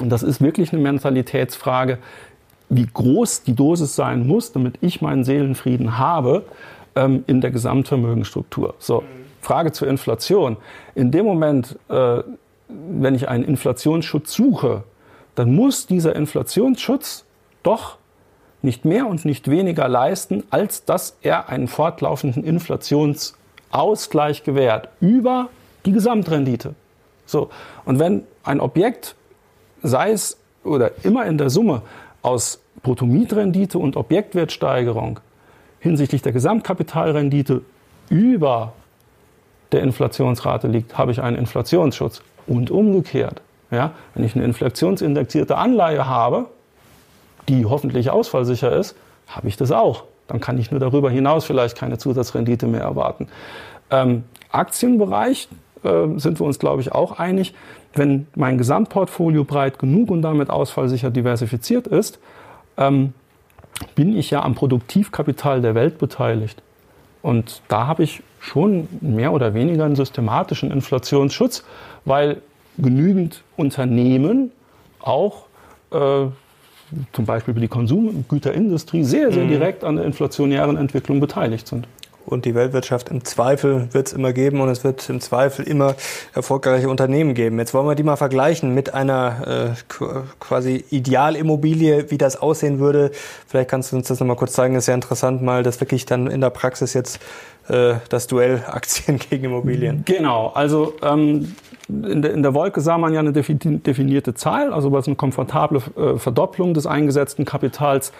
Und 0.00 0.10
das 0.10 0.22
ist 0.22 0.42
wirklich 0.42 0.72
eine 0.72 0.82
Mentalitätsfrage, 0.82 1.98
wie 2.68 2.86
groß 2.92 3.42
die 3.42 3.54
Dosis 3.54 3.94
sein 3.94 4.26
muss, 4.26 4.52
damit 4.52 4.74
ich 4.80 5.00
meinen 5.00 5.24
Seelenfrieden 5.24 5.98
habe 5.98 6.44
ähm, 6.94 7.24
in 7.26 7.40
der 7.40 7.50
Gesamtvermögensstruktur. 7.50 8.74
So, 8.78 9.02
Frage 9.40 9.72
zur 9.72 9.88
Inflation. 9.88 10.56
In 10.94 11.10
dem 11.10 11.24
Moment, 11.24 11.78
äh, 11.88 12.22
wenn 12.68 13.14
ich 13.14 13.28
einen 13.28 13.44
Inflationsschutz 13.44 14.34
suche, 14.34 14.82
dann 15.36 15.54
muss 15.54 15.86
dieser 15.86 16.16
Inflationsschutz 16.16 17.24
doch 17.62 17.98
nicht 18.62 18.84
mehr 18.84 19.06
und 19.06 19.24
nicht 19.24 19.48
weniger 19.48 19.86
leisten, 19.86 20.42
als 20.50 20.84
dass 20.84 21.16
er 21.22 21.48
einen 21.48 21.68
fortlaufenden 21.68 22.42
Inflationsausgleich 22.42 24.42
gewährt 24.42 24.88
über 25.00 25.50
die 25.84 25.92
Gesamtrendite. 25.92 26.74
So. 27.26 27.50
Und 27.84 27.98
wenn 27.98 28.24
ein 28.42 28.60
Objekt, 28.60 29.14
sei 29.82 30.10
es 30.10 30.38
oder 30.64 30.90
immer 31.04 31.26
in 31.26 31.38
der 31.38 31.50
Summe 31.50 31.82
aus 32.26 32.60
Bruttomietrendite 32.82 33.78
und 33.78 33.96
Objektwertsteigerung 33.96 35.20
hinsichtlich 35.78 36.22
der 36.22 36.32
Gesamtkapitalrendite 36.32 37.62
über 38.08 38.72
der 39.70 39.82
Inflationsrate 39.82 40.66
liegt, 40.66 40.98
habe 40.98 41.12
ich 41.12 41.22
einen 41.22 41.36
Inflationsschutz. 41.36 42.22
Und 42.48 42.70
umgekehrt, 42.70 43.42
ja, 43.70 43.92
wenn 44.14 44.24
ich 44.24 44.34
eine 44.34 44.44
inflationsindexierte 44.44 45.56
Anleihe 45.56 46.06
habe, 46.08 46.46
die 47.48 47.64
hoffentlich 47.64 48.10
ausfallsicher 48.10 48.74
ist, 48.74 48.96
habe 49.28 49.46
ich 49.46 49.56
das 49.56 49.70
auch. 49.70 50.04
Dann 50.26 50.40
kann 50.40 50.58
ich 50.58 50.72
nur 50.72 50.80
darüber 50.80 51.10
hinaus 51.10 51.44
vielleicht 51.44 51.76
keine 51.76 51.98
Zusatzrendite 51.98 52.66
mehr 52.66 52.82
erwarten. 52.82 53.28
Ähm, 53.90 54.24
Aktienbereich 54.50 55.48
äh, 55.84 56.06
sind 56.16 56.40
wir 56.40 56.46
uns, 56.46 56.58
glaube 56.58 56.80
ich, 56.80 56.90
auch 56.90 57.20
einig 57.20 57.54
wenn 57.98 58.26
mein 58.34 58.58
Gesamtportfolio 58.58 59.44
breit 59.44 59.78
genug 59.78 60.10
und 60.10 60.22
damit 60.22 60.50
ausfallsicher 60.50 61.10
diversifiziert 61.10 61.86
ist, 61.86 62.18
ähm, 62.76 63.12
bin 63.94 64.16
ich 64.16 64.30
ja 64.30 64.42
am 64.42 64.54
Produktivkapital 64.54 65.60
der 65.60 65.74
Welt 65.74 65.98
beteiligt. 65.98 66.62
Und 67.22 67.62
da 67.68 67.86
habe 67.86 68.04
ich 68.04 68.22
schon 68.40 68.88
mehr 69.00 69.32
oder 69.32 69.54
weniger 69.54 69.84
einen 69.84 69.96
systematischen 69.96 70.70
Inflationsschutz, 70.70 71.64
weil 72.04 72.40
genügend 72.78 73.42
Unternehmen 73.56 74.52
auch 75.00 75.46
äh, 75.90 76.26
zum 77.12 77.24
Beispiel 77.24 77.54
die 77.54 77.68
Konsumgüterindustrie 77.68 79.02
sehr, 79.02 79.32
sehr 79.32 79.44
mhm. 79.44 79.48
direkt 79.48 79.82
an 79.82 79.96
der 79.96 80.04
inflationären 80.04 80.76
Entwicklung 80.76 81.20
beteiligt 81.20 81.66
sind 81.66 81.88
und 82.26 82.44
die 82.44 82.54
Weltwirtschaft 82.54 83.08
im 83.08 83.24
Zweifel 83.24 83.88
wird 83.92 84.08
es 84.08 84.12
immer 84.12 84.32
geben 84.32 84.60
und 84.60 84.68
es 84.68 84.84
wird 84.84 85.08
im 85.08 85.20
Zweifel 85.20 85.66
immer 85.66 85.94
erfolgreiche 86.34 86.88
Unternehmen 86.88 87.34
geben. 87.34 87.58
Jetzt 87.58 87.72
wollen 87.72 87.86
wir 87.86 87.94
die 87.94 88.02
mal 88.02 88.16
vergleichen 88.16 88.74
mit 88.74 88.94
einer 88.94 89.74
äh, 89.76 89.94
quasi 90.40 90.84
Idealimmobilie, 90.90 92.10
wie 92.10 92.18
das 92.18 92.36
aussehen 92.36 92.78
würde. 92.78 93.10
Vielleicht 93.46 93.70
kannst 93.70 93.92
du 93.92 93.96
uns 93.96 94.08
das 94.08 94.20
nochmal 94.20 94.36
kurz 94.36 94.52
zeigen. 94.52 94.74
Das 94.74 94.84
ist 94.84 94.88
ja 94.88 94.94
interessant, 94.94 95.42
mal 95.42 95.62
das 95.62 95.80
wirklich 95.80 96.04
dann 96.04 96.26
in 96.26 96.40
der 96.40 96.50
Praxis 96.50 96.94
jetzt 96.94 97.20
äh, 97.68 97.94
das 98.08 98.26
Duell 98.26 98.64
Aktien 98.70 99.18
gegen 99.18 99.44
Immobilien. 99.44 100.02
Genau, 100.04 100.48
also 100.48 100.94
ähm, 101.02 101.54
in, 101.88 102.22
der, 102.22 102.32
in 102.32 102.42
der 102.42 102.54
Wolke 102.54 102.80
sah 102.80 102.98
man 102.98 103.14
ja 103.14 103.20
eine 103.20 103.32
definierte 103.32 104.34
Zahl, 104.34 104.72
also 104.72 104.92
was 104.92 105.06
eine 105.06 105.16
komfortable 105.16 105.80
äh, 105.96 106.18
Verdopplung 106.18 106.74
des 106.74 106.86
eingesetzten 106.86 107.44
Kapitals 107.44 108.12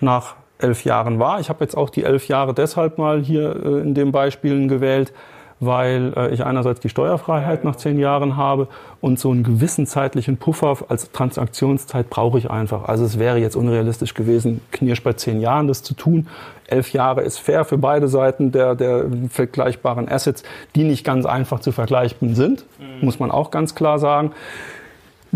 nach 0.00 0.34
elf 0.58 0.84
Jahren 0.84 1.18
war. 1.18 1.40
Ich 1.40 1.48
habe 1.48 1.64
jetzt 1.64 1.76
auch 1.76 1.90
die 1.90 2.04
elf 2.04 2.28
Jahre 2.28 2.54
deshalb 2.54 2.98
mal 2.98 3.20
hier 3.20 3.56
äh, 3.64 3.80
in 3.80 3.94
den 3.94 4.12
Beispielen 4.12 4.68
gewählt, 4.68 5.12
weil 5.60 6.12
äh, 6.16 6.34
ich 6.34 6.44
einerseits 6.44 6.80
die 6.80 6.88
Steuerfreiheit 6.88 7.64
nach 7.64 7.76
zehn 7.76 7.98
Jahren 7.98 8.36
habe 8.36 8.68
und 9.00 9.18
so 9.18 9.30
einen 9.30 9.42
gewissen 9.42 9.86
zeitlichen 9.86 10.36
Puffer 10.36 10.76
als 10.88 11.10
Transaktionszeit 11.12 12.10
brauche 12.10 12.38
ich 12.38 12.50
einfach. 12.50 12.84
Also 12.84 13.04
es 13.04 13.18
wäre 13.18 13.38
jetzt 13.38 13.56
unrealistisch 13.56 14.14
gewesen, 14.14 14.60
knirsch 14.72 15.02
bei 15.02 15.14
zehn 15.14 15.40
Jahren 15.40 15.68
das 15.68 15.82
zu 15.82 15.94
tun. 15.94 16.28
Elf 16.66 16.92
Jahre 16.92 17.22
ist 17.22 17.38
fair 17.38 17.64
für 17.64 17.78
beide 17.78 18.08
Seiten 18.08 18.52
der, 18.52 18.74
der 18.74 19.06
vergleichbaren 19.30 20.08
Assets, 20.08 20.42
die 20.74 20.84
nicht 20.84 21.04
ganz 21.04 21.24
einfach 21.24 21.60
zu 21.60 21.72
vergleichen 21.72 22.34
sind, 22.34 22.64
mhm. 22.78 23.04
muss 23.04 23.18
man 23.18 23.30
auch 23.30 23.50
ganz 23.50 23.74
klar 23.74 23.98
sagen. 23.98 24.32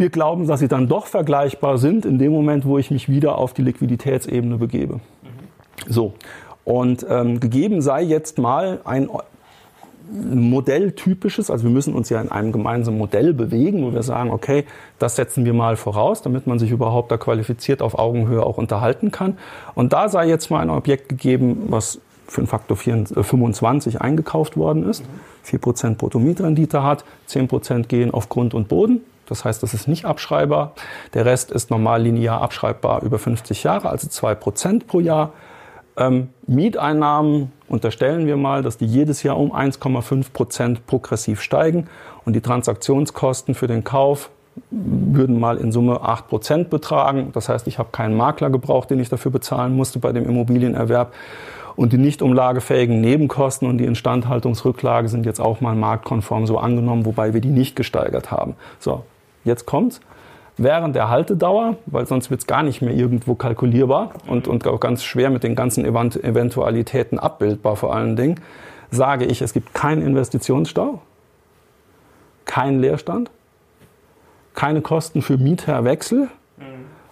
Wir 0.01 0.09
glauben, 0.09 0.47
dass 0.47 0.61
sie 0.61 0.69
dann 0.69 0.89
doch 0.89 1.05
vergleichbar 1.05 1.77
sind 1.77 2.07
in 2.07 2.19
dem 2.19 2.33
Moment, 2.33 2.65
wo 2.65 2.79
ich 2.79 2.91
mich 2.91 3.11
wieder 3.11 3.37
auf 3.37 3.53
die 3.53 3.61
Liquiditätsebene 3.61 4.57
begebe. 4.57 4.95
Mhm. 4.95 5.01
So. 5.93 6.15
Und 6.65 7.05
ähm, 7.07 7.39
gegeben 7.39 7.83
sei 7.83 8.01
jetzt 8.05 8.39
mal 8.39 8.81
ein 8.87 9.11
Modelltypisches, 10.11 11.51
also 11.51 11.65
wir 11.65 11.71
müssen 11.71 11.93
uns 11.93 12.09
ja 12.09 12.19
in 12.19 12.31
einem 12.31 12.51
gemeinsamen 12.51 12.97
Modell 12.97 13.35
bewegen, 13.35 13.85
wo 13.85 13.93
wir 13.93 14.03
sagen, 14.03 14.31
okay, 14.31 14.65
das 14.99 15.17
setzen 15.17 15.45
wir 15.45 15.53
mal 15.53 15.77
voraus, 15.77 16.23
damit 16.23 16.47
man 16.47 16.59
sich 16.59 16.71
überhaupt 16.71 17.13
da 17.13 17.19
qualifiziert 17.19 17.83
auf 17.83 17.99
Augenhöhe 17.99 18.43
auch 18.43 18.57
unterhalten 18.57 19.11
kann. 19.11 19.37
Und 19.75 19.93
da 19.93 20.09
sei 20.09 20.27
jetzt 20.29 20.51
mal 20.51 20.61
ein 20.61 20.71
Objekt 20.71 21.11
gegeben, 21.11 21.65
was 21.69 22.01
für 22.27 22.41
einen 22.41 22.47
Faktor 22.47 22.79
25 22.79 23.97
äh, 23.97 23.99
eingekauft 23.99 24.57
worden 24.57 24.89
ist, 24.89 25.05
4% 25.47 25.97
Bruttomietrendite 25.97 26.83
hat, 26.83 27.05
10% 27.29 27.83
gehen 27.89 28.13
auf 28.13 28.31
Grund 28.31 28.55
und 28.55 28.69
Boden. 28.69 29.03
Das 29.31 29.45
heißt, 29.45 29.63
das 29.63 29.73
ist 29.73 29.89
nicht 29.89 30.05
abschreibbar. 30.05 30.73
Der 31.15 31.25
Rest 31.25 31.51
ist 31.51 31.71
normal 31.71 32.03
linear 32.03 32.43
abschreibbar 32.43 33.03
über 33.03 33.19
50 33.19 33.63
Jahre, 33.63 33.89
also 33.89 34.07
2% 34.09 34.87
pro 34.87 35.01
Jahr. 35.01 35.33
Ähm, 35.97 36.29
Mieteinnahmen 36.47 37.53
unterstellen 37.69 38.27
wir 38.27 38.37
mal, 38.37 38.63
dass 38.63 38.77
die 38.77 38.87
jedes 38.87 39.23
Jahr 39.23 39.39
um 39.39 39.53
1,5% 39.55 40.79
progressiv 40.87 41.41
steigen 41.41 41.89
und 42.25 42.35
die 42.35 42.41
Transaktionskosten 42.41 43.55
für 43.55 43.67
den 43.67 43.85
Kauf 43.85 44.31
würden 44.71 45.39
mal 45.39 45.57
in 45.59 45.73
Summe 45.73 46.01
8% 46.03 46.65
betragen. 46.65 47.31
Das 47.33 47.49
heißt, 47.49 47.67
ich 47.67 47.79
habe 47.79 47.91
keinen 47.93 48.17
Makler 48.17 48.51
gebraucht, 48.51 48.91
den 48.91 49.01
ich 49.01 49.09
dafür 49.09 49.31
bezahlen 49.31 49.75
musste 49.75 49.99
bei 49.99 50.13
dem 50.13 50.29
Immobilienerwerb. 50.29 51.15
Und 51.77 51.93
die 51.93 51.99
nicht 51.99 52.21
umlagefähigen 52.21 53.01
Nebenkosten 53.01 53.69
und 53.69 53.79
die 53.79 53.85
Instandhaltungsrücklage 53.85 55.09
sind 55.09 55.25
jetzt 55.25 55.41
auch 55.41 55.61
mal 55.61 55.75
marktkonform 55.75 56.47
so 56.47 56.59
angenommen, 56.59 57.07
wobei 57.07 57.33
wir 57.33 57.41
die 57.41 57.49
nicht 57.49 57.77
gesteigert 57.77 58.31
haben. 58.31 58.55
So, 58.79 59.05
jetzt 59.45 59.67
kommt's. 59.67 60.01
Während 60.57 60.95
der 60.95 61.09
Haltedauer, 61.09 61.77
weil 61.87 62.07
sonst 62.07 62.31
wird 62.31 62.41
es 62.41 62.47
gar 62.47 62.63
nicht 62.63 62.83
mehr 62.83 62.93
irgendwo 62.93 63.35
kalkulierbar 63.35 64.11
und, 64.27 64.47
und 64.47 64.67
auch 64.67 64.79
ganz 64.79 65.03
schwer 65.03 65.31
mit 65.31 65.43
den 65.43 65.55
ganzen 65.55 65.87
Eventualitäten 65.87 67.19
abbildbar 67.19 67.77
vor 67.77 67.95
allen 67.95 68.15
Dingen, 68.15 68.41
sage 68.91 69.25
ich, 69.25 69.41
es 69.41 69.53
gibt 69.55 69.73
keinen 69.73 70.03
Investitionsstau, 70.03 71.01
keinen 72.45 72.81
Leerstand, 72.81 73.31
keine 74.55 74.83
Kosten 74.83 75.23
für 75.23 75.39
Mieterwechsel 75.39 76.29
mhm. 76.59 76.65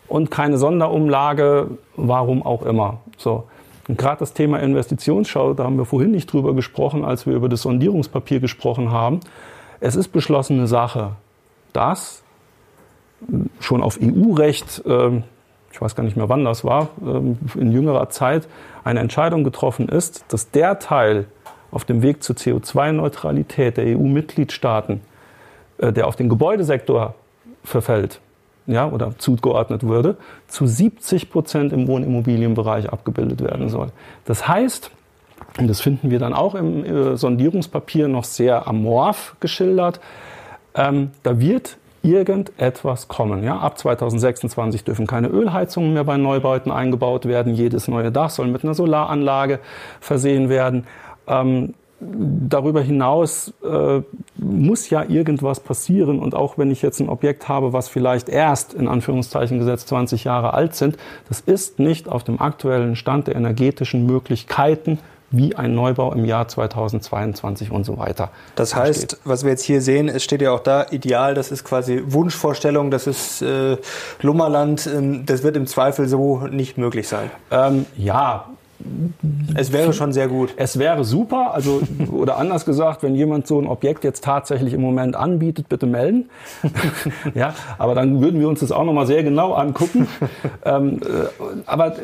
und 0.08 0.30
keine 0.30 0.58
Sonderumlage, 0.58 1.70
warum 1.96 2.42
auch 2.44 2.62
immer. 2.62 2.98
So. 3.16 3.44
Und 3.88 3.96
gerade 3.96 4.18
das 4.18 4.34
Thema 4.34 4.60
Investitionsschau, 4.60 5.54
da 5.54 5.64
haben 5.64 5.78
wir 5.78 5.86
vorhin 5.86 6.10
nicht 6.10 6.30
drüber 6.30 6.54
gesprochen, 6.54 7.04
als 7.04 7.26
wir 7.26 7.34
über 7.34 7.48
das 7.48 7.62
Sondierungspapier 7.62 8.40
gesprochen 8.40 8.92
haben. 8.92 9.20
Es 9.80 9.96
ist 9.96 10.08
beschlossene 10.08 10.66
Sache, 10.66 11.12
dass 11.78 12.24
schon 13.60 13.82
auf 13.82 13.98
EU-Recht, 14.02 14.82
ähm, 14.84 15.22
ich 15.70 15.80
weiß 15.80 15.94
gar 15.94 16.02
nicht 16.02 16.16
mehr 16.16 16.28
wann 16.28 16.44
das 16.44 16.64
war, 16.64 16.88
ähm, 17.00 17.38
in 17.54 17.70
jüngerer 17.70 18.10
Zeit 18.10 18.48
eine 18.82 18.98
Entscheidung 18.98 19.44
getroffen 19.44 19.88
ist, 19.88 20.24
dass 20.28 20.50
der 20.50 20.80
Teil 20.80 21.26
auf 21.70 21.84
dem 21.84 22.02
Weg 22.02 22.24
zur 22.24 22.34
CO2-Neutralität 22.34 23.76
der 23.76 23.96
EU-Mitgliedstaaten, 23.96 25.00
äh, 25.78 25.92
der 25.92 26.08
auf 26.08 26.16
den 26.16 26.28
Gebäudesektor 26.28 27.14
verfällt, 27.62 28.20
ja, 28.66 28.90
oder 28.90 29.16
zugeordnet 29.16 29.84
würde, 29.84 30.16
zu 30.48 30.66
70 30.66 31.30
Prozent 31.30 31.72
im 31.72 31.86
Wohnimmobilienbereich 31.86 32.92
abgebildet 32.92 33.40
werden 33.40 33.68
soll. 33.68 33.92
Das 34.24 34.48
heißt, 34.48 34.90
und 35.58 35.68
das 35.68 35.80
finden 35.80 36.10
wir 36.10 36.18
dann 36.18 36.34
auch 36.34 36.56
im 36.56 36.84
äh, 36.84 37.16
Sondierungspapier 37.16 38.08
noch 38.08 38.24
sehr 38.24 38.66
amorph 38.66 39.36
geschildert, 39.38 40.00
ähm, 40.74 41.10
da 41.22 41.40
wird 41.40 41.78
irgendetwas 42.02 43.08
kommen. 43.08 43.42
Ja? 43.42 43.58
Ab 43.58 43.78
2026 43.78 44.84
dürfen 44.84 45.06
keine 45.06 45.28
Ölheizungen 45.28 45.92
mehr 45.92 46.04
bei 46.04 46.16
Neubauten 46.16 46.70
eingebaut 46.70 47.26
werden. 47.26 47.54
Jedes 47.54 47.88
neue 47.88 48.12
Dach 48.12 48.30
soll 48.30 48.48
mit 48.48 48.64
einer 48.64 48.74
Solaranlage 48.74 49.60
versehen 50.00 50.48
werden. 50.48 50.86
Ähm, 51.26 51.74
darüber 52.00 52.80
hinaus 52.80 53.52
äh, 53.64 54.02
muss 54.36 54.88
ja 54.88 55.04
irgendwas 55.04 55.60
passieren. 55.60 56.20
Und 56.20 56.34
auch 56.34 56.56
wenn 56.56 56.70
ich 56.70 56.82
jetzt 56.82 57.00
ein 57.00 57.08
Objekt 57.08 57.48
habe, 57.48 57.72
was 57.72 57.88
vielleicht 57.88 58.28
erst 58.28 58.74
in 58.74 58.86
Anführungszeichen 58.86 59.58
gesetzt 59.58 59.88
20 59.88 60.24
Jahre 60.24 60.54
alt 60.54 60.74
sind, 60.74 60.96
das 61.28 61.40
ist 61.40 61.78
nicht 61.78 62.08
auf 62.08 62.22
dem 62.22 62.40
aktuellen 62.40 62.94
Stand 62.94 63.26
der 63.26 63.34
energetischen 63.34 64.06
Möglichkeiten 64.06 64.98
wie 65.30 65.54
ein 65.56 65.74
Neubau 65.74 66.12
im 66.12 66.24
Jahr 66.24 66.48
2022 66.48 67.70
und 67.70 67.84
so 67.84 67.98
weiter. 67.98 68.30
Das 68.54 68.74
heißt, 68.74 69.12
steht. 69.12 69.20
was 69.24 69.44
wir 69.44 69.50
jetzt 69.50 69.64
hier 69.64 69.82
sehen, 69.82 70.08
es 70.08 70.24
steht 70.24 70.40
ja 70.40 70.52
auch 70.52 70.60
da, 70.60 70.86
ideal, 70.90 71.34
das 71.34 71.50
ist 71.50 71.64
quasi 71.64 72.02
Wunschvorstellung, 72.06 72.90
das 72.90 73.06
ist 73.06 73.42
äh, 73.42 73.76
Lummerland, 74.22 74.86
äh, 74.86 75.20
das 75.24 75.42
wird 75.42 75.56
im 75.56 75.66
Zweifel 75.66 76.08
so 76.08 76.46
nicht 76.50 76.78
möglich 76.78 77.08
sein. 77.08 77.30
Ähm, 77.50 77.84
ja, 77.96 78.46
es 79.54 79.72
wäre 79.72 79.92
schon 79.92 80.12
sehr 80.12 80.28
gut. 80.28 80.54
Es 80.56 80.78
wäre 80.78 81.04
super, 81.04 81.52
also 81.52 81.82
oder 82.12 82.38
anders 82.38 82.64
gesagt, 82.64 83.02
wenn 83.02 83.14
jemand 83.14 83.46
so 83.46 83.60
ein 83.60 83.66
Objekt 83.66 84.04
jetzt 84.04 84.24
tatsächlich 84.24 84.72
im 84.72 84.80
Moment 84.80 85.16
anbietet, 85.16 85.68
bitte 85.68 85.86
melden. 85.86 86.30
ja, 87.34 87.54
aber 87.76 87.94
dann 87.94 88.20
würden 88.22 88.40
wir 88.40 88.48
uns 88.48 88.60
das 88.60 88.72
auch 88.72 88.84
noch 88.84 88.92
mal 88.92 89.06
sehr 89.06 89.22
genau 89.24 89.52
angucken. 89.54 90.08
ähm, 90.64 91.00
äh, 91.02 91.42
aber 91.66 91.96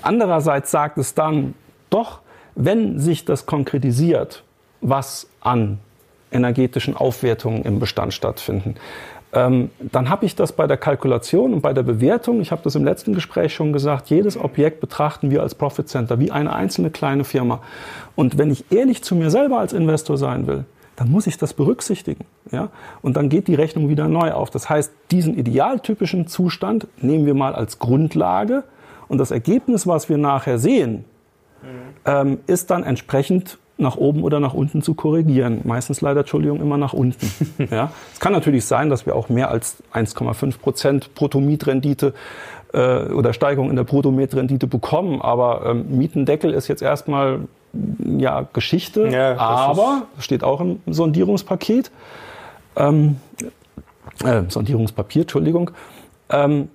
andererseits 0.00 0.70
sagt 0.70 0.98
es 0.98 1.14
dann 1.14 1.54
doch, 1.92 2.20
wenn 2.54 2.98
sich 2.98 3.24
das 3.24 3.46
konkretisiert, 3.46 4.44
was 4.80 5.28
an 5.40 5.78
energetischen 6.30 6.96
Aufwertungen 6.96 7.62
im 7.62 7.78
Bestand 7.78 8.14
stattfinden, 8.14 8.76
ähm, 9.34 9.70
dann 9.80 10.10
habe 10.10 10.26
ich 10.26 10.36
das 10.36 10.52
bei 10.52 10.66
der 10.66 10.76
Kalkulation 10.76 11.54
und 11.54 11.62
bei 11.62 11.72
der 11.72 11.82
Bewertung, 11.82 12.40
ich 12.40 12.52
habe 12.52 12.62
das 12.62 12.74
im 12.74 12.84
letzten 12.84 13.14
Gespräch 13.14 13.54
schon 13.54 13.72
gesagt, 13.72 14.10
jedes 14.10 14.36
Objekt 14.36 14.80
betrachten 14.80 15.30
wir 15.30 15.42
als 15.42 15.54
Profit 15.54 15.88
Center, 15.88 16.18
wie 16.18 16.30
eine 16.30 16.52
einzelne 16.52 16.90
kleine 16.90 17.24
Firma. 17.24 17.62
Und 18.14 18.36
wenn 18.36 18.50
ich 18.50 18.70
ehrlich 18.70 19.02
zu 19.02 19.14
mir 19.14 19.30
selber 19.30 19.58
als 19.58 19.72
Investor 19.72 20.18
sein 20.18 20.46
will, 20.46 20.64
dann 20.96 21.10
muss 21.10 21.26
ich 21.26 21.38
das 21.38 21.54
berücksichtigen. 21.54 22.26
Ja? 22.50 22.68
Und 23.00 23.16
dann 23.16 23.30
geht 23.30 23.48
die 23.48 23.54
Rechnung 23.54 23.88
wieder 23.88 24.06
neu 24.06 24.32
auf. 24.32 24.50
Das 24.50 24.68
heißt, 24.68 24.92
diesen 25.10 25.38
idealtypischen 25.38 26.26
Zustand 26.26 26.86
nehmen 27.00 27.24
wir 27.24 27.34
mal 27.34 27.54
als 27.54 27.78
Grundlage 27.78 28.64
und 29.08 29.16
das 29.16 29.30
Ergebnis, 29.30 29.86
was 29.86 30.10
wir 30.10 30.18
nachher 30.18 30.58
sehen. 30.58 31.06
Ähm, 32.04 32.38
ist 32.46 32.70
dann 32.70 32.84
entsprechend 32.84 33.58
nach 33.78 33.96
oben 33.96 34.22
oder 34.22 34.40
nach 34.40 34.54
unten 34.54 34.82
zu 34.82 34.94
korrigieren. 34.94 35.60
Meistens 35.64 36.00
leider, 36.00 36.20
Entschuldigung, 36.20 36.60
immer 36.60 36.76
nach 36.76 36.92
unten. 36.92 37.30
ja. 37.70 37.90
Es 38.12 38.20
kann 38.20 38.32
natürlich 38.32 38.64
sein, 38.64 38.90
dass 38.90 39.06
wir 39.06 39.16
auch 39.16 39.28
mehr 39.28 39.50
als 39.50 39.82
1,5 39.92 40.58
Prozent 40.58 41.14
Bruttomietrendite 41.14 42.14
äh, 42.72 43.04
oder 43.12 43.32
Steigerung 43.32 43.70
in 43.70 43.76
der 43.76 43.84
Bruttomietrendite 43.84 44.66
bekommen, 44.66 45.20
aber 45.20 45.66
ähm, 45.66 45.98
Mietendeckel 45.98 46.52
ist 46.52 46.68
jetzt 46.68 46.82
erstmal 46.82 47.40
ja, 48.18 48.46
Geschichte, 48.52 49.08
ja, 49.08 49.36
aber 49.38 50.02
steht 50.18 50.44
auch 50.44 50.60
im 50.60 50.80
Sondierungspaket, 50.86 51.90
ähm, 52.76 53.16
äh, 54.24 54.42
Sondierungspapier, 54.48 55.22
Entschuldigung, 55.22 55.70
ähm, 56.28 56.68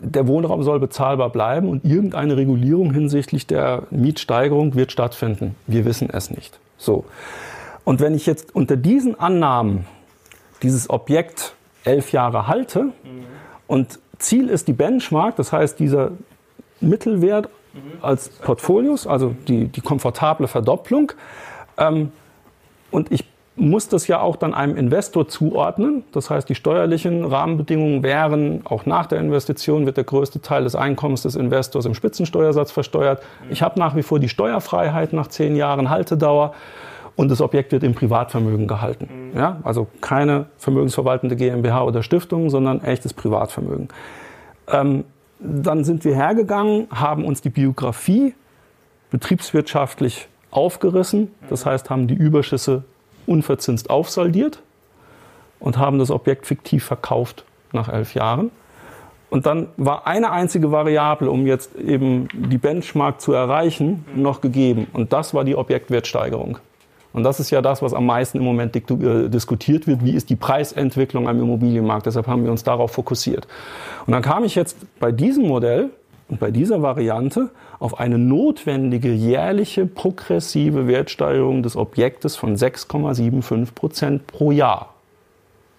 der 0.00 0.26
Wohnraum 0.26 0.62
soll 0.62 0.80
bezahlbar 0.80 1.30
bleiben 1.30 1.68
und 1.68 1.84
irgendeine 1.84 2.36
Regulierung 2.36 2.92
hinsichtlich 2.92 3.46
der 3.46 3.84
Mietsteigerung 3.90 4.74
wird 4.74 4.92
stattfinden. 4.92 5.54
Wir 5.66 5.84
wissen 5.84 6.10
es 6.10 6.30
nicht. 6.30 6.58
So. 6.76 7.04
Und 7.84 8.00
wenn 8.00 8.14
ich 8.14 8.26
jetzt 8.26 8.54
unter 8.54 8.76
diesen 8.76 9.18
Annahmen 9.18 9.86
dieses 10.62 10.90
Objekt 10.90 11.54
elf 11.84 12.12
Jahre 12.12 12.48
halte 12.48 12.84
mhm. 12.84 12.92
und 13.66 13.98
Ziel 14.18 14.48
ist 14.48 14.68
die 14.68 14.72
Benchmark, 14.72 15.36
das 15.36 15.52
heißt 15.52 15.78
dieser 15.78 16.12
Mittelwert 16.80 17.48
mhm. 17.72 18.02
als 18.02 18.28
Portfolios, 18.28 19.06
also 19.06 19.34
die, 19.46 19.68
die 19.68 19.80
komfortable 19.80 20.48
Verdopplung, 20.48 21.12
ähm, 21.78 22.12
und 22.90 23.12
ich 23.12 23.24
muss 23.56 23.88
das 23.88 24.06
ja 24.06 24.20
auch 24.20 24.36
dann 24.36 24.52
einem 24.52 24.76
Investor 24.76 25.28
zuordnen. 25.28 26.04
Das 26.12 26.28
heißt, 26.28 26.48
die 26.48 26.54
steuerlichen 26.54 27.24
Rahmenbedingungen 27.24 28.02
wären, 28.02 28.60
auch 28.66 28.84
nach 28.84 29.06
der 29.06 29.18
Investition 29.18 29.86
wird 29.86 29.96
der 29.96 30.04
größte 30.04 30.42
Teil 30.42 30.64
des 30.64 30.74
Einkommens 30.74 31.22
des 31.22 31.36
Investors 31.36 31.86
im 31.86 31.94
Spitzensteuersatz 31.94 32.70
versteuert. 32.70 33.22
Ich 33.48 33.62
habe 33.62 33.78
nach 33.80 33.96
wie 33.96 34.02
vor 34.02 34.20
die 34.20 34.28
Steuerfreiheit 34.28 35.14
nach 35.14 35.28
zehn 35.28 35.56
Jahren 35.56 35.88
Haltedauer 35.88 36.52
und 37.16 37.30
das 37.30 37.40
Objekt 37.40 37.72
wird 37.72 37.82
im 37.82 37.94
Privatvermögen 37.94 38.68
gehalten. 38.68 39.32
Ja, 39.34 39.58
also 39.62 39.86
keine 40.02 40.46
vermögensverwaltende 40.58 41.34
GmbH 41.34 41.82
oder 41.82 42.02
Stiftung, 42.02 42.50
sondern 42.50 42.84
echtes 42.84 43.14
Privatvermögen. 43.14 43.88
Ähm, 44.68 45.04
dann 45.40 45.84
sind 45.84 46.04
wir 46.04 46.14
hergegangen, 46.14 46.88
haben 46.90 47.24
uns 47.24 47.40
die 47.40 47.50
Biografie 47.50 48.34
betriebswirtschaftlich 49.10 50.28
aufgerissen. 50.50 51.30
Das 51.48 51.64
heißt, 51.64 51.88
haben 51.88 52.06
die 52.06 52.14
Überschüsse 52.14 52.84
unverzinst 53.26 53.90
aufsaldiert 53.90 54.62
und 55.60 55.78
haben 55.78 55.98
das 55.98 56.10
Objekt 56.10 56.46
fiktiv 56.46 56.84
verkauft 56.84 57.44
nach 57.72 57.88
elf 57.88 58.14
Jahren. 58.14 58.50
Und 59.28 59.46
dann 59.46 59.68
war 59.76 60.06
eine 60.06 60.30
einzige 60.30 60.70
Variable, 60.70 61.30
um 61.30 61.46
jetzt 61.46 61.74
eben 61.76 62.28
die 62.32 62.58
Benchmark 62.58 63.20
zu 63.20 63.32
erreichen, 63.32 64.04
noch 64.14 64.40
gegeben. 64.40 64.86
Und 64.92 65.12
das 65.12 65.34
war 65.34 65.44
die 65.44 65.56
Objektwertsteigerung. 65.56 66.58
Und 67.12 67.22
das 67.22 67.40
ist 67.40 67.50
ja 67.50 67.62
das, 67.62 67.80
was 67.80 67.94
am 67.94 68.04
meisten 68.04 68.38
im 68.38 68.44
Moment 68.44 68.76
äh, 68.76 69.28
diskutiert 69.28 69.86
wird. 69.86 70.04
Wie 70.04 70.14
ist 70.14 70.28
die 70.28 70.36
Preisentwicklung 70.36 71.28
am 71.28 71.40
Immobilienmarkt? 71.40 72.06
Deshalb 72.06 72.26
haben 72.26 72.44
wir 72.44 72.50
uns 72.50 72.62
darauf 72.62 72.92
fokussiert. 72.92 73.48
Und 74.06 74.12
dann 74.12 74.22
kam 74.22 74.44
ich 74.44 74.54
jetzt 74.54 74.76
bei 75.00 75.10
diesem 75.12 75.46
Modell 75.46 75.90
und 76.28 76.40
bei 76.40 76.50
dieser 76.50 76.82
Variante 76.82 77.50
auf 77.78 78.00
eine 78.00 78.18
notwendige 78.18 79.12
jährliche 79.12 79.86
progressive 79.86 80.88
Wertsteigerung 80.88 81.62
des 81.62 81.76
Objektes 81.76 82.36
von 82.36 82.56
6,75 82.56 83.74
Prozent 83.74 84.26
pro 84.26 84.50
Jahr. 84.50 84.94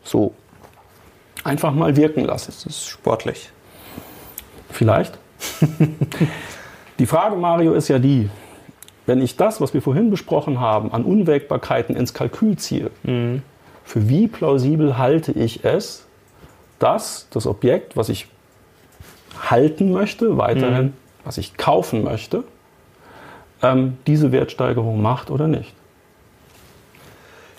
So. 0.04 0.34
Einfach 1.44 1.74
mal 1.74 1.96
wirken 1.96 2.26
lassen. 2.26 2.54
Das 2.54 2.66
ist 2.66 2.88
sportlich. 2.88 3.52
Vielleicht. 4.70 5.18
die 7.00 7.06
Frage, 7.06 7.36
Mario, 7.36 7.74
ist 7.74 7.90
ja 7.90 8.00
die, 8.00 8.30
wenn 9.06 9.22
ich 9.22 9.36
das, 9.38 9.62
was 9.62 9.74
wir 9.74 9.82
vorhin 9.82 10.10
besprochen 10.10 10.60
haben, 10.60 10.92
an 10.92 11.04
Unwägbarkeiten 11.04 11.96
ins 11.96 12.14
Kalkül 12.14 12.58
ziehe, 12.58 12.92
mhm. 13.04 13.42
für 13.84 14.10
wie 14.10 14.28
plausibel 14.28 14.98
halte 14.98 15.32
ich 15.32 15.64
es, 15.64 16.06
dass 16.80 17.28
das 17.32 17.48
Objekt, 17.48 17.98
was 17.98 18.10
ich 18.10 18.28
halten 19.42 19.92
möchte, 19.92 20.38
weiterhin, 20.38 20.86
mhm. 20.86 20.94
was 21.24 21.38
ich 21.38 21.58
kaufen 21.58 22.04
möchte, 22.04 22.44
ähm, 23.62 23.98
diese 24.08 24.32
Wertsteigerung 24.32 25.02
macht 25.02 25.32
oder 25.32 25.48
nicht. 25.48 25.74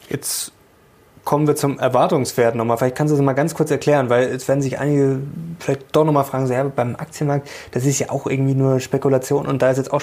Jetzt 0.08 0.52
kommen 1.28 1.46
wir 1.46 1.56
zum 1.56 1.78
Erwartungswert 1.78 2.54
nochmal. 2.54 2.78
Vielleicht 2.78 2.96
kannst 2.96 3.12
du 3.12 3.16
das 3.16 3.22
mal 3.22 3.34
ganz 3.34 3.54
kurz 3.54 3.70
erklären, 3.70 4.08
weil 4.08 4.28
es 4.28 4.48
werden 4.48 4.62
sich 4.62 4.78
einige 4.78 5.18
vielleicht 5.58 5.94
doch 5.94 6.06
nochmal 6.06 6.24
fragen, 6.24 6.46
so, 6.46 6.54
ja, 6.54 6.64
beim 6.64 6.96
Aktienmarkt, 6.96 7.50
das 7.72 7.84
ist 7.84 7.98
ja 7.98 8.08
auch 8.08 8.26
irgendwie 8.26 8.54
nur 8.54 8.80
Spekulation 8.80 9.46
und 9.46 9.60
da 9.60 9.70
ist 9.70 9.76
jetzt 9.76 9.92
auch, 9.92 10.00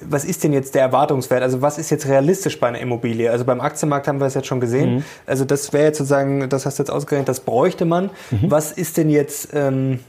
was 0.00 0.24
ist 0.24 0.42
denn 0.42 0.54
jetzt 0.54 0.74
der 0.74 0.80
Erwartungswert? 0.80 1.42
Also 1.42 1.60
was 1.60 1.76
ist 1.76 1.90
jetzt 1.90 2.08
realistisch 2.08 2.58
bei 2.58 2.68
einer 2.68 2.78
Immobilie? 2.78 3.30
Also 3.30 3.44
beim 3.44 3.60
Aktienmarkt 3.60 4.08
haben 4.08 4.20
wir 4.20 4.26
es 4.26 4.32
jetzt 4.32 4.46
schon 4.46 4.60
gesehen. 4.60 4.94
Mhm. 4.94 5.04
Also 5.26 5.44
das 5.44 5.74
wäre 5.74 5.84
jetzt 5.84 5.98
sozusagen, 5.98 6.48
das 6.48 6.64
hast 6.64 6.78
du 6.78 6.82
jetzt 6.82 6.90
ausgerechnet, 6.90 7.28
das 7.28 7.40
bräuchte 7.40 7.84
man. 7.84 8.08
Mhm. 8.30 8.50
Was 8.50 8.72
ist 8.72 8.96
denn 8.96 9.10
jetzt 9.10 9.50
ähm, 9.52 10.00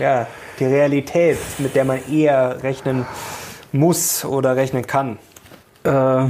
ja, 0.00 0.26
die 0.58 0.64
Realität, 0.64 1.38
mit 1.58 1.76
der 1.76 1.84
man 1.84 2.00
eher 2.10 2.62
rechnen 2.62 3.06
muss 3.72 4.24
oder 4.24 4.56
rechnen 4.56 4.86
kann? 4.86 5.18
Äh, 5.84 6.28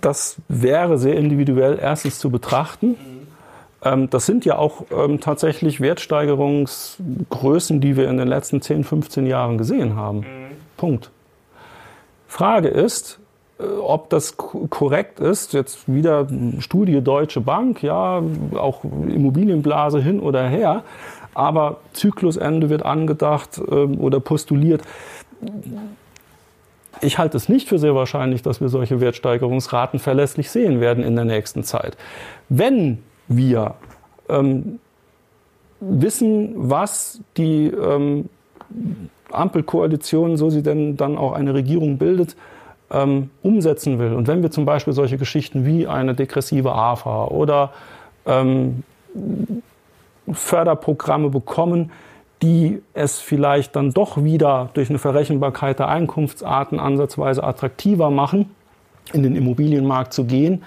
das 0.00 0.36
wäre 0.48 0.98
sehr 0.98 1.16
individuell 1.16 1.78
erstens 1.80 2.18
zu 2.18 2.30
betrachten. 2.30 2.96
Ähm, 3.82 4.10
das 4.10 4.26
sind 4.26 4.44
ja 4.44 4.56
auch 4.56 4.84
ähm, 4.90 5.20
tatsächlich 5.20 5.80
Wertsteigerungsgrößen, 5.80 7.80
die 7.80 7.96
wir 7.96 8.08
in 8.08 8.18
den 8.18 8.28
letzten 8.28 8.62
10, 8.62 8.84
15 8.84 9.26
Jahren 9.26 9.58
gesehen 9.58 9.96
haben. 9.96 10.18
Mhm. 10.18 10.24
Punkt. 10.76 11.10
Frage 12.26 12.68
ist, 12.68 13.20
äh, 13.58 13.64
ob 13.64 14.10
das 14.10 14.36
korrekt 14.36 15.20
ist, 15.20 15.52
jetzt 15.52 15.80
wieder 15.86 16.26
Studie 16.58 17.00
Deutsche 17.00 17.40
Bank, 17.40 17.82
ja, 17.82 18.22
auch 18.54 18.84
Immobilienblase 18.84 20.00
hin 20.00 20.20
oder 20.20 20.48
her, 20.48 20.82
aber 21.34 21.78
Zyklusende 21.92 22.70
wird 22.70 22.84
angedacht 22.84 23.60
ähm, 23.70 24.00
oder 24.00 24.20
postuliert 24.20 24.82
ich 27.00 27.18
halte 27.18 27.36
es 27.36 27.48
nicht 27.48 27.68
für 27.68 27.78
sehr 27.78 27.94
wahrscheinlich, 27.94 28.42
dass 28.42 28.60
wir 28.60 28.68
solche 28.68 29.00
Wertsteigerungsraten 29.00 29.98
verlässlich 29.98 30.50
sehen 30.50 30.80
werden 30.80 31.02
in 31.04 31.16
der 31.16 31.24
nächsten 31.24 31.64
Zeit. 31.64 31.96
Wenn 32.48 32.98
wir 33.28 33.74
ähm, 34.28 34.78
wissen, 35.80 36.52
was 36.56 37.20
die 37.36 37.66
ähm, 37.66 38.28
Ampelkoalition, 39.30 40.36
so 40.36 40.50
sie 40.50 40.62
denn 40.62 40.96
dann 40.96 41.16
auch 41.18 41.32
eine 41.32 41.54
Regierung 41.54 41.98
bildet, 41.98 42.36
ähm, 42.90 43.30
umsetzen 43.42 43.98
will. 43.98 44.12
Und 44.12 44.28
wenn 44.28 44.42
wir 44.42 44.50
zum 44.50 44.64
Beispiel 44.64 44.92
solche 44.92 45.18
Geschichten 45.18 45.66
wie 45.66 45.86
eine 45.86 46.14
degressive 46.14 46.72
AFA 46.72 47.26
oder 47.26 47.72
ähm, 48.26 48.82
Förderprogramme 50.32 51.30
bekommen, 51.30 51.90
die 52.42 52.82
es 52.92 53.20
vielleicht 53.20 53.76
dann 53.76 53.92
doch 53.92 54.22
wieder 54.22 54.70
durch 54.74 54.90
eine 54.90 54.98
Verrechenbarkeit 54.98 55.78
der 55.78 55.88
Einkunftsarten 55.88 56.78
ansatzweise 56.78 57.42
attraktiver 57.42 58.10
machen, 58.10 58.54
in 59.12 59.22
den 59.22 59.36
Immobilienmarkt 59.36 60.12
zu 60.12 60.24
gehen, 60.24 60.62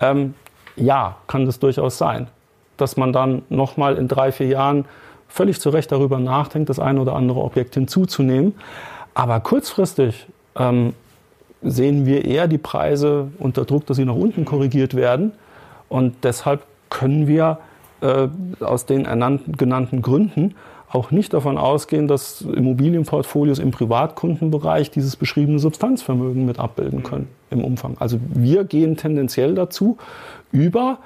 ähm, 0.00 0.34
ja, 0.76 1.16
kann 1.26 1.46
das 1.46 1.58
durchaus 1.58 1.98
sein, 1.98 2.28
dass 2.76 2.96
man 2.96 3.12
dann 3.12 3.42
nochmal 3.48 3.96
in 3.96 4.08
drei, 4.08 4.30
vier 4.32 4.46
Jahren 4.46 4.84
völlig 5.28 5.60
zu 5.60 5.70
Recht 5.70 5.90
darüber 5.92 6.18
nachdenkt, 6.18 6.68
das 6.68 6.78
eine 6.78 7.00
oder 7.00 7.14
andere 7.14 7.40
Objekt 7.40 7.74
hinzuzunehmen. 7.74 8.54
Aber 9.14 9.40
kurzfristig 9.40 10.26
ähm, 10.56 10.94
sehen 11.62 12.06
wir 12.06 12.24
eher 12.24 12.46
die 12.46 12.58
Preise 12.58 13.28
unter 13.38 13.64
Druck, 13.64 13.86
dass 13.86 13.96
sie 13.96 14.04
nach 14.04 14.14
unten 14.14 14.44
korrigiert 14.44 14.94
werden. 14.94 15.32
Und 15.88 16.16
deshalb 16.22 16.62
können 16.90 17.26
wir 17.26 17.58
äh, 18.00 18.28
aus 18.60 18.86
den 18.86 19.04
ernannten, 19.04 19.56
genannten 19.56 20.02
Gründen 20.02 20.54
auch 20.90 21.10
nicht 21.10 21.34
davon 21.34 21.58
ausgehen, 21.58 22.08
dass 22.08 22.40
Immobilienportfolios 22.40 23.58
im 23.58 23.70
Privatkundenbereich 23.70 24.90
dieses 24.90 25.16
beschriebene 25.16 25.58
Substanzvermögen 25.58 26.46
mit 26.46 26.58
abbilden 26.58 27.02
können 27.02 27.28
im 27.50 27.62
Umfang. 27.62 27.96
Also 27.98 28.18
wir 28.28 28.64
gehen 28.64 28.96
tendenziell 28.96 29.54
dazu, 29.54 29.98
über 30.50 30.98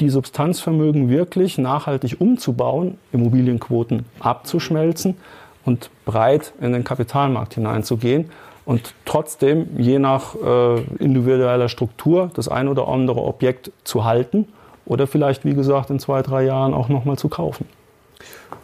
die 0.00 0.10
Substanzvermögen 0.10 1.08
wirklich 1.08 1.58
nachhaltig 1.58 2.16
umzubauen, 2.20 2.98
Immobilienquoten 3.12 4.04
abzuschmelzen 4.18 5.16
und 5.64 5.90
breit 6.04 6.52
in 6.60 6.72
den 6.72 6.84
Kapitalmarkt 6.84 7.54
hineinzugehen 7.54 8.30
und 8.64 8.94
trotzdem 9.04 9.68
je 9.78 9.98
nach 9.98 10.34
äh, 10.34 10.80
individueller 10.98 11.68
Struktur 11.68 12.30
das 12.34 12.48
ein 12.48 12.68
oder 12.68 12.88
andere 12.88 13.22
Objekt 13.22 13.72
zu 13.84 14.04
halten 14.04 14.48
oder 14.86 15.06
vielleicht, 15.06 15.44
wie 15.44 15.54
gesagt, 15.54 15.90
in 15.90 15.98
zwei, 15.98 16.22
drei 16.22 16.44
Jahren 16.44 16.74
auch 16.74 16.88
nochmal 16.88 17.16
zu 17.16 17.28
kaufen. 17.28 17.66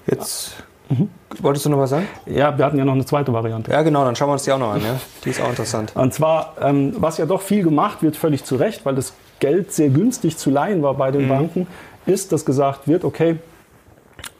Jetzt 0.07 0.55
mhm. 0.89 1.09
wolltest 1.41 1.67
du 1.67 1.71
noch 1.71 1.79
was 1.79 1.91
sagen? 1.91 2.07
Ja, 2.27 2.57
wir 2.57 2.65
hatten 2.65 2.79
ja 2.79 2.85
noch 2.85 2.95
eine 2.95 3.05
zweite 3.05 3.33
Variante. 3.33 3.71
Ja, 3.71 3.83
genau, 3.83 4.05
dann 4.05 4.17
schauen 4.17 4.29
wir 4.29 4.35
uns 4.35 4.45
die 4.45 4.53
auch 4.53 4.59
noch 4.59 4.73
an. 4.73 4.81
Ja? 4.83 4.99
Die 5.25 5.31
ist 5.31 5.41
auch 5.41 5.49
interessant. 5.49 5.93
Und 5.95 6.15
zwar, 6.15 6.55
ähm, 6.61 6.95
was 6.99 7.19
ja 7.19 7.27
doch 7.27 7.43
viel 7.43 7.63
gemacht 7.63 8.03
wird, 8.03 8.17
völlig 8.17 8.45
zu 8.45 8.57
Recht, 8.57 8.85
weil 8.85 8.95
das 8.95 9.15
Geld 9.41 9.73
sehr 9.73 9.89
günstig 9.89 10.37
zu 10.37 10.51
leihen 10.51 10.83
war 10.83 10.95
bei 10.95 11.11
den 11.11 11.25
mhm. 11.25 11.29
Banken, 11.29 11.67
ist, 12.07 12.33
dass 12.33 12.45
gesagt 12.45 12.89
wird, 12.89 13.05
okay, 13.05 13.39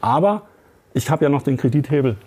aber 0.01 0.43
ich 0.93 1.09
habe 1.09 1.25
ja 1.25 1.29
noch 1.29 1.41
den 1.41 1.57
Kredithebel. 1.57 2.17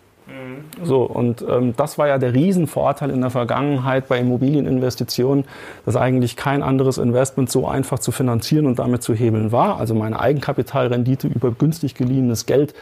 So, 0.83 1.03
und 1.03 1.45
ähm, 1.49 1.75
das 1.77 1.99
war 1.99 2.09
ja 2.09 2.19
der 2.19 2.33
Riesenvorteil 2.35 3.11
in 3.11 3.21
der 3.21 3.31
Vergangenheit 3.31 4.09
bei 4.09 4.19
Immobilieninvestitionen, 4.19 5.45
dass 5.85 5.97
eigentlich 5.97 6.37
kein 6.37 6.63
anderes 6.63 6.99
Investment 6.99 7.51
so 7.51 7.67
einfach 7.67 7.99
zu 7.99 8.13
finanzieren 8.13 8.67
und 8.67 8.79
damit 8.79 9.03
zu 9.03 9.15
hebeln 9.15 9.53
war. 9.53 9.79
Also 9.79 9.95
meine 9.95 10.19
Eigenkapitalrendite 10.19 11.29
über 11.29 11.51
günstig 11.51 11.95
geliehenes 11.95 12.47
Geld 12.47 12.75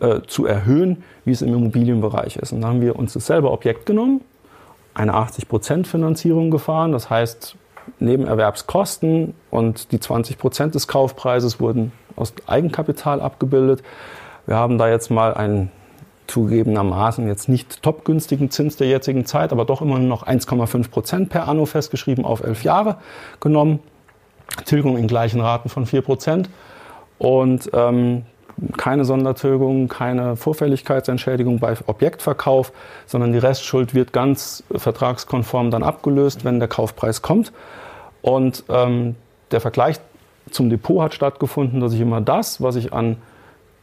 äh, 0.00 0.20
zu 0.26 0.46
erhöhen, 0.46 1.02
wie 1.24 1.32
es 1.32 1.42
im 1.42 1.52
Immobilienbereich 1.54 2.36
ist. 2.36 2.52
Und 2.52 2.60
dann 2.60 2.70
haben 2.70 2.80
wir 2.80 2.96
uns 2.96 3.12
dasselbe 3.12 3.50
Objekt 3.50 3.86
genommen, 3.86 4.20
eine 4.94 5.14
80% 5.14 5.86
Finanzierung 5.86 6.50
gefahren. 6.50 6.92
Das 6.92 7.10
heißt, 7.10 7.56
neben 7.98 8.26
Erwerbskosten 8.26 9.34
und 9.50 9.92
die 9.92 9.98
20% 9.98 10.70
des 10.70 10.88
Kaufpreises 10.88 11.60
wurden 11.60 11.92
aus 12.16 12.32
Eigenkapital 12.46 13.20
abgebildet. 13.20 13.82
Wir 14.46 14.56
haben 14.56 14.78
da 14.78 14.88
jetzt 14.88 15.10
mal 15.10 15.34
einen 15.34 15.70
zugegebenermaßen 16.30 17.26
jetzt 17.26 17.48
nicht 17.48 17.82
topgünstigen 17.82 18.50
Zins 18.50 18.76
der 18.76 18.88
jetzigen 18.88 19.26
Zeit, 19.26 19.52
aber 19.52 19.64
doch 19.64 19.82
immer 19.82 19.98
noch 19.98 20.26
1,5 20.26 20.90
Prozent 20.90 21.28
per 21.28 21.48
anno 21.48 21.66
festgeschrieben 21.66 22.24
auf 22.24 22.42
elf 22.42 22.62
Jahre 22.64 22.96
genommen. 23.40 23.80
Tilgung 24.64 24.96
in 24.96 25.06
gleichen 25.06 25.40
Raten 25.40 25.68
von 25.68 25.86
4 25.86 26.02
Prozent. 26.02 26.50
Und 27.18 27.70
ähm, 27.74 28.24
keine 28.76 29.04
Sondertilgung, 29.04 29.88
keine 29.88 30.36
Vorfälligkeitsentschädigung 30.36 31.60
bei 31.60 31.74
Objektverkauf, 31.86 32.72
sondern 33.06 33.32
die 33.32 33.38
Restschuld 33.38 33.94
wird 33.94 34.12
ganz 34.12 34.64
vertragskonform 34.74 35.70
dann 35.70 35.82
abgelöst, 35.82 36.44
wenn 36.44 36.58
der 36.58 36.68
Kaufpreis 36.68 37.22
kommt. 37.22 37.52
Und 38.22 38.64
ähm, 38.68 39.16
der 39.50 39.60
Vergleich 39.60 39.96
zum 40.50 40.68
Depot 40.68 41.02
hat 41.02 41.14
stattgefunden, 41.14 41.80
dass 41.80 41.92
ich 41.92 42.00
immer 42.00 42.20
das, 42.20 42.60
was 42.60 42.76
ich 42.76 42.92
an 42.92 43.16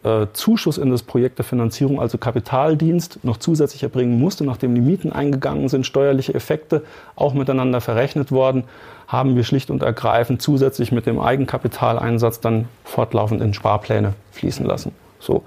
äh, 0.04 0.28
Zuschuss 0.34 0.78
in 0.78 0.91
das 0.91 1.04
Projekt 1.04 1.38
der 1.39 1.45
Finanzierung, 1.45 2.00
also 2.00 2.18
Kapitaldienst, 2.18 3.24
noch 3.24 3.38
zusätzlich 3.38 3.84
erbringen 3.84 4.20
musste, 4.20 4.43
nachdem 4.43 4.76
die 4.76 4.82
Mieten 4.82 5.12
eingegangen 5.12 5.70
sind, 5.70 5.86
steuerliche 5.86 6.34
Effekte 6.34 6.84
auch 7.16 7.34
miteinander 7.34 7.82
verrechnet 7.82 8.32
worden, 8.32 8.64
haben 9.08 9.36
wir 9.36 9.43
schlicht 9.43 9.70
und 9.70 9.84
ergreifend 9.84 10.41
zusätzlich 10.41 10.91
mit 10.91 11.06
dem 11.06 11.20
Eigenkapitaleinsatz 11.20 12.41
dann 12.41 12.68
fortlaufend 12.84 13.41
in 13.41 13.54
Sparpläne 13.54 14.14
fließen 14.32 14.66
lassen. 14.66 14.91
So. 15.20 15.43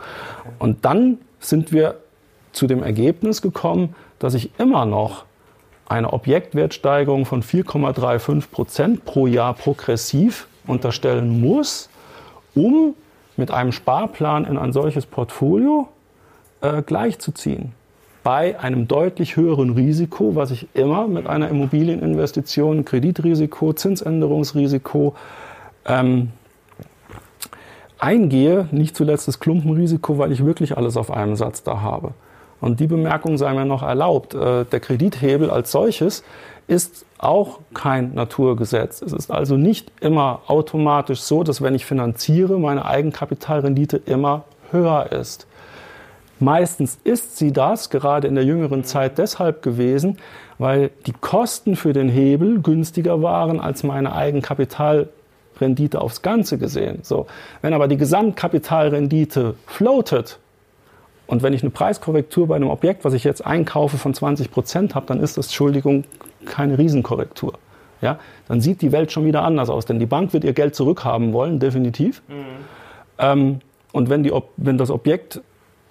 Und 0.58 0.84
dann 0.84 1.18
sind 1.38 1.72
wir 1.72 1.96
zu 2.52 2.66
dem 2.66 2.82
Ergebnis 2.82 3.42
gekommen, 3.42 3.94
dass 4.18 4.34
ich 4.34 4.50
immer 4.58 4.84
noch 4.84 5.24
eine 5.88 6.12
Objektwertsteigerung 6.12 7.26
von 7.26 7.42
4,35 7.42 8.50
Prozent 8.50 9.04
pro 9.04 9.26
Jahr 9.26 9.54
progressiv 9.54 10.46
unterstellen 10.66 11.40
muss, 11.40 11.88
um 12.54 12.94
mit 13.40 13.50
einem 13.50 13.72
Sparplan 13.72 14.44
in 14.44 14.56
ein 14.56 14.72
solches 14.72 15.06
Portfolio 15.06 15.88
äh, 16.60 16.82
gleichzuziehen. 16.82 17.72
Bei 18.22 18.60
einem 18.60 18.86
deutlich 18.86 19.36
höheren 19.36 19.70
Risiko, 19.70 20.36
was 20.36 20.50
ich 20.50 20.68
immer 20.74 21.08
mit 21.08 21.26
einer 21.26 21.48
Immobilieninvestition, 21.48 22.84
Kreditrisiko, 22.84 23.72
Zinsänderungsrisiko 23.72 25.14
ähm, 25.86 26.28
eingehe, 27.98 28.68
nicht 28.72 28.94
zuletzt 28.94 29.26
das 29.26 29.40
Klumpenrisiko, 29.40 30.18
weil 30.18 30.32
ich 30.32 30.44
wirklich 30.44 30.76
alles 30.76 30.98
auf 30.98 31.10
einem 31.10 31.34
Satz 31.34 31.62
da 31.62 31.80
habe. 31.80 32.12
Und 32.60 32.78
die 32.78 32.86
Bemerkung 32.86 33.38
sei 33.38 33.54
mir 33.54 33.64
noch 33.64 33.82
erlaubt. 33.82 34.34
Äh, 34.34 34.66
der 34.66 34.80
Kredithebel 34.80 35.50
als 35.50 35.72
solches 35.72 36.22
ist 36.70 37.04
auch 37.18 37.58
kein 37.74 38.14
Naturgesetz. 38.14 39.02
Es 39.02 39.12
ist 39.12 39.30
also 39.30 39.56
nicht 39.56 39.90
immer 40.00 40.42
automatisch 40.46 41.20
so, 41.20 41.42
dass 41.42 41.60
wenn 41.60 41.74
ich 41.74 41.84
finanziere, 41.84 42.60
meine 42.60 42.84
Eigenkapitalrendite 42.84 43.96
immer 43.96 44.44
höher 44.70 45.10
ist. 45.10 45.48
Meistens 46.38 46.98
ist 47.02 47.36
sie 47.36 47.52
das, 47.52 47.90
gerade 47.90 48.28
in 48.28 48.36
der 48.36 48.44
jüngeren 48.44 48.84
Zeit 48.84 49.18
deshalb 49.18 49.62
gewesen, 49.62 50.18
weil 50.58 50.90
die 51.06 51.12
Kosten 51.12 51.74
für 51.74 51.92
den 51.92 52.08
Hebel 52.08 52.62
günstiger 52.62 53.20
waren 53.20 53.60
als 53.60 53.82
meine 53.82 54.14
Eigenkapitalrendite 54.14 56.00
aufs 56.00 56.22
Ganze 56.22 56.56
gesehen. 56.56 57.00
So. 57.02 57.26
Wenn 57.62 57.74
aber 57.74 57.88
die 57.88 57.96
Gesamtkapitalrendite 57.96 59.56
floatet, 59.66 60.38
und 61.26 61.44
wenn 61.44 61.52
ich 61.52 61.62
eine 61.62 61.70
Preiskorrektur 61.70 62.48
bei 62.48 62.56
einem 62.56 62.70
Objekt, 62.70 63.04
was 63.04 63.12
ich 63.12 63.22
jetzt 63.22 63.46
einkaufe, 63.46 63.98
von 63.98 64.14
20 64.14 64.50
Prozent 64.50 64.94
habe, 64.96 65.06
dann 65.06 65.20
ist 65.20 65.38
das, 65.38 65.46
Entschuldigung, 65.46 66.04
keine 66.44 66.78
Riesenkorrektur. 66.78 67.54
ja, 68.00 68.18
dann 68.48 68.60
sieht 68.60 68.82
die 68.82 68.92
Welt 68.92 69.12
schon 69.12 69.24
wieder 69.24 69.42
anders 69.42 69.68
aus. 69.68 69.86
Denn 69.86 69.98
die 69.98 70.06
Bank 70.06 70.32
wird 70.32 70.44
ihr 70.44 70.52
Geld 70.52 70.74
zurückhaben 70.74 71.32
wollen, 71.32 71.58
definitiv. 71.58 72.22
Mhm. 72.28 72.34
Ähm, 73.18 73.60
und 73.92 74.08
wenn, 74.08 74.22
die, 74.22 74.32
wenn 74.56 74.78
das 74.78 74.90
Objekt 74.90 75.40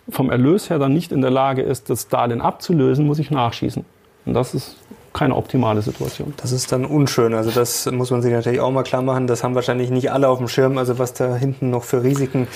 vom 0.10 0.30
Erlös 0.30 0.70
her 0.70 0.80
dann 0.80 0.94
nicht 0.94 1.12
in 1.12 1.22
der 1.22 1.32
Lage 1.32 1.62
ist, 1.62 1.90
das 1.90 2.08
Darlehen 2.08 2.42
abzulösen, 2.42 3.06
muss 3.06 3.20
ich 3.20 3.30
nachschießen. 3.32 3.86
Und 4.26 4.34
das 4.34 4.54
ist 4.54 4.78
keine 5.20 5.36
optimale 5.36 5.82
Situation. 5.82 6.34
Das 6.38 6.54
ist 6.54 6.72
dann 6.72 6.86
unschön. 6.86 7.34
Also 7.34 7.52
das 7.52 7.92
muss 7.92 8.10
man 8.10 8.22
sich 8.22 8.32
natürlich 8.32 8.62
auch 8.62 8.72
mal 8.72 8.84
klar 8.84 9.02
machen. 9.02 9.28
Das 9.28 9.44
haben 9.44 9.54
wahrscheinlich 9.54 9.90
nicht 9.90 10.14
alle 10.14 10.30
auf 10.30 10.38
dem 10.38 10.48
Schirm. 10.48 10.78
Also 10.78 10.98
was 10.98 11.14
da 11.14 11.36
hinten 11.36 11.70
noch 11.70 11.84
für 11.84 12.04
Risiken 12.04 12.48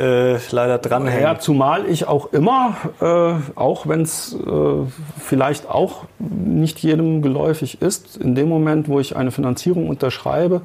äh, 0.00 0.38
leider 0.50 0.78
dranhängen. 0.78 1.22
Ja, 1.22 1.38
zumal 1.38 1.84
ich 1.84 2.08
auch 2.08 2.32
immer, 2.32 2.74
äh, 3.02 3.34
auch 3.54 3.86
wenn 3.86 4.00
es 4.00 4.34
äh, 4.34 4.90
vielleicht 5.18 5.68
auch 5.68 6.04
nicht 6.18 6.78
jedem 6.78 7.20
geläufig 7.20 7.82
ist, 7.82 8.16
in 8.16 8.34
dem 8.34 8.48
Moment, 8.48 8.88
wo 8.88 8.98
ich 8.98 9.14
eine 9.14 9.30
Finanzierung 9.30 9.86
unterschreibe, 9.86 10.62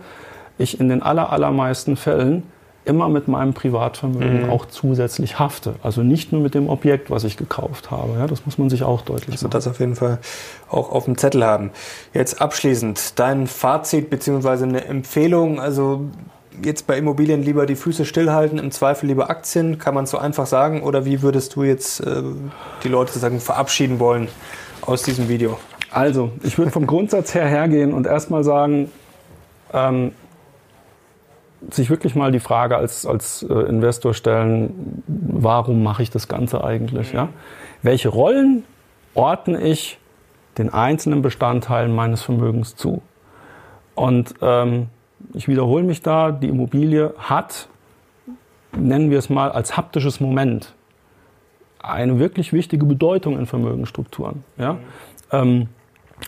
ich 0.58 0.80
in 0.80 0.88
den 0.88 1.04
aller, 1.04 1.34
allermeisten 1.34 1.98
Fällen 1.98 2.44
immer 2.84 3.10
mit 3.10 3.28
meinem 3.28 3.54
Privatvermögen 3.54 4.44
mhm. 4.44 4.50
auch 4.50 4.66
zusätzlich 4.66 5.38
hafte. 5.38 5.76
Also 5.84 6.02
nicht 6.02 6.32
nur 6.32 6.42
mit 6.42 6.56
dem 6.56 6.68
Objekt, 6.68 7.12
was 7.12 7.24
ich 7.24 7.38
gekauft 7.38 7.92
habe. 7.92 8.18
Ja, 8.18 8.28
das 8.28 8.46
muss 8.46 8.58
man 8.58 8.70
sich 8.70 8.84
auch 8.84 9.02
deutlich 9.02 9.34
also 9.34 9.46
machen. 9.46 9.52
das 9.54 9.68
auf 9.68 9.80
jeden 9.80 9.96
Fall 9.96 10.18
auch 10.70 10.92
auf 10.92 11.06
dem 11.06 11.18
Zettel 11.18 11.46
haben. 11.46 11.72
Jetzt 12.14 12.42
abschließend 12.42 13.20
dein 13.20 13.46
Fazit 13.48 14.10
bzw. 14.10 14.64
eine 14.64 14.86
Empfehlung. 14.86 15.60
Also 15.60 16.06
jetzt 16.64 16.88
bei 16.88 16.98
Immobilien 16.98 17.44
lieber 17.44 17.66
die 17.66 17.76
Füße 17.76 18.06
stillhalten, 18.06 18.58
im 18.58 18.72
Zweifel 18.72 19.08
lieber 19.08 19.30
Aktien, 19.30 19.78
kann 19.78 19.94
man 19.94 20.06
so 20.08 20.18
einfach 20.18 20.48
sagen? 20.48 20.82
Oder 20.82 21.06
wie 21.06 21.22
würdest 21.22 21.56
du 21.56 21.64
jetzt 21.64 22.02
äh, 22.02 22.24
die 22.84 22.90
Leute 22.90 23.18
sagen 23.20 23.40
verabschieden 23.40 24.00
wollen 24.00 24.28
aus 24.82 25.04
diesem 25.04 25.30
Video? 25.30 25.60
Also, 25.92 26.32
ich 26.44 26.58
würde 26.58 26.72
vom 26.72 26.88
Grundsatz 26.88 27.34
her 27.34 27.46
hergehen 27.46 27.94
und 27.94 28.08
erstmal 28.08 28.44
sagen, 28.44 28.90
ähm, 29.74 30.14
sich 31.70 31.90
wirklich 31.90 32.16
mal 32.16 32.32
die 32.32 32.40
Frage 32.40 32.78
als, 32.78 33.06
als 33.06 33.44
äh, 33.44 33.54
Investor 33.54 34.14
stellen, 34.14 35.04
warum 35.08 35.84
mache 35.84 36.04
ich 36.04 36.10
das 36.10 36.28
Ganze 36.28 36.64
eigentlich? 36.64 37.14
Ja? 37.14 37.30
Welche 37.82 38.10
Rollen 38.10 38.64
ordne 39.14 39.62
ich 39.62 40.00
den 40.58 40.74
einzelnen 40.74 41.22
Bestandteilen 41.22 41.94
meines 41.94 42.22
Vermögens 42.22 42.76
zu? 42.76 43.02
Und 43.96 44.34
ähm, 44.42 44.88
ich 45.34 45.48
wiederhole 45.48 45.84
mich 45.84 46.02
da, 46.02 46.32
die 46.32 46.48
Immobilie 46.48 47.14
hat, 47.18 47.68
nennen 48.76 49.12
wir 49.12 49.20
es 49.20 49.30
mal 49.30 49.52
als 49.52 49.78
haptisches 49.78 50.20
Moment, 50.20 50.74
eine 51.80 52.20
wirklich 52.20 52.54
wichtige 52.54 52.86
Bedeutung 52.86 53.38
in 53.38 53.46
Vermögensstrukturen. 53.46 54.44
Ja? 54.58 54.78
Ähm, 55.32 55.68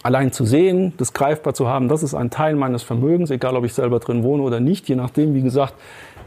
allein 0.02 0.32
zu 0.32 0.46
sehen, 0.46 0.94
das 0.98 1.14
greifbar 1.14 1.54
zu 1.54 1.68
haben, 1.68 1.88
das 1.88 2.04
ist 2.04 2.14
ein 2.14 2.30
Teil 2.30 2.56
meines 2.56 2.84
Vermögens, 2.84 3.30
egal 3.30 3.56
ob 3.56 3.66
ich 3.66 3.74
selber 3.74 4.00
drin 4.00 4.24
wohne 4.24 4.44
oder 4.44 4.60
nicht, 4.60 4.90
je 4.90 4.96
nachdem, 4.96 5.34
wie 5.36 5.42
gesagt, 5.42 5.76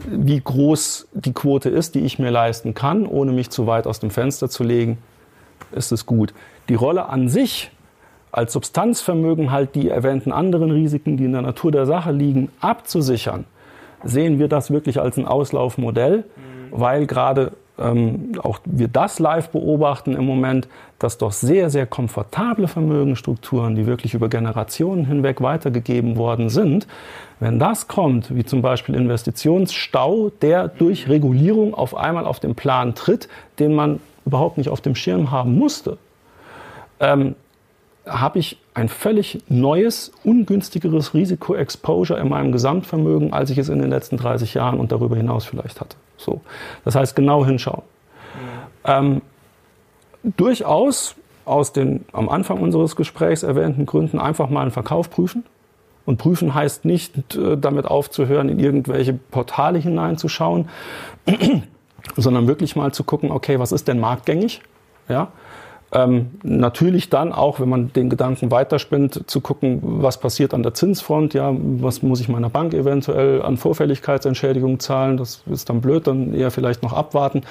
wie 0.06 0.40
groß 0.40 1.08
die 1.14 1.32
Quote 1.32 1.68
ist, 1.68 1.94
die 1.94 2.00
ich 2.00 2.18
mir 2.18 2.30
leisten 2.30 2.74
kann, 2.74 3.06
ohne 3.06 3.32
mich 3.32 3.50
zu 3.50 3.66
weit 3.66 3.86
aus 3.86 3.98
dem 3.98 4.10
Fenster 4.10 4.48
zu 4.48 4.62
legen, 4.62 4.98
ist 5.72 5.90
es 5.90 6.06
gut. 6.06 6.32
Die 6.68 6.74
Rolle 6.74 7.08
an 7.08 7.28
sich 7.28 7.70
als 8.30 8.52
Substanzvermögen 8.52 9.50
halt 9.50 9.74
die 9.74 9.88
erwähnten 9.88 10.30
anderen 10.30 10.70
Risiken, 10.70 11.16
die 11.16 11.24
in 11.24 11.32
der 11.32 11.42
Natur 11.42 11.72
der 11.72 11.86
Sache 11.86 12.12
liegen, 12.12 12.50
abzusichern, 12.60 13.46
sehen 14.04 14.38
wir 14.38 14.48
das 14.48 14.70
wirklich 14.70 15.00
als 15.00 15.16
ein 15.16 15.26
Auslaufmodell, 15.26 16.18
mhm. 16.18 16.22
weil 16.70 17.06
gerade 17.06 17.52
ähm, 17.78 18.32
auch 18.42 18.60
wir 18.64 18.88
das 18.88 19.18
live 19.18 19.50
beobachten 19.50 20.14
im 20.14 20.24
Moment, 20.24 20.68
dass 20.98 21.18
doch 21.18 21.32
sehr, 21.32 21.68
sehr 21.68 21.86
komfortable 21.86 22.68
Vermögensstrukturen, 22.68 23.74
die 23.74 23.86
wirklich 23.86 24.14
über 24.14 24.28
Generationen 24.28 25.04
hinweg 25.04 25.40
weitergegeben 25.40 26.16
worden 26.16 26.48
sind, 26.48 26.86
wenn 27.38 27.58
das 27.58 27.86
kommt, 27.86 28.34
wie 28.34 28.44
zum 28.44 28.62
Beispiel 28.62 28.94
Investitionsstau, 28.94 30.30
der 30.40 30.68
durch 30.68 31.08
Regulierung 31.08 31.74
auf 31.74 31.94
einmal 31.94 32.24
auf 32.24 32.40
den 32.40 32.54
Plan 32.54 32.94
tritt, 32.94 33.28
den 33.58 33.74
man 33.74 34.00
überhaupt 34.24 34.56
nicht 34.56 34.70
auf 34.70 34.80
dem 34.80 34.94
Schirm 34.94 35.30
haben 35.30 35.58
musste, 35.58 35.98
ähm, 37.00 37.34
habe 38.06 38.38
ich 38.38 38.58
ein 38.74 38.88
völlig 38.88 39.42
neues, 39.48 40.12
ungünstigeres 40.24 41.14
Risiko-Exposure 41.14 42.20
in 42.20 42.28
meinem 42.28 42.52
Gesamtvermögen, 42.52 43.32
als 43.32 43.50
ich 43.50 43.58
es 43.58 43.68
in 43.68 43.80
den 43.80 43.90
letzten 43.90 44.16
30 44.16 44.54
Jahren 44.54 44.78
und 44.78 44.92
darüber 44.92 45.16
hinaus 45.16 45.44
vielleicht 45.44 45.80
hatte. 45.80 45.96
So. 46.16 46.40
Das 46.84 46.94
heißt, 46.94 47.16
genau 47.16 47.44
hinschauen. 47.44 47.82
Ähm, 48.84 49.22
durchaus 50.22 51.16
aus 51.44 51.72
den 51.72 52.04
am 52.12 52.28
Anfang 52.28 52.60
unseres 52.60 52.96
Gesprächs 52.96 53.42
erwähnten 53.42 53.86
Gründen 53.86 54.18
einfach 54.18 54.48
mal 54.50 54.62
einen 54.62 54.70
Verkauf 54.70 55.10
prüfen. 55.10 55.44
Und 56.04 56.18
prüfen 56.18 56.54
heißt 56.54 56.84
nicht, 56.84 57.34
äh, 57.34 57.56
damit 57.58 57.86
aufzuhören, 57.86 58.48
in 58.48 58.60
irgendwelche 58.60 59.12
Portale 59.12 59.78
hineinzuschauen, 59.78 60.68
sondern 62.16 62.46
wirklich 62.46 62.76
mal 62.76 62.92
zu 62.92 63.02
gucken, 63.02 63.32
okay, 63.32 63.58
was 63.58 63.72
ist 63.72 63.88
denn 63.88 63.98
marktgängig? 63.98 64.60
Ja? 65.08 65.32
Ähm, 65.96 66.32
natürlich 66.42 67.08
dann 67.08 67.32
auch, 67.32 67.58
wenn 67.58 67.70
man 67.70 67.90
den 67.94 68.10
Gedanken 68.10 68.50
weiterspinnt, 68.50 69.30
zu 69.30 69.40
gucken, 69.40 69.80
was 69.82 70.20
passiert 70.20 70.52
an 70.52 70.62
der 70.62 70.74
Zinsfront, 70.74 71.32
ja, 71.32 71.54
was 71.56 72.02
muss 72.02 72.20
ich 72.20 72.28
meiner 72.28 72.50
Bank 72.50 72.74
eventuell 72.74 73.40
an 73.40 73.56
Vorfälligkeitsentschädigung 73.56 74.78
zahlen, 74.78 75.16
das 75.16 75.42
ist 75.50 75.70
dann 75.70 75.80
blöd, 75.80 76.06
dann 76.06 76.34
eher 76.34 76.50
vielleicht 76.50 76.82
noch 76.82 76.92
abwarten. 76.92 77.44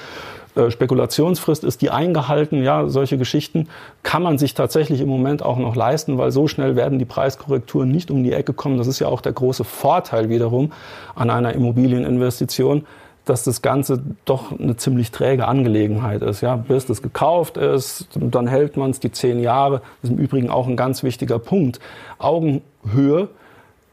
Äh, 0.56 0.70
Spekulationsfrist, 0.70 1.64
ist 1.64 1.82
die 1.82 1.90
eingehalten? 1.90 2.62
Ja, 2.62 2.88
solche 2.88 3.18
Geschichten 3.18 3.68
kann 4.04 4.22
man 4.22 4.38
sich 4.38 4.54
tatsächlich 4.54 5.02
im 5.02 5.10
Moment 5.10 5.42
auch 5.42 5.58
noch 5.58 5.76
leisten, 5.76 6.20
weil 6.20 6.30
so 6.30 6.48
schnell 6.48 6.76
werden 6.76 7.00
die 7.00 7.06
Preiskorrekturen 7.06 7.90
nicht 7.90 8.12
um 8.12 8.24
die 8.24 8.34
Ecke 8.34 8.54
kommen. 8.54 8.78
Das 8.78 8.86
ist 8.86 9.00
ja 9.00 9.08
auch 9.08 9.22
der 9.22 9.34
große 9.34 9.64
Vorteil 9.64 10.30
wiederum 10.30 10.72
an 11.16 11.32
einer 11.32 11.54
Immobilieninvestition 11.54 12.86
dass 13.26 13.44
das 13.44 13.62
Ganze 13.62 14.02
doch 14.26 14.58
eine 14.58 14.78
ziemlich 14.78 15.12
träge 15.12 15.48
Angelegenheit 15.48 16.22
ist. 16.22 16.42
Ja, 16.42 16.56
bis 16.56 16.86
das 16.86 17.02
gekauft 17.02 17.58
ist, 17.58 18.08
dann 18.16 18.48
hält 18.48 18.78
man 18.78 18.92
es 18.92 19.00
die 19.00 19.12
zehn 19.12 19.40
Jahre. 19.40 19.82
Das 20.02 20.12
ist 20.12 20.18
im 20.18 20.24
Übrigen 20.24 20.50
auch 20.50 20.68
ein 20.68 20.78
ganz 20.78 21.04
wichtiger 21.04 21.40
Punkt. 21.40 21.80
Augenhöhe 22.20 23.30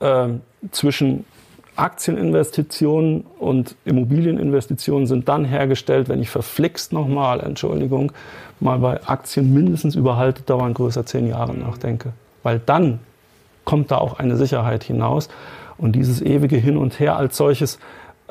äh, 0.00 0.28
zwischen 0.70 1.24
Aktieninvestitionen 1.76 3.24
und 3.38 3.76
Immobilieninvestitionen 3.86 5.06
sind 5.06 5.28
dann 5.28 5.46
hergestellt, 5.46 6.10
wenn 6.10 6.20
ich 6.20 6.28
verflixt 6.28 6.92
nochmal, 6.92 7.40
Entschuldigung, 7.40 8.12
mal 8.60 8.78
bei 8.78 9.02
Aktien 9.06 9.54
mindestens 9.54 9.94
über 9.94 10.18
Haltedauern 10.18 10.74
größer 10.74 11.06
zehn 11.06 11.26
Jahre 11.26 11.54
nachdenke. 11.54 12.12
Weil 12.42 12.60
dann 12.64 12.98
kommt 13.64 13.90
da 13.90 13.98
auch 13.98 14.18
eine 14.18 14.36
Sicherheit 14.36 14.84
hinaus. 14.84 15.28
Und 15.78 15.92
dieses 15.92 16.20
ewige 16.20 16.56
Hin 16.56 16.76
und 16.76 17.00
Her 17.00 17.16
als 17.16 17.36
solches 17.36 17.78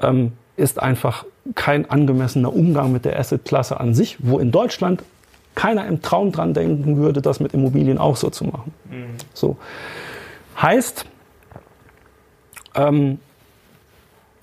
ähm, 0.01 0.33
ist 0.61 0.81
einfach 0.81 1.25
kein 1.55 1.89
angemessener 1.89 2.53
Umgang 2.53 2.91
mit 2.91 3.03
der 3.03 3.19
Assetklasse 3.19 3.79
an 3.79 3.93
sich, 3.93 4.17
wo 4.19 4.39
in 4.39 4.51
Deutschland 4.51 5.03
keiner 5.55 5.85
im 5.87 6.01
Traum 6.01 6.31
dran 6.31 6.53
denken 6.53 6.97
würde, 6.97 7.21
das 7.21 7.39
mit 7.39 7.53
Immobilien 7.53 7.97
auch 7.97 8.15
so 8.15 8.29
zu 8.29 8.45
machen. 8.45 8.73
Mhm. 8.89 9.05
So. 9.33 9.57
Heißt, 10.61 11.05
ähm, 12.75 13.19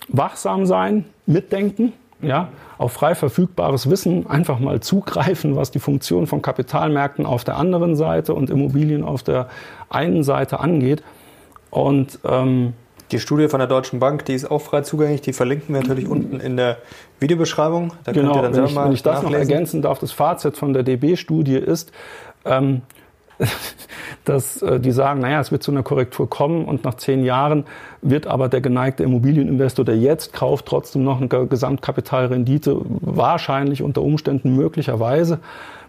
wachsam 0.08 0.66
sein, 0.66 1.04
mitdenken, 1.26 1.92
ja, 2.20 2.48
auf 2.78 2.92
frei 2.92 3.14
verfügbares 3.14 3.88
Wissen 3.90 4.26
einfach 4.28 4.58
mal 4.58 4.80
zugreifen, 4.80 5.56
was 5.56 5.70
die 5.70 5.78
Funktion 5.78 6.26
von 6.26 6.42
Kapitalmärkten 6.42 7.26
auf 7.26 7.44
der 7.44 7.56
anderen 7.56 7.96
Seite 7.96 8.34
und 8.34 8.50
Immobilien 8.50 9.04
auf 9.04 9.22
der 9.22 9.48
einen 9.88 10.24
Seite 10.24 10.60
angeht. 10.60 11.02
Und 11.70 12.18
ähm, 12.24 12.74
die 13.10 13.18
Studie 13.18 13.48
von 13.48 13.58
der 13.58 13.68
Deutschen 13.68 13.98
Bank, 14.00 14.24
die 14.24 14.34
ist 14.34 14.50
auch 14.50 14.60
frei 14.60 14.82
zugänglich, 14.82 15.20
die 15.20 15.32
verlinken 15.32 15.74
wir 15.74 15.80
natürlich 15.80 16.08
unten 16.08 16.40
in 16.40 16.56
der 16.56 16.78
Videobeschreibung. 17.20 17.92
Da 18.04 18.12
genau, 18.12 18.32
könnt 18.32 18.36
ihr 18.36 18.42
dann 18.42 18.56
wenn, 18.56 18.64
ich, 18.66 18.76
wenn 18.76 18.92
ich 18.92 19.02
das 19.02 19.22
nachlesen. 19.22 19.32
noch 19.32 19.38
ergänzen 19.38 19.82
darf, 19.82 19.98
das 19.98 20.12
Fazit 20.12 20.56
von 20.56 20.72
der 20.72 20.82
DB-Studie 20.82 21.56
ist, 21.56 21.92
ähm, 22.44 22.82
dass 24.24 24.62
äh, 24.62 24.80
die 24.80 24.90
sagen, 24.90 25.20
naja, 25.20 25.40
es 25.40 25.52
wird 25.52 25.62
zu 25.62 25.70
einer 25.70 25.82
Korrektur 25.82 26.28
kommen 26.28 26.64
und 26.64 26.84
nach 26.84 26.94
zehn 26.94 27.24
Jahren 27.24 27.64
wird 28.02 28.26
aber 28.26 28.48
der 28.48 28.60
geneigte 28.60 29.04
Immobilieninvestor, 29.04 29.84
der 29.84 29.96
jetzt 29.96 30.32
kauft, 30.32 30.66
trotzdem 30.66 31.04
noch 31.04 31.20
eine 31.20 31.28
Gesamtkapitalrendite 31.28 32.76
wahrscheinlich 33.00 33.82
unter 33.82 34.02
Umständen 34.02 34.56
möglicherweise 34.56 35.38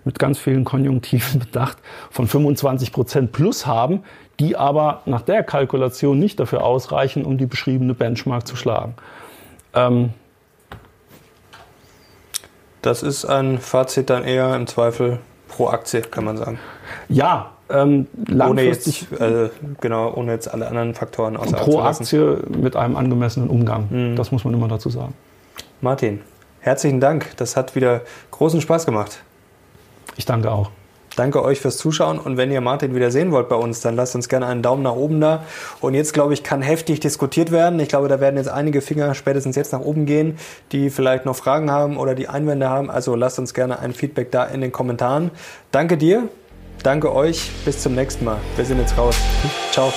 mit 0.06 0.20
ganz 0.20 0.38
vielen 0.38 0.64
Konjunktiven 0.64 1.40
bedacht 1.52 1.78
von 2.12 2.28
25 2.28 2.92
Prozent 2.92 3.32
plus 3.32 3.66
haben, 3.66 4.04
die 4.40 4.56
aber 4.56 5.02
nach 5.06 5.22
der 5.22 5.44
Kalkulation 5.44 6.20
nicht 6.20 6.40
dafür 6.40 6.64
ausreichen, 6.64 7.26
um 7.26 7.38
die 7.38 7.46
beschriebene 7.46 7.94
Benchmark 7.94 8.48
zu 8.48 8.56
schlagen. 8.56 8.96
Ähm, 9.74 10.12
das 12.82 13.04
ist 13.04 13.26
ein 13.26 13.58
Fazit 13.60 14.10
dann 14.10 14.24
eher 14.24 14.56
im 14.56 14.66
Zweifel 14.66 15.20
pro 15.50 15.68
Aktie, 15.68 16.02
kann 16.02 16.24
man 16.24 16.38
sagen. 16.38 16.60
Ja, 17.10 17.52
ähm, 17.70 18.08
langfristig. 18.28 19.08
Ohne 19.12 19.46
jetzt, 19.46 19.56
äh, 19.56 19.76
genau, 19.82 20.14
ohne 20.14 20.32
jetzt 20.32 20.52
alle 20.52 20.68
anderen 20.68 20.96
Faktoren 20.96 21.38
außer 21.38 21.58
Pro 21.58 21.82
Aktie 21.82 22.42
mit 22.48 22.76
einem 22.76 22.96
angemessenen 22.96 23.50
Umgang. 23.50 23.88
Mhm. 23.90 24.16
Das 24.16 24.32
muss 24.32 24.44
man 24.44 24.54
immer 24.54 24.68
dazu 24.68 24.90
sagen. 24.90 25.14
Martin, 25.82 26.22
herzlichen 26.62 27.00
Dank. 27.00 27.36
Das 27.38 27.56
hat 27.56 27.76
wieder 27.76 28.02
großen 28.32 28.62
Spaß 28.62 28.86
gemacht. 28.86 29.20
Ich 30.20 30.26
danke 30.26 30.52
auch. 30.52 30.70
Danke 31.16 31.44
euch 31.44 31.62
fürs 31.62 31.78
Zuschauen 31.78 32.20
und 32.20 32.36
wenn 32.38 32.52
ihr 32.52 32.60
Martin 32.62 32.94
wieder 32.94 33.10
sehen 33.10 33.32
wollt 33.32 33.48
bei 33.48 33.56
uns, 33.56 33.80
dann 33.80 33.96
lasst 33.96 34.16
uns 34.16 34.28
gerne 34.28 34.48
einen 34.48 34.62
Daumen 34.62 34.84
nach 34.84 34.96
oben 34.96 35.20
da. 35.22 35.44
Und 35.80 35.94
jetzt, 35.94 36.14
glaube 36.14 36.34
ich, 36.34 36.44
kann 36.44 36.62
heftig 36.62 37.00
diskutiert 37.00 37.52
werden. 37.52 37.80
Ich 37.80 37.88
glaube, 37.88 38.10
da 38.10 38.20
werden 38.20 38.36
jetzt 38.36 38.50
einige 38.50 38.82
Finger 38.82 39.16
spätestens 39.16 39.56
jetzt 39.56 39.72
nach 39.72 39.80
oben 39.80 40.06
gehen, 40.06 40.38
die 40.74 40.90
vielleicht 40.90 41.26
noch 41.26 41.36
Fragen 41.36 41.72
haben 41.72 41.98
oder 41.98 42.16
die 42.16 42.28
Einwände 42.28 42.70
haben. 42.70 42.92
Also 42.92 43.16
lasst 43.16 43.40
uns 43.40 43.54
gerne 43.54 43.80
ein 43.80 43.94
Feedback 43.94 44.30
da 44.32 44.44
in 44.44 44.60
den 44.60 44.74
Kommentaren. 44.74 45.32
Danke 45.72 45.98
dir, 45.98 46.28
danke 46.84 47.14
euch, 47.14 47.50
bis 47.64 47.82
zum 47.82 47.96
nächsten 47.96 48.26
Mal. 48.26 48.38
Wir 48.58 48.66
sind 48.66 48.80
jetzt 48.80 48.98
raus. 48.98 49.18
Ciao. 49.72 49.94